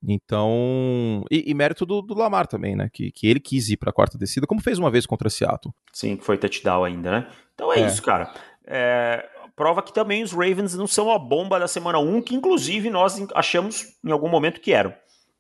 Então. 0.06 1.24
E, 1.32 1.50
e 1.50 1.54
mérito 1.54 1.86
do, 1.86 2.02
do, 2.02 2.14
Lamar 2.14 2.46
também, 2.46 2.76
né? 2.76 2.90
Que, 2.92 3.12
que 3.12 3.28
ele 3.28 3.40
quis 3.40 3.70
ir 3.70 3.78
pra 3.78 3.94
quarta 3.94 4.18
descida, 4.18 4.46
como 4.46 4.62
fez 4.62 4.78
uma 4.78 4.92
vez 4.92 5.06
contra 5.06 5.30
Seattle. 5.30 5.74
Sim, 5.94 6.18
que 6.18 6.26
foi 6.26 6.38
touchdown 6.38 6.84
ainda, 6.84 7.12
né? 7.12 7.28
Então 7.54 7.72
é, 7.72 7.80
é. 7.80 7.88
isso, 7.88 8.02
cara. 8.02 8.34
É, 8.66 9.26
prova 9.56 9.82
que 9.82 9.94
também 9.94 10.24
os 10.24 10.32
Ravens 10.32 10.76
não 10.76 10.88
são 10.88 11.12
a 11.12 11.20
bomba 11.20 11.60
da 11.60 11.68
semana 11.68 12.00
1, 12.00 12.22
que 12.22 12.36
inclusive 12.36 12.90
nós 12.90 13.26
achamos 13.34 13.86
em 14.04 14.12
algum 14.12 14.30
momento 14.30 14.62
que 14.62 14.74
eram, 14.74 14.94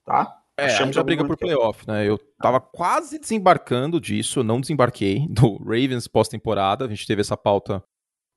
tá? 0.05 0.39
É, 0.57 0.65
achamos 0.65 0.97
a 0.97 1.03
briga 1.03 1.25
por 1.25 1.35
playoff, 1.35 1.87
né? 1.87 2.07
Eu 2.07 2.19
tava 2.39 2.59
quase 2.59 3.17
desembarcando 3.17 3.99
disso, 3.99 4.43
não 4.43 4.61
desembarquei, 4.61 5.25
do 5.29 5.57
Ravens 5.57 6.07
pós-temporada. 6.07 6.85
A 6.85 6.87
gente 6.87 7.07
teve 7.07 7.21
essa 7.21 7.35
pauta, 7.35 7.83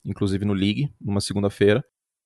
inclusive, 0.05 0.45
no 0.45 0.55
League, 0.55 0.91
numa 1.01 1.21
segunda-feira. 1.21 1.85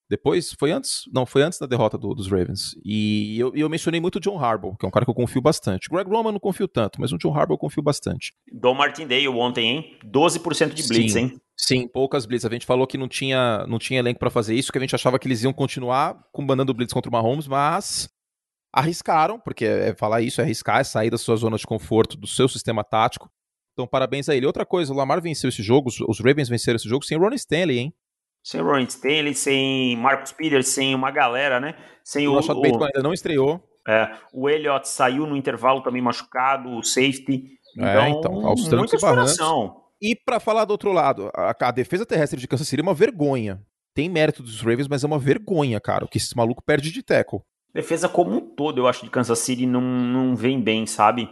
Depois, 0.09 0.53
foi 0.59 0.72
antes? 0.72 1.03
Não, 1.12 1.24
foi 1.24 1.42
antes 1.42 1.59
da 1.59 1.66
derrota 1.66 1.96
do, 1.96 2.12
dos 2.14 2.28
Ravens. 2.28 2.74
E 2.84 3.38
eu, 3.38 3.55
eu, 3.55 3.68
mencionei 3.68 4.01
muito 4.01 4.16
o 4.16 4.20
John 4.20 4.36
Harbaugh, 4.36 4.76
que 4.76 4.84
é 4.84 4.88
um 4.88 4.90
cara 4.90 5.05
que 5.05 5.11
eu 5.11 5.14
confio 5.14 5.40
bastante. 5.40 5.88
Greg 5.88 6.11
Roman 6.11 6.32
não 6.32 6.40
confio 6.40 6.66
tanto, 6.66 7.01
mas 7.01 7.12
o 7.12 7.18
John 7.18 7.32
Harbaugh 7.32 7.55
eu 7.55 7.59
confio 7.59 7.82
bastante. 7.82 8.32
Dom 8.53 8.74
Martindale 8.74 9.28
ontem, 9.28 9.68
hein? 9.68 9.98
12% 10.05 10.74
de 10.74 10.88
blitz, 10.88 11.12
Sim. 11.12 11.18
hein? 11.18 11.40
Sim, 11.66 11.86
poucas 11.86 12.26
blitz. 12.26 12.44
A 12.44 12.50
gente 12.50 12.64
falou 12.64 12.86
que 12.86 12.96
não 12.96 13.08
tinha, 13.08 13.66
não 13.66 13.78
tinha 13.78 13.98
elenco 13.98 14.18
para 14.18 14.30
fazer 14.30 14.54
isso, 14.54 14.72
que 14.72 14.78
a 14.78 14.80
gente 14.80 14.94
achava 14.94 15.18
que 15.18 15.28
eles 15.28 15.42
iam 15.42 15.52
continuar 15.52 16.18
comandando 16.32 16.72
blitz 16.72 16.92
contra 16.92 17.11
o 17.11 17.12
Mahomes, 17.12 17.46
mas 17.46 18.08
arriscaram, 18.72 19.38
porque 19.38 19.64
é, 19.64 19.88
é 19.90 19.94
falar 19.94 20.22
isso, 20.22 20.40
é 20.40 20.44
arriscar, 20.44 20.80
é 20.80 20.84
sair 20.84 21.11
da 21.11 21.18
sua 21.18 21.36
zona 21.36 21.56
de 21.56 21.66
conforto, 21.66 22.16
do 22.16 22.26
seu 22.26 22.48
sistema 22.48 22.82
tático. 22.82 23.30
Então, 23.72 23.86
parabéns 23.86 24.28
a 24.28 24.34
ele. 24.34 24.46
Outra 24.46 24.64
coisa, 24.64 24.92
o 24.92 24.96
Lamar 24.96 25.20
venceu 25.20 25.48
esse 25.48 25.62
jogo, 25.62 25.90
os 26.08 26.20
Ravens 26.20 26.48
venceram 26.48 26.76
esse 26.76 26.88
jogo 26.88 27.04
sem 27.04 27.18
Ronnie 27.18 27.36
Stanley, 27.36 27.78
hein? 27.78 27.94
Sem 28.42 28.61
Ron 28.62 28.80
Stanley, 28.80 29.34
sem 29.34 29.96
Marcus 29.96 30.32
Peters, 30.32 30.68
sem 30.68 30.94
uma 30.94 31.11
galera, 31.11 31.61
né? 31.61 31.74
Sem 32.02 32.26
o, 32.26 32.32
o 32.32 32.36
Rashad 32.36 32.56
Bateman 32.56 32.86
ainda 32.86 33.02
não 33.02 33.12
estreou. 33.12 33.62
É, 33.86 34.11
o 34.32 34.48
Elliott 34.48 34.88
saiu 34.88 35.26
no 35.26 35.36
intervalo 35.36 35.82
também 35.82 36.00
machucado, 36.00 36.70
o 36.70 36.82
safety. 36.82 37.44
Então, 37.76 37.86
é, 37.86 38.11
então 38.11 38.46
aos 38.46 38.68
muita 38.68 38.96
exploração. 38.96 39.82
E 40.01 40.16
para 40.16 40.40
falar 40.40 40.64
do 40.64 40.70
outro 40.70 40.92
lado, 40.92 41.30
a, 41.34 41.55
a, 41.59 41.70
defesa 41.70 42.07
terrestre 42.07 42.40
de 42.40 42.48
Kansas 42.48 42.66
City 42.66 42.80
é 42.80 42.82
uma 42.82 42.94
vergonha. 42.94 43.61
Tem 43.94 44.09
mérito 44.09 44.42
dos 44.42 44.61
Ravens, 44.61 44.88
mas 44.88 45.05
é 45.05 45.07
uma 45.07 45.18
vergonha, 45.18 45.80
cara, 45.80 46.05
o 46.05 46.09
que 46.09 46.18
esse 46.18 46.36
maluco 46.36 46.62
perde 46.64 46.90
de 46.90 47.03
tackle. 47.03 47.40
Defesa 47.74 48.09
como 48.09 48.36
um 48.36 48.40
todo, 48.40 48.78
eu 48.78 48.88
acho, 48.88 49.05
de 49.05 49.11
Kansas 49.11 49.38
City 49.38 49.66
não, 49.66 49.80
não 49.80 50.34
vem 50.34 50.61
bem, 50.61 50.86
sabe? 50.86 51.28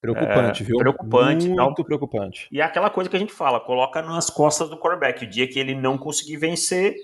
Preocupante, 0.00 0.62
é, 0.62 0.66
viu? 0.66 0.78
Preocupante. 0.78 1.46
Muito 1.48 1.56
tal. 1.56 1.84
preocupante. 1.84 2.48
E 2.50 2.60
é 2.60 2.64
aquela 2.64 2.90
coisa 2.90 3.08
que 3.08 3.16
a 3.16 3.18
gente 3.18 3.32
fala, 3.32 3.60
coloca 3.60 4.02
nas 4.02 4.28
costas 4.28 4.68
do 4.68 4.76
quarterback. 4.76 5.24
O 5.24 5.28
dia 5.28 5.46
que 5.46 5.58
ele 5.58 5.74
não 5.74 5.96
conseguir 5.96 6.36
vencer... 6.36 6.96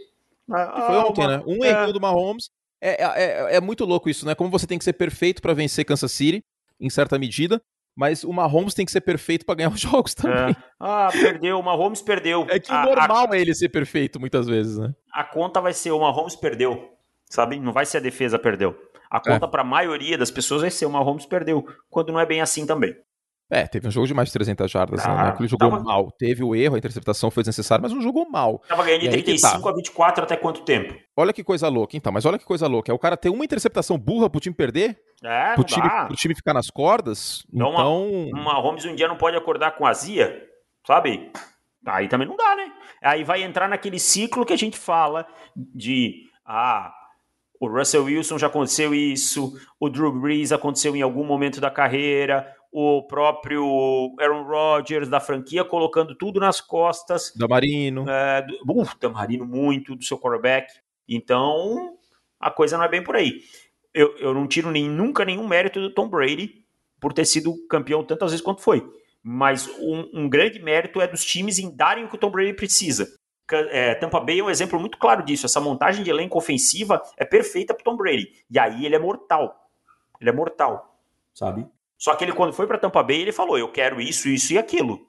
Ah, 0.51 0.87
foi 0.87 0.97
ontem, 0.97 1.21
uma... 1.21 1.37
né? 1.37 1.45
Um 1.47 1.65
é... 1.65 1.69
erro 1.69 1.93
do 1.93 2.01
Mahomes. 2.01 2.51
É, 2.81 3.03
é, 3.03 3.05
é, 3.05 3.57
é, 3.57 3.61
muito 3.61 3.85
louco 3.85 4.09
isso, 4.09 4.25
né? 4.27 4.35
Como 4.35 4.51
você 4.51 4.67
tem 4.67 4.79
que 4.79 4.85
ser 4.85 4.95
perfeito 4.95 5.43
para 5.43 5.55
vencer 5.55 5.85
Kansas 5.85 6.11
City, 6.11 6.45
em 6.81 6.89
certa 6.91 7.19
medida, 7.19 7.61
mas 7.99 8.23
o 8.23 8.33
Mahomes 8.33 8.75
tem 8.75 8.87
que 8.87 8.93
ser 8.93 9.01
perfeito 9.01 9.45
para 9.45 9.57
ganhar 9.57 9.71
os 9.71 9.81
jogos 9.83 10.15
também. 10.15 10.53
É. 10.53 10.57
Ah, 10.79 11.09
perdeu, 11.11 11.59
o 11.59 11.63
Mahomes 11.65 12.01
perdeu. 12.01 12.47
É 12.49 12.61
que 12.61 12.73
o 12.73 12.83
normal 12.85 13.33
a... 13.33 13.37
é 13.37 13.41
ele 13.41 13.53
ser 13.53 13.71
perfeito 13.71 14.21
muitas 14.21 14.47
vezes, 14.47 14.79
né? 14.79 14.95
A 15.13 15.25
conta 15.25 15.61
vai 15.61 15.73
ser 15.73 15.91
o 15.91 15.99
Mahomes 15.99 16.37
perdeu, 16.37 16.97
sabe? 17.29 17.59
Não 17.59 17.73
vai 17.73 17.85
ser 17.85 17.97
a 17.97 18.01
defesa 18.01 18.39
perdeu. 18.39 18.79
A 19.11 19.19
conta 19.19 19.47
é. 19.47 19.49
para 19.49 19.63
a 19.63 19.65
maioria 19.65 20.17
das 20.17 20.31
pessoas 20.31 20.61
vai 20.61 20.71
ser 20.71 20.87
o 20.87 20.91
Mahomes 20.91 21.27
perdeu, 21.27 21.67
quando 21.91 22.13
não 22.13 22.21
é 22.21 22.25
bem 22.25 22.41
assim 22.41 22.65
também. 22.65 22.95
É, 23.51 23.67
teve 23.67 23.89
um 23.89 23.91
jogo 23.91 24.07
de 24.07 24.13
mais 24.13 24.29
de 24.29 24.35
300 24.35 24.71
jardas, 24.71 25.03
né? 25.03 25.11
ah, 25.11 25.25
né? 25.25 25.37
Ele 25.39 25.49
jogou 25.49 25.71
tava... 25.71 25.83
mal. 25.83 26.11
Teve 26.11 26.45
o 26.45 26.55
erro, 26.55 26.75
a 26.75 26.79
interceptação 26.79 27.31
foi 27.31 27.43
desnecessária, 27.43 27.81
mas 27.83 27.93
não 27.93 28.01
jogou 28.01 28.29
mal. 28.29 28.63
Tava 28.69 28.85
ganhando 28.85 29.03
de 29.03 29.09
35 29.09 29.63
tá. 29.63 29.71
a 29.71 29.75
24 29.75 30.25
até 30.25 30.37
quanto 30.37 30.61
tempo? 30.63 30.95
Olha 31.17 31.33
que 31.33 31.43
coisa 31.43 31.67
louca, 31.69 31.97
então. 31.97 32.13
Mas 32.13 32.27
olha 32.27 32.39
que 32.39 32.45
coisa 32.45 32.67
louca. 32.67 32.93
É 32.93 32.95
o 32.95 32.99
cara 32.99 33.17
ter 33.17 33.31
uma 33.31 33.45
interceptação 33.45 33.97
burra 33.97 34.29
pro 34.29 34.41
time 34.41 34.55
perder? 34.55 35.01
É, 35.25 35.55
pro 35.55 35.65
time, 35.65 35.89
pro 36.07 36.17
time 36.17 36.35
ficar 36.35 36.53
nas 36.53 36.69
cordas? 36.69 37.43
Então. 37.53 37.73
então... 37.73 38.11
Uma, 38.33 38.41
uma 38.43 38.61
Holmes 38.61 38.85
um 38.85 38.95
dia 38.95 39.09
não 39.09 39.17
pode 39.17 39.37
acordar 39.37 39.77
com 39.77 39.87
azia, 39.87 40.43
sabe? 40.87 41.33
Aí 41.87 42.07
também 42.07 42.29
não 42.29 42.37
dá, 42.37 42.55
né? 42.55 42.71
Aí 43.03 43.25
vai 43.25 43.43
entrar 43.43 43.67
naquele 43.67 43.99
ciclo 43.99 44.45
que 44.45 44.53
a 44.53 44.59
gente 44.59 44.77
fala 44.77 45.27
de. 45.57 46.17
Ah, 46.45 46.93
o 47.61 47.67
Russell 47.67 48.05
Wilson 48.05 48.39
já 48.39 48.47
aconteceu 48.47 48.95
isso, 48.95 49.59
o 49.81 49.89
Drew 49.89 50.13
Brees 50.13 50.53
aconteceu 50.53 50.95
em 50.95 51.03
algum 51.03 51.25
momento 51.25 51.61
da 51.61 51.71
carreira, 51.71 52.47
o 52.71 53.03
próprio 53.03 54.15
Aaron 54.21 54.45
Rodgers 54.45 55.09
da 55.09 55.21
franquia 55.21 55.65
colocando 55.65 56.15
tudo 56.15 56.39
nas 56.39 56.61
costas. 56.61 57.33
Da 57.35 57.49
Marino. 57.49 58.09
É, 58.09 58.43
do, 58.43 58.55
uh, 58.73 58.99
da 59.01 59.09
Marino 59.09 59.47
muito, 59.47 59.97
do 59.97 60.05
seu 60.05 60.19
quarterback. 60.19 60.73
Então, 61.09 61.97
a 62.39 62.51
coisa 62.51 62.77
não 62.77 62.85
é 62.85 62.89
bem 62.89 63.03
por 63.03 63.17
aí. 63.17 63.41
Eu, 63.95 64.17
eu 64.19 64.35
não 64.35 64.47
tiro 64.47 64.71
nem, 64.71 64.89
nunca 64.89 65.25
nenhum 65.25 65.47
mérito 65.47 65.81
do 65.81 65.93
Tom 65.93 66.09
Brady 66.09 66.65
por 67.01 67.13
ter 67.13 67.25
sido 67.25 67.55
campeão 67.69 68.05
tantas 68.05 68.31
vezes 68.31 68.45
quanto 68.45 68.61
foi. 68.61 68.87
Mas 69.23 69.67
um, 69.79 70.09
um 70.13 70.29
grande 70.29 70.61
mérito 70.61 71.01
é 71.01 71.07
dos 71.07 71.25
times 71.25 71.59
em 71.59 71.75
darem 71.75 72.05
o 72.05 72.09
que 72.09 72.15
o 72.15 72.19
Tom 72.19 72.31
Brady 72.31 72.53
precisa. 72.53 73.09
É, 73.51 73.95
Tampa 73.95 74.21
Bay 74.21 74.41
é 74.41 74.45
um 74.45 74.51
exemplo 74.51 74.79
muito 74.79 74.99
claro 74.99 75.25
disso. 75.25 75.47
Essa 75.47 75.61
montagem 75.61 76.05
de 76.05 76.11
elenco 76.11 76.37
ofensiva 76.37 77.03
é 77.17 77.25
perfeita 77.25 77.73
para 77.73 77.83
Tom 77.83 77.97
Brady. 77.97 78.45
E 78.51 78.59
aí 78.59 78.85
ele 78.85 78.95
é 78.95 78.99
mortal. 78.99 79.71
Ele 80.21 80.31
é 80.31 80.33
mortal, 80.33 81.01
sabe? 81.33 81.67
Só 81.99 82.15
que 82.15 82.25
ele, 82.25 82.33
quando 82.33 82.53
foi 82.53 82.67
para 82.67 82.79
Tampa 82.79 83.03
Bay, 83.03 83.21
ele 83.21 83.33
falou: 83.33 83.59
eu 83.59 83.71
quero 83.71 84.01
isso, 84.01 84.29
isso 84.29 84.53
e 84.53 84.59
aquilo. 84.59 85.07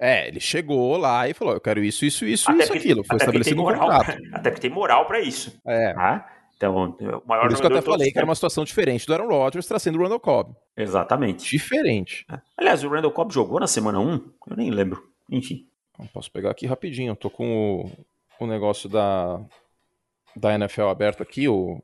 É, 0.00 0.28
ele 0.28 0.40
chegou 0.40 0.96
lá 0.96 1.28
e 1.28 1.34
falou: 1.34 1.54
eu 1.54 1.60
quero 1.60 1.84
isso, 1.84 2.04
isso, 2.06 2.24
isso 2.24 2.50
e 2.50 2.58
isso, 2.58 2.72
aquilo. 2.72 3.04
Foi 3.04 3.16
estabelecido 3.16 3.56
no 3.56 3.64
contrato. 3.64 4.18
Até 4.32 4.50
porque 4.50 4.62
tem 4.62 4.70
moral 4.70 5.06
para 5.06 5.20
isso. 5.20 5.60
É. 5.66 5.92
Tá? 5.92 6.34
Então, 6.56 6.74
o 6.74 7.28
maior 7.28 7.42
Por 7.42 7.52
isso 7.52 7.60
que 7.60 7.66
eu 7.68 7.70
até 7.70 7.82
falei 7.82 8.10
que 8.10 8.18
era 8.18 8.24
uma 8.24 8.34
situação 8.34 8.64
diferente 8.64 9.06
do 9.06 9.12
Aaron 9.12 9.28
Rodgers 9.28 9.64
trazendo 9.64 9.96
o 9.96 10.02
Randall 10.02 10.18
Cobb. 10.18 10.56
Exatamente. 10.76 11.48
Diferente. 11.48 12.26
É. 12.28 12.40
Aliás, 12.56 12.82
o 12.82 12.88
Randall 12.88 13.12
Cobb 13.12 13.32
jogou 13.32 13.60
na 13.60 13.68
semana 13.68 14.00
1? 14.00 14.32
Eu 14.50 14.56
nem 14.56 14.68
lembro. 14.68 15.08
Enfim. 15.30 15.68
Posso 16.12 16.32
pegar 16.32 16.50
aqui 16.50 16.66
rapidinho. 16.66 17.12
Eu 17.12 17.16
tô 17.16 17.30
com 17.30 17.84
o, 18.40 18.44
o 18.44 18.46
negócio 18.48 18.88
da, 18.88 19.40
da 20.34 20.52
NFL 20.54 20.88
aberto 20.88 21.22
aqui, 21.22 21.46
o. 21.46 21.80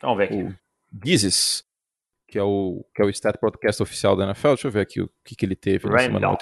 Vamos 0.00 0.16
ver 0.16 0.24
aqui. 0.24 0.42
O 0.42 0.56
Gizes 1.04 1.62
que 2.34 2.38
é 2.38 2.42
o 2.42 2.84
que 2.92 3.00
é 3.00 3.04
o 3.04 3.10
stat 3.10 3.38
podcast 3.38 3.80
oficial 3.80 4.16
da 4.16 4.24
NFL. 4.24 4.48
Deixa 4.48 4.66
eu 4.66 4.72
ver 4.72 4.80
aqui 4.80 5.00
o 5.00 5.08
que, 5.24 5.36
que 5.36 5.46
ele 5.46 5.54
teve 5.54 5.88
na 5.88 5.98
semana. 6.00 6.36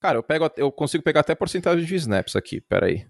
Cara, 0.00 0.18
eu 0.18 0.22
pego 0.22 0.50
eu 0.56 0.72
consigo 0.72 1.04
pegar 1.04 1.20
até 1.20 1.32
porcentagem 1.32 1.84
de 1.84 1.94
snaps 1.94 2.34
aqui. 2.34 2.60
Pera 2.60 2.86
aí. 2.86 3.06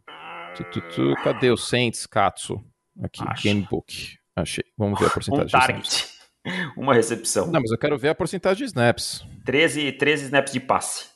Tu, 0.55 0.65
tu, 0.65 0.81
tu, 0.91 1.15
cadê 1.25 1.51
o 1.51 1.57
Saints 1.57 2.05
Katsu? 2.05 2.63
Aqui, 3.03 3.23
Acho. 3.27 3.43
Gamebook. 3.43 4.19
Achei. 4.37 4.65
Vamos 4.77 5.01
ver 5.01 5.07
a 5.07 5.11
porcentagem 5.11 5.47
um 5.47 5.49
target. 5.49 5.83
de 5.83 5.89
snaps. 5.89 6.19
Uma 6.77 6.93
recepção. 6.93 7.47
Não, 7.47 7.63
mas 7.63 7.71
eu 7.71 7.79
quero 7.79 7.97
ver 7.97 8.11
a 8.11 8.15
porcentagem 8.15 8.59
de 8.59 8.65
snaps. 8.65 9.27
13, 9.47 9.93
13 9.93 10.25
snaps 10.25 10.53
de 10.53 10.61
passe. 10.61 11.09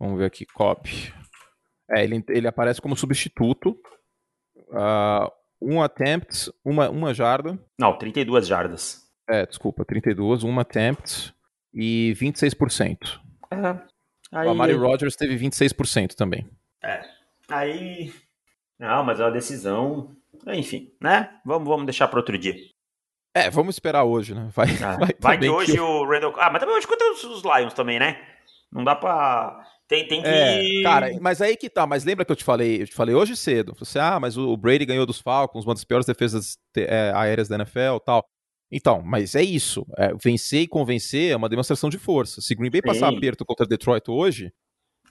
Vamos 0.00 0.18
ver 0.18 0.24
aqui, 0.24 0.44
copy. 0.46 1.14
É, 1.92 2.02
ele, 2.02 2.24
ele 2.28 2.48
aparece 2.48 2.82
como 2.82 2.96
substituto. 2.96 3.78
Uh, 4.70 5.30
um 5.62 5.80
attempt, 5.80 6.52
uma, 6.64 6.90
uma 6.90 7.14
jarda. 7.14 7.56
Não, 7.78 7.96
32 7.96 8.48
jardas. 8.48 9.05
É, 9.28 9.44
desculpa, 9.44 9.84
32, 9.84 10.42
uma 10.42 10.62
attempt 10.62 11.34
e 11.72 12.14
26%. 12.16 13.20
É. 13.50 13.78
Aí... 14.32 14.46
O 14.46 14.50
Amari 14.50 14.74
Rogers 14.74 15.16
teve 15.16 15.36
26% 15.36 16.14
também. 16.14 16.48
É. 16.82 17.02
Aí. 17.48 18.12
Não, 18.78 19.04
mas 19.04 19.20
é 19.20 19.24
uma 19.24 19.32
decisão. 19.32 20.14
Enfim, 20.46 20.92
né? 21.00 21.30
Vamos, 21.44 21.68
vamos 21.68 21.86
deixar 21.86 22.08
para 22.08 22.18
outro 22.18 22.38
dia. 22.38 22.54
É, 23.34 23.50
vamos 23.50 23.74
esperar 23.74 24.04
hoje, 24.04 24.34
né? 24.34 24.48
Vai, 24.54 24.66
ah, 24.82 24.96
vai, 24.96 25.10
vai 25.20 25.38
que 25.38 25.48
hoje 25.48 25.72
que... 25.72 25.80
o 25.80 26.04
Randall. 26.04 26.34
Ah, 26.38 26.50
mas 26.50 26.60
também 26.60 26.74
hoje 26.74 26.86
contra 26.86 27.10
os 27.12 27.42
Lions 27.42 27.74
também, 27.74 27.98
né? 27.98 28.18
Não 28.72 28.82
dá 28.82 28.96
pra. 28.96 29.62
Tem, 29.88 30.06
tem 30.08 30.22
que. 30.22 30.28
É, 30.28 30.82
cara, 30.82 31.10
mas 31.20 31.40
aí 31.40 31.56
que 31.56 31.68
tá. 31.68 31.86
Mas 31.86 32.04
lembra 32.04 32.24
que 32.24 32.32
eu 32.32 32.36
te 32.36 32.44
falei, 32.44 32.82
eu 32.82 32.86
te 32.86 32.94
falei 32.94 33.14
hoje 33.14 33.36
cedo. 33.36 33.74
Você, 33.78 33.98
ah, 33.98 34.18
mas 34.18 34.36
o 34.36 34.56
Brady 34.56 34.86
ganhou 34.86 35.06
dos 35.06 35.20
Falcons, 35.20 35.64
uma 35.64 35.74
das 35.74 35.84
piores 35.84 36.06
defesas 36.06 36.56
é, 36.76 37.12
aéreas 37.14 37.48
da 37.48 37.56
NFL 37.56 37.98
tal. 38.04 38.24
Então, 38.70 39.00
mas 39.02 39.34
é 39.34 39.42
isso. 39.42 39.86
É, 39.96 40.12
vencer 40.14 40.62
e 40.62 40.68
convencer 40.68 41.32
é 41.32 41.36
uma 41.36 41.48
demonstração 41.48 41.88
de 41.88 41.98
força. 41.98 42.40
Se 42.40 42.54
Green 42.54 42.70
Bay 42.70 42.80
sim. 42.82 42.88
passar 42.88 43.08
aperto 43.08 43.44
contra 43.44 43.66
Detroit 43.66 44.08
hoje, 44.08 44.52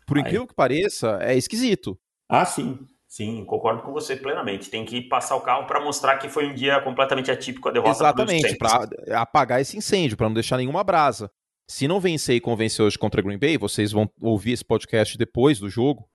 por 0.05 0.17
incrível 0.17 0.47
que 0.47 0.53
pareça, 0.53 1.19
é 1.21 1.35
esquisito. 1.35 1.97
Ah, 2.29 2.45
sim. 2.45 2.79
Sim, 3.07 3.45
concordo 3.45 3.81
com 3.81 3.93
você 3.93 4.15
plenamente. 4.17 4.69
Tem 4.69 4.83
que 4.83 5.01
passar 5.01 5.37
o 5.37 5.41
carro 5.41 5.65
para 5.65 5.79
mostrar 5.79 6.17
que 6.17 6.27
foi 6.27 6.47
um 6.49 6.53
dia 6.53 6.81
completamente 6.81 7.31
atípico 7.31 7.69
a 7.69 7.71
derrota 7.71 7.91
Exatamente, 7.91 8.57
para 8.57 8.89
apagar 9.21 9.61
esse 9.61 9.77
incêndio, 9.77 10.17
para 10.17 10.27
não 10.27 10.33
deixar 10.33 10.57
nenhuma 10.57 10.83
brasa. 10.83 11.31
Se 11.69 11.87
não 11.87 11.99
vencer 11.99 12.35
e 12.35 12.41
convencer 12.41 12.83
hoje 12.83 12.97
contra 12.97 13.21
Green 13.21 13.39
Bay, 13.39 13.57
vocês 13.57 13.91
vão 13.91 14.09
ouvir 14.21 14.51
esse 14.51 14.65
podcast 14.65 15.17
depois 15.17 15.59
do 15.59 15.69
jogo, 15.69 16.09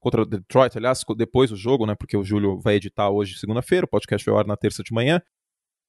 contra 0.00 0.24
Detroit, 0.24 0.76
aliás, 0.76 1.02
depois 1.16 1.50
do 1.50 1.56
jogo, 1.56 1.86
né? 1.86 1.94
Porque 1.94 2.16
o 2.16 2.22
Júlio 2.22 2.60
vai 2.60 2.76
editar 2.76 3.10
hoje, 3.10 3.38
segunda-feira, 3.38 3.84
o 3.84 3.88
podcast 3.88 4.24
vai 4.24 4.32
ao 4.32 4.38
ar 4.38 4.46
na 4.46 4.56
terça 4.56 4.82
de 4.82 4.92
manhã. 4.94 5.20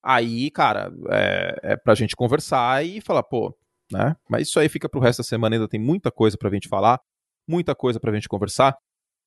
Aí, 0.08 0.52
cara, 0.52 0.92
é, 1.10 1.72
é 1.72 1.76
pra 1.76 1.96
gente 1.96 2.14
conversar 2.14 2.86
e 2.86 3.00
falar, 3.00 3.24
pô, 3.24 3.52
né? 3.90 4.14
Mas 4.30 4.46
isso 4.46 4.60
aí 4.60 4.68
fica 4.68 4.88
pro 4.88 5.00
resto 5.00 5.18
da 5.18 5.24
semana, 5.24 5.56
ainda 5.56 5.66
tem 5.66 5.80
muita 5.80 6.12
coisa 6.12 6.38
pra 6.38 6.48
gente 6.48 6.68
falar, 6.68 7.00
muita 7.48 7.74
coisa 7.74 7.98
pra 7.98 8.14
gente 8.14 8.28
conversar. 8.28 8.78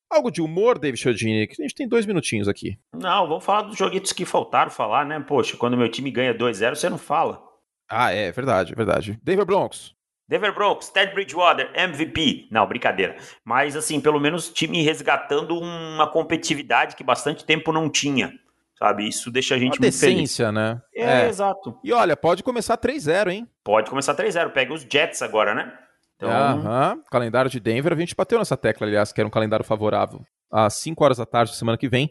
Algo 0.09 0.31
de 0.31 0.41
humor, 0.41 0.79
David 0.79 1.01
Chodini, 1.01 1.47
que 1.47 1.61
a 1.61 1.65
gente 1.65 1.75
tem 1.75 1.85
dois 1.85 2.05
minutinhos 2.05 2.47
aqui. 2.47 2.79
Não, 2.95 3.27
vamos 3.27 3.43
falar 3.43 3.63
dos 3.63 3.77
joguetos 3.77 4.13
que 4.13 4.23
faltaram 4.23 4.71
falar, 4.71 5.05
né? 5.05 5.19
Poxa, 5.19 5.57
quando 5.57 5.75
meu 5.75 5.91
time 5.91 6.09
ganha 6.11 6.33
2-0, 6.33 6.75
você 6.75 6.89
não 6.89 6.97
fala. 6.97 7.43
Ah, 7.91 8.13
é, 8.13 8.31
verdade, 8.31 8.73
verdade. 8.73 9.19
Denver 9.21 9.45
Broncos. 9.45 9.93
Denver 10.29 10.55
Broncos, 10.55 10.87
Ted 10.89 11.13
Bridgewater, 11.13 11.73
MVP. 11.75 12.47
Não, 12.49 12.65
brincadeira. 12.65 13.17
Mas, 13.43 13.75
assim, 13.75 13.99
pelo 13.99 14.19
menos 14.19 14.47
time 14.49 14.81
resgatando 14.81 15.59
uma 15.59 16.09
competitividade 16.09 16.95
que 16.95 17.03
bastante 17.03 17.43
tempo 17.43 17.73
não 17.73 17.89
tinha 17.89 18.31
sabe? 18.79 19.07
Isso 19.07 19.29
deixa 19.29 19.55
a 19.55 19.57
gente 19.57 19.73
Uma 19.73 19.81
muito 19.81 19.81
decência, 19.81 20.45
feliz. 20.45 20.55
né? 20.55 20.81
É, 20.95 21.03
é, 21.25 21.27
exato. 21.27 21.77
E 21.83 21.91
olha, 21.91 22.15
pode 22.15 22.41
começar 22.41 22.77
3-0, 22.77 23.29
hein? 23.29 23.47
Pode 23.63 23.89
começar 23.89 24.15
3-0. 24.15 24.51
Pega 24.51 24.73
os 24.73 24.81
Jets 24.81 25.21
agora, 25.21 25.53
né? 25.53 25.77
Então... 26.15 26.29
Aham. 26.29 27.01
Calendário 27.11 27.51
de 27.51 27.59
Denver, 27.59 27.93
a 27.93 27.95
gente 27.97 28.15
bateu 28.15 28.39
nessa 28.39 28.57
tecla, 28.57 28.87
aliás, 28.87 29.11
que 29.11 29.19
era 29.19 29.27
um 29.27 29.31
calendário 29.31 29.65
favorável. 29.65 30.21
Às 30.51 30.75
5 30.75 31.03
horas 31.03 31.17
da 31.17 31.25
tarde, 31.25 31.55
semana 31.55 31.77
que 31.77 31.89
vem, 31.89 32.09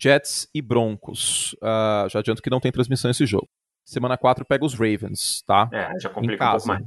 Jets 0.00 0.48
e 0.54 0.62
Broncos. 0.62 1.52
Uh, 1.54 2.08
já 2.08 2.20
adianto 2.20 2.40
que 2.40 2.50
não 2.50 2.60
tem 2.60 2.72
transmissão 2.72 3.10
esse 3.10 3.26
jogo. 3.26 3.48
Semana 3.84 4.16
4 4.16 4.46
pega 4.46 4.64
os 4.64 4.72
Ravens, 4.72 5.42
tá? 5.46 5.68
É, 5.70 6.00
já 6.00 6.08
complica 6.08 6.48
um 6.48 6.50
pouco 6.52 6.68
mais. 6.68 6.82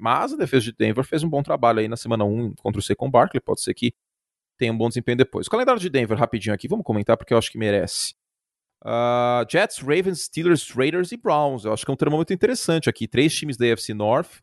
Mas 0.00 0.32
a 0.32 0.36
defesa 0.36 0.64
de 0.64 0.72
Denver 0.72 1.04
fez 1.04 1.22
um 1.22 1.30
bom 1.30 1.40
trabalho 1.40 1.78
aí 1.78 1.86
na 1.86 1.96
semana 1.96 2.24
1 2.24 2.54
contra 2.56 2.80
o 2.80 2.82
Saquon 2.82 3.08
Barkley, 3.08 3.40
pode 3.40 3.62
ser 3.62 3.72
que 3.74 3.94
tenha 4.58 4.72
um 4.72 4.76
bom 4.76 4.88
desempenho 4.88 5.16
depois. 5.16 5.46
O 5.46 5.50
calendário 5.50 5.80
de 5.80 5.88
Denver, 5.88 6.18
rapidinho 6.18 6.52
aqui, 6.54 6.66
vamos 6.66 6.84
comentar 6.84 7.16
porque 7.16 7.32
eu 7.32 7.38
acho 7.38 7.50
que 7.50 7.58
merece. 7.58 8.14
Uh, 8.84 9.46
Jets, 9.48 9.78
Ravens, 9.78 10.22
Steelers, 10.22 10.68
Raiders 10.70 11.12
e 11.12 11.16
Browns. 11.16 11.64
Eu 11.64 11.72
acho 11.72 11.84
que 11.84 11.90
é 11.90 11.94
um 11.94 11.96
termômetro 11.96 12.34
interessante 12.34 12.90
aqui. 12.90 13.06
Três 13.06 13.34
times 13.34 13.56
da 13.56 13.72
AFC 13.72 13.94
North. 13.94 14.40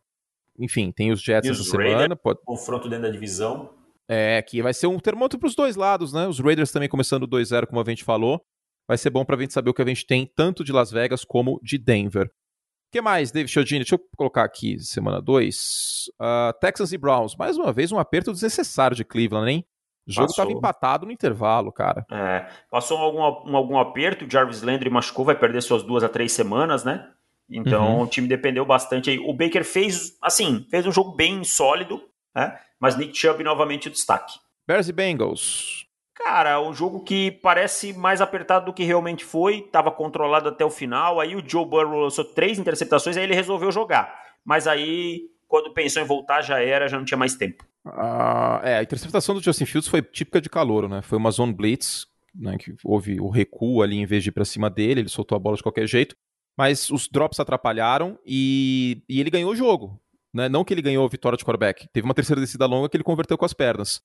Enfim, 0.58 0.90
tem 0.90 1.12
os 1.12 1.22
Jets 1.22 1.50
essa 1.50 1.62
semana. 1.62 2.16
Pode... 2.16 2.40
Confronto 2.44 2.88
dentro 2.88 3.04
da 3.04 3.10
divisão. 3.10 3.70
É, 4.08 4.42
que 4.42 4.62
vai 4.62 4.74
ser 4.74 4.86
um 4.86 4.98
termômetro 4.98 5.38
para 5.38 5.46
os 5.46 5.54
dois 5.54 5.76
lados, 5.76 6.12
né? 6.12 6.26
Os 6.26 6.40
Raiders 6.40 6.72
também 6.72 6.88
começando 6.88 7.28
2-0, 7.28 7.66
como 7.66 7.80
a 7.80 7.84
gente 7.84 8.02
falou. 8.02 8.40
Vai 8.88 8.98
ser 8.98 9.10
bom 9.10 9.24
para 9.24 9.36
a 9.36 9.40
gente 9.40 9.52
saber 9.52 9.70
o 9.70 9.74
que 9.74 9.82
a 9.82 9.86
gente 9.86 10.04
tem, 10.04 10.26
tanto 10.26 10.64
de 10.64 10.72
Las 10.72 10.90
Vegas 10.90 11.24
como 11.24 11.60
de 11.62 11.78
Denver. 11.78 12.26
O 12.26 12.90
que 12.92 13.00
mais, 13.00 13.30
David 13.30 13.52
Chiodini? 13.52 13.80
Deixa 13.80 13.94
eu 13.94 14.00
colocar 14.16 14.42
aqui, 14.42 14.80
semana 14.80 15.22
2. 15.22 16.08
Uh, 16.08 16.12
ah, 16.18 16.54
Texans 16.60 16.92
e 16.92 16.98
Browns. 16.98 17.36
Mais 17.36 17.56
uma 17.56 17.72
vez, 17.72 17.92
um 17.92 18.00
aperto 18.00 18.32
desnecessário 18.32 18.96
de 18.96 19.04
Cleveland, 19.04 19.48
hein? 19.48 19.64
O 20.06 20.12
jogo 20.12 20.30
estava 20.30 20.50
empatado 20.50 21.06
no 21.06 21.12
intervalo, 21.12 21.70
cara. 21.70 22.04
É, 22.10 22.46
passou 22.70 22.98
algum, 22.98 23.22
algum 23.54 23.78
aperto, 23.78 24.24
o 24.24 24.30
Jarvis 24.30 24.62
Landry 24.62 24.90
machucou, 24.90 25.24
vai 25.24 25.34
perder 25.34 25.62
suas 25.62 25.82
duas 25.82 26.02
a 26.02 26.08
três 26.08 26.32
semanas, 26.32 26.84
né? 26.84 27.08
Então 27.48 27.96
uhum. 27.96 28.02
o 28.02 28.06
time 28.06 28.28
dependeu 28.28 28.64
bastante 28.64 29.10
aí. 29.10 29.18
O 29.18 29.32
Baker 29.32 29.64
fez, 29.64 30.16
assim, 30.22 30.66
fez 30.70 30.86
um 30.86 30.92
jogo 30.92 31.12
bem 31.12 31.42
sólido, 31.44 32.00
né? 32.34 32.58
Mas 32.78 32.96
Nick 32.96 33.16
Chubb 33.16 33.42
novamente 33.42 33.88
o 33.88 33.90
destaque. 33.90 34.38
Bears 34.66 34.88
e 34.88 34.92
Bengals. 34.92 35.86
Cara, 36.14 36.60
um 36.60 36.74
jogo 36.74 37.02
que 37.02 37.30
parece 37.30 37.92
mais 37.92 38.20
apertado 38.20 38.66
do 38.66 38.72
que 38.74 38.84
realmente 38.84 39.24
foi, 39.24 39.58
estava 39.58 39.90
controlado 39.90 40.48
até 40.48 40.64
o 40.64 40.70
final. 40.70 41.18
Aí 41.18 41.34
o 41.34 41.42
Joe 41.44 41.64
Burrow 41.64 42.00
lançou 42.00 42.24
três 42.24 42.58
interceptações, 42.58 43.16
aí 43.16 43.24
ele 43.24 43.34
resolveu 43.34 43.72
jogar. 43.72 44.14
Mas 44.44 44.66
aí 44.66 45.22
quando 45.50 45.74
pensou 45.74 46.00
em 46.00 46.06
voltar 46.06 46.42
já 46.42 46.62
era, 46.62 46.86
já 46.86 46.96
não 46.96 47.04
tinha 47.04 47.18
mais 47.18 47.34
tempo. 47.34 47.66
Ah, 47.84 48.60
é, 48.62 48.76
a 48.76 48.82
interceptação 48.84 49.34
do 49.34 49.42
Justin 49.42 49.66
Fields 49.66 49.88
foi 49.88 50.00
típica 50.00 50.40
de 50.40 50.48
calor, 50.48 50.88
né? 50.88 51.02
Foi 51.02 51.18
uma 51.18 51.30
zone 51.32 51.52
blitz, 51.52 52.06
né, 52.32 52.56
que 52.56 52.72
houve 52.84 53.20
o 53.20 53.28
recuo 53.28 53.82
ali 53.82 53.96
em 53.96 54.06
vez 54.06 54.22
de 54.22 54.28
ir 54.28 54.32
para 54.32 54.44
cima 54.44 54.70
dele, 54.70 55.00
ele 55.00 55.08
soltou 55.08 55.34
a 55.34 55.40
bola 55.40 55.56
de 55.56 55.62
qualquer 55.64 55.88
jeito, 55.88 56.14
mas 56.56 56.88
os 56.88 57.08
drops 57.08 57.40
atrapalharam 57.40 58.16
e, 58.24 59.02
e 59.08 59.18
ele 59.18 59.28
ganhou 59.28 59.50
o 59.50 59.56
jogo. 59.56 60.00
Né? 60.32 60.48
Não 60.48 60.64
que 60.64 60.72
ele 60.72 60.82
ganhou 60.82 61.04
a 61.04 61.08
vitória 61.08 61.36
de 61.36 61.44
quarterback, 61.44 61.88
teve 61.92 62.04
uma 62.04 62.14
terceira 62.14 62.40
descida 62.40 62.66
longa 62.66 62.88
que 62.88 62.96
ele 62.96 63.02
converteu 63.02 63.36
com 63.36 63.44
as 63.44 63.52
pernas. 63.52 64.00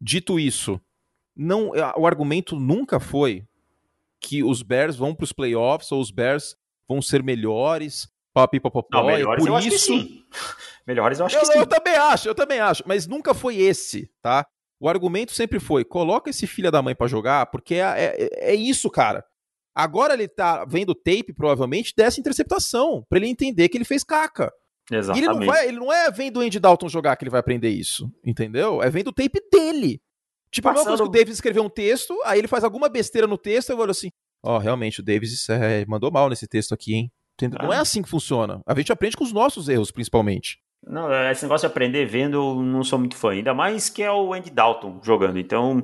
Dito 0.00 0.40
isso, 0.40 0.80
não, 1.36 1.70
o 1.96 2.08
argumento 2.08 2.56
nunca 2.56 2.98
foi 2.98 3.46
que 4.20 4.42
os 4.42 4.62
Bears 4.62 4.96
vão 4.96 5.14
para 5.14 5.22
os 5.22 5.32
playoffs 5.32 5.92
ou 5.92 6.00
os 6.00 6.10
Bears 6.10 6.56
vão 6.88 7.00
ser 7.00 7.22
melhores. 7.22 8.08
Papi, 8.34 8.60
não, 8.92 9.06
melhores 9.06 9.46
por 9.46 9.62
isso... 9.62 9.92
Melhores 10.88 11.20
eu 11.20 11.26
acho 11.26 11.36
eu, 11.36 11.40
que 11.40 11.46
sim. 11.48 11.58
Eu 11.58 11.66
também 11.66 11.94
acho, 11.96 12.28
eu 12.28 12.34
também 12.34 12.60
acho. 12.60 12.82
Mas 12.86 13.06
nunca 13.06 13.34
foi 13.34 13.56
esse, 13.56 14.10
tá? 14.22 14.46
O 14.80 14.88
argumento 14.88 15.32
sempre 15.32 15.60
foi: 15.60 15.84
coloca 15.84 16.30
esse 16.30 16.46
filho 16.46 16.72
da 16.72 16.80
mãe 16.80 16.94
para 16.94 17.06
jogar, 17.06 17.44
porque 17.46 17.74
é, 17.74 18.16
é, 18.18 18.52
é, 18.52 18.54
isso, 18.54 18.88
cara. 18.88 19.22
Agora 19.74 20.14
ele 20.14 20.26
tá 20.26 20.64
vendo 20.64 20.94
tape, 20.94 21.34
provavelmente, 21.34 21.92
dessa 21.94 22.18
interceptação, 22.18 23.04
para 23.06 23.18
ele 23.18 23.28
entender 23.28 23.68
que 23.68 23.76
ele 23.76 23.84
fez 23.84 24.02
caca. 24.02 24.50
Exatamente. 24.90 25.22
E 25.22 25.28
ele 25.28 25.38
não, 25.38 25.46
vai, 25.46 25.68
ele 25.68 25.78
não 25.78 25.92
é 25.92 26.10
vendo 26.10 26.38
o 26.38 26.40
Andy 26.40 26.58
Dalton 26.58 26.88
jogar 26.88 27.14
que 27.16 27.24
ele 27.24 27.30
vai 27.30 27.40
aprender 27.40 27.68
isso, 27.68 28.10
entendeu? 28.24 28.82
É 28.82 28.88
vendo 28.88 29.08
o 29.08 29.12
tape 29.12 29.40
dele. 29.52 30.00
Tipo, 30.50 30.68
Passando... 30.68 30.68
a 30.68 30.90
mesma 30.90 30.96
coisa 30.96 31.02
que 31.02 31.08
o 31.08 31.12
Davis 31.12 31.34
escreveu 31.34 31.62
um 31.62 31.68
texto, 31.68 32.18
aí 32.24 32.38
ele 32.38 32.48
faz 32.48 32.64
alguma 32.64 32.88
besteira 32.88 33.26
no 33.26 33.36
texto, 33.36 33.68
eu 33.68 33.78
olho 33.78 33.90
assim, 33.90 34.08
ó, 34.42 34.56
oh, 34.56 34.58
realmente, 34.58 35.00
o 35.00 35.04
Davis 35.04 35.46
é, 35.50 35.84
mandou 35.84 36.10
mal 36.10 36.30
nesse 36.30 36.48
texto 36.48 36.72
aqui, 36.72 36.94
hein? 36.94 37.12
Não 37.62 37.72
é 37.72 37.76
assim 37.76 38.02
que 38.02 38.08
funciona. 38.08 38.62
A 38.66 38.74
gente 38.74 38.90
aprende 38.90 39.16
com 39.16 39.22
os 39.22 39.32
nossos 39.32 39.68
erros, 39.68 39.90
principalmente. 39.90 40.58
Não, 40.86 41.12
esse 41.30 41.42
negócio 41.42 41.68
de 41.68 41.72
aprender 41.72 42.06
vendo, 42.06 42.36
eu 42.36 42.62
não 42.62 42.82
sou 42.82 42.98
muito 42.98 43.16
fã. 43.16 43.30
Ainda 43.30 43.52
mais 43.52 43.88
que 43.90 44.02
é 44.02 44.10
o 44.10 44.32
Andy 44.32 44.50
Dalton 44.50 45.00
jogando. 45.02 45.38
Então, 45.38 45.82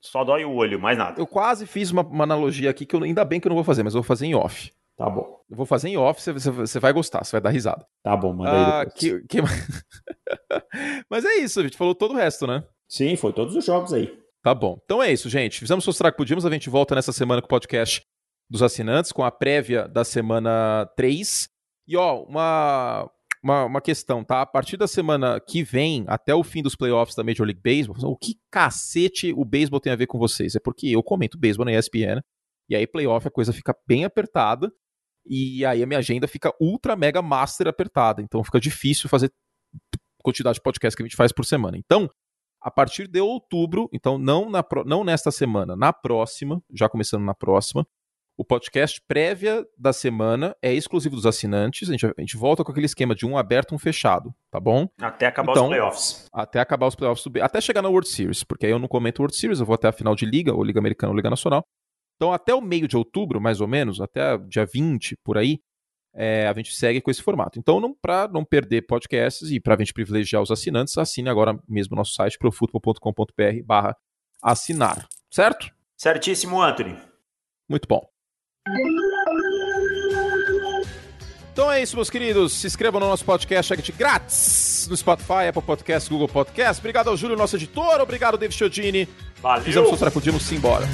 só 0.00 0.24
dói 0.24 0.44
o 0.44 0.54
olho, 0.54 0.80
mais 0.80 0.98
nada. 0.98 1.20
Eu 1.20 1.26
quase 1.26 1.66
fiz 1.66 1.90
uma, 1.90 2.02
uma 2.02 2.24
analogia 2.24 2.70
aqui 2.70 2.84
que 2.84 2.96
eu, 2.96 3.02
ainda 3.02 3.24
bem 3.24 3.38
que 3.38 3.46
eu 3.46 3.50
não 3.50 3.56
vou 3.56 3.64
fazer, 3.64 3.82
mas 3.82 3.94
eu 3.94 4.00
vou 4.00 4.06
fazer 4.06 4.26
em 4.26 4.34
off. 4.34 4.72
Tá 4.96 5.08
bom. 5.08 5.40
Eu 5.48 5.56
vou 5.56 5.66
fazer 5.66 5.88
em 5.88 5.96
off, 5.96 6.20
você, 6.20 6.50
você 6.50 6.80
vai 6.80 6.92
gostar, 6.92 7.24
você 7.24 7.32
vai 7.32 7.40
dar 7.40 7.50
risada. 7.50 7.86
Tá 8.02 8.16
bom, 8.16 8.32
manda 8.32 8.50
aí 8.50 8.82
ah, 8.82 8.86
que, 8.86 9.20
que... 9.26 9.38
Mas 11.10 11.24
é 11.24 11.36
isso, 11.36 11.60
a 11.60 11.62
gente 11.62 11.76
falou 11.76 11.94
todo 11.94 12.12
o 12.12 12.16
resto, 12.16 12.46
né? 12.46 12.64
Sim, 12.88 13.16
foi 13.16 13.32
todos 13.32 13.54
os 13.56 13.64
jogos 13.64 13.92
aí. 13.92 14.22
Tá 14.42 14.54
bom. 14.54 14.78
Então 14.84 15.02
é 15.02 15.12
isso, 15.12 15.28
gente. 15.28 15.60
Fizemos 15.60 15.86
o 15.86 15.88
mostrar 15.88 16.10
que 16.10 16.16
podíamos. 16.16 16.44
A 16.44 16.50
gente 16.50 16.68
volta 16.68 16.94
nessa 16.94 17.12
semana 17.12 17.40
com 17.40 17.46
o 17.46 17.48
podcast 17.48 18.02
dos 18.50 18.62
assinantes, 18.62 19.12
com 19.12 19.22
a 19.22 19.30
prévia 19.30 19.86
da 19.86 20.04
semana 20.04 20.90
3. 20.96 21.48
E 21.86 21.96
ó, 21.96 22.22
uma, 22.24 23.08
uma, 23.42 23.64
uma, 23.64 23.80
questão, 23.80 24.22
tá? 24.22 24.40
A 24.40 24.46
partir 24.46 24.76
da 24.76 24.86
semana 24.86 25.40
que 25.40 25.62
vem, 25.62 26.04
até 26.06 26.34
o 26.34 26.44
fim 26.44 26.62
dos 26.62 26.76
playoffs 26.76 27.16
da 27.16 27.24
Major 27.24 27.46
League 27.46 27.60
Baseball, 27.62 27.96
o 28.10 28.16
que 28.16 28.38
cacete 28.50 29.32
o 29.32 29.44
beisebol 29.44 29.80
tem 29.80 29.92
a 29.92 29.96
ver 29.96 30.06
com 30.06 30.18
vocês? 30.18 30.54
É 30.54 30.60
porque 30.60 30.88
eu 30.88 31.02
comento 31.02 31.38
beisebol 31.38 31.66
na 31.66 31.72
ESPN, 31.72 32.22
e 32.68 32.76
aí 32.76 32.86
playoff 32.86 33.26
a 33.26 33.30
coisa 33.30 33.52
fica 33.52 33.74
bem 33.86 34.04
apertada, 34.04 34.72
e 35.26 35.64
aí 35.64 35.82
a 35.82 35.86
minha 35.86 35.98
agenda 35.98 36.28
fica 36.28 36.52
ultra 36.60 36.96
mega 36.96 37.20
master 37.20 37.68
apertada, 37.68 38.22
então 38.22 38.42
fica 38.44 38.60
difícil 38.60 39.08
fazer 39.08 39.32
quantidade 40.22 40.56
de 40.56 40.62
podcast 40.62 40.96
que 40.96 41.02
a 41.02 41.06
gente 41.06 41.16
faz 41.16 41.32
por 41.32 41.44
semana. 41.44 41.76
Então, 41.76 42.08
a 42.60 42.70
partir 42.70 43.08
de 43.08 43.20
outubro, 43.20 43.88
então 43.92 44.18
não, 44.18 44.48
na, 44.48 44.64
não 44.86 45.02
nesta 45.02 45.32
semana, 45.32 45.74
na 45.74 45.92
próxima, 45.92 46.62
já 46.72 46.88
começando 46.88 47.24
na 47.24 47.34
próxima, 47.34 47.84
o 48.36 48.44
podcast 48.44 49.00
prévia 49.06 49.64
da 49.76 49.92
semana 49.92 50.56
é 50.62 50.72
exclusivo 50.72 51.14
dos 51.14 51.26
assinantes. 51.26 51.88
A 51.88 51.92
gente, 51.92 52.06
a 52.06 52.20
gente 52.20 52.36
volta 52.36 52.64
com 52.64 52.72
aquele 52.72 52.86
esquema 52.86 53.14
de 53.14 53.26
um 53.26 53.36
aberto 53.36 53.72
e 53.72 53.74
um 53.74 53.78
fechado, 53.78 54.34
tá 54.50 54.58
bom? 54.58 54.88
Até 55.00 55.26
acabar 55.26 55.52
então, 55.52 55.64
os 55.64 55.70
playoffs. 55.70 56.26
Até 56.32 56.60
acabar 56.60 56.86
os 56.86 56.94
playoffs. 56.94 57.26
Até 57.40 57.60
chegar 57.60 57.82
na 57.82 57.88
World 57.88 58.08
Series, 58.08 58.42
porque 58.42 58.66
aí 58.66 58.72
eu 58.72 58.78
não 58.78 58.88
comento 58.88 59.22
World 59.22 59.36
Series, 59.36 59.60
eu 59.60 59.66
vou 59.66 59.74
até 59.74 59.88
a 59.88 59.92
final 59.92 60.14
de 60.14 60.24
Liga, 60.24 60.54
ou 60.54 60.64
Liga 60.64 60.80
Americana 60.80 61.10
ou 61.10 61.16
Liga 61.16 61.30
Nacional. 61.30 61.64
Então, 62.16 62.32
até 62.32 62.54
o 62.54 62.60
meio 62.60 62.86
de 62.86 62.96
outubro, 62.96 63.40
mais 63.40 63.60
ou 63.60 63.68
menos, 63.68 64.00
até 64.00 64.38
dia 64.38 64.64
20, 64.64 65.16
por 65.24 65.36
aí, 65.36 65.58
é, 66.14 66.46
a 66.46 66.52
gente 66.54 66.74
segue 66.74 67.00
com 67.00 67.10
esse 67.10 67.22
formato. 67.22 67.58
Então, 67.58 67.80
para 68.00 68.28
não 68.28 68.44
perder 68.44 68.82
podcasts 68.82 69.50
e 69.50 69.58
para 69.58 69.74
a 69.74 69.78
gente 69.78 69.92
privilegiar 69.92 70.42
os 70.42 70.50
assinantes, 70.50 70.96
assine 70.98 71.28
agora 71.28 71.58
mesmo 71.68 71.96
nosso 71.96 72.12
site 72.14 72.38
profutbol.com.br 72.38 73.64
barra 73.64 73.96
assinar. 74.42 75.06
Certo? 75.30 75.70
Certíssimo, 75.96 76.60
Anthony. 76.60 76.96
Muito 77.68 77.88
bom. 77.88 78.11
Então 81.52 81.70
é 81.70 81.82
isso, 81.82 81.96
meus 81.96 82.08
queridos. 82.08 82.52
Se 82.52 82.66
inscrevam 82.66 83.00
no 83.00 83.06
nosso 83.08 83.24
podcast 83.24 83.72
Act 83.74 83.92
grátis 83.92 84.86
no 84.88 84.96
Spotify, 84.96 85.48
Apple 85.48 85.62
Podcast, 85.62 86.08
Google 86.08 86.28
Podcast. 86.28 86.80
Obrigado 86.80 87.08
ao 87.08 87.16
Júlio, 87.16 87.36
nosso 87.36 87.56
editor. 87.56 88.00
Obrigado, 88.00 88.38
David 88.38 88.56
Chiodini. 88.56 89.06
Valeu. 89.36 89.64
Fizemos 89.64 89.92
o 89.92 89.96
Tracudimos 89.96 90.42
sim 90.44 90.56
embora. 90.56 90.86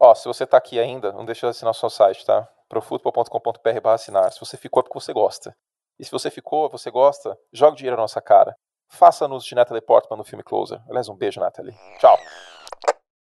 Ó, 0.00 0.14
se 0.14 0.26
você 0.26 0.46
tá 0.46 0.56
aqui 0.56 0.78
ainda, 0.78 1.12
não 1.12 1.24
deixa 1.24 1.46
de 1.46 1.50
assinar 1.50 1.70
o 1.70 1.74
seu 1.74 1.88
site, 1.88 2.26
tá? 2.26 2.48
profutbol.com.br 2.68 3.88
assinar. 3.88 4.32
Se 4.32 4.40
você 4.40 4.56
ficou 4.56 4.80
é 4.80 4.82
porque 4.82 4.98
você 4.98 5.12
gosta. 5.12 5.56
E 5.98 6.04
se 6.04 6.10
você 6.10 6.30
ficou, 6.30 6.68
você 6.68 6.90
gosta, 6.90 7.38
joga 7.52 7.76
dinheiro 7.76 7.96
na 7.96 8.02
nossa 8.02 8.20
cara. 8.20 8.56
Faça-nos 8.94 9.44
de 9.44 9.54
Natalie 9.54 9.82
Portman 9.82 10.16
no 10.16 10.24
filme 10.24 10.42
Closer. 10.42 10.80
Aliás, 10.88 11.08
um 11.08 11.14
beijo, 11.14 11.40
Natalie. 11.40 11.74
Tchau. 11.98 12.16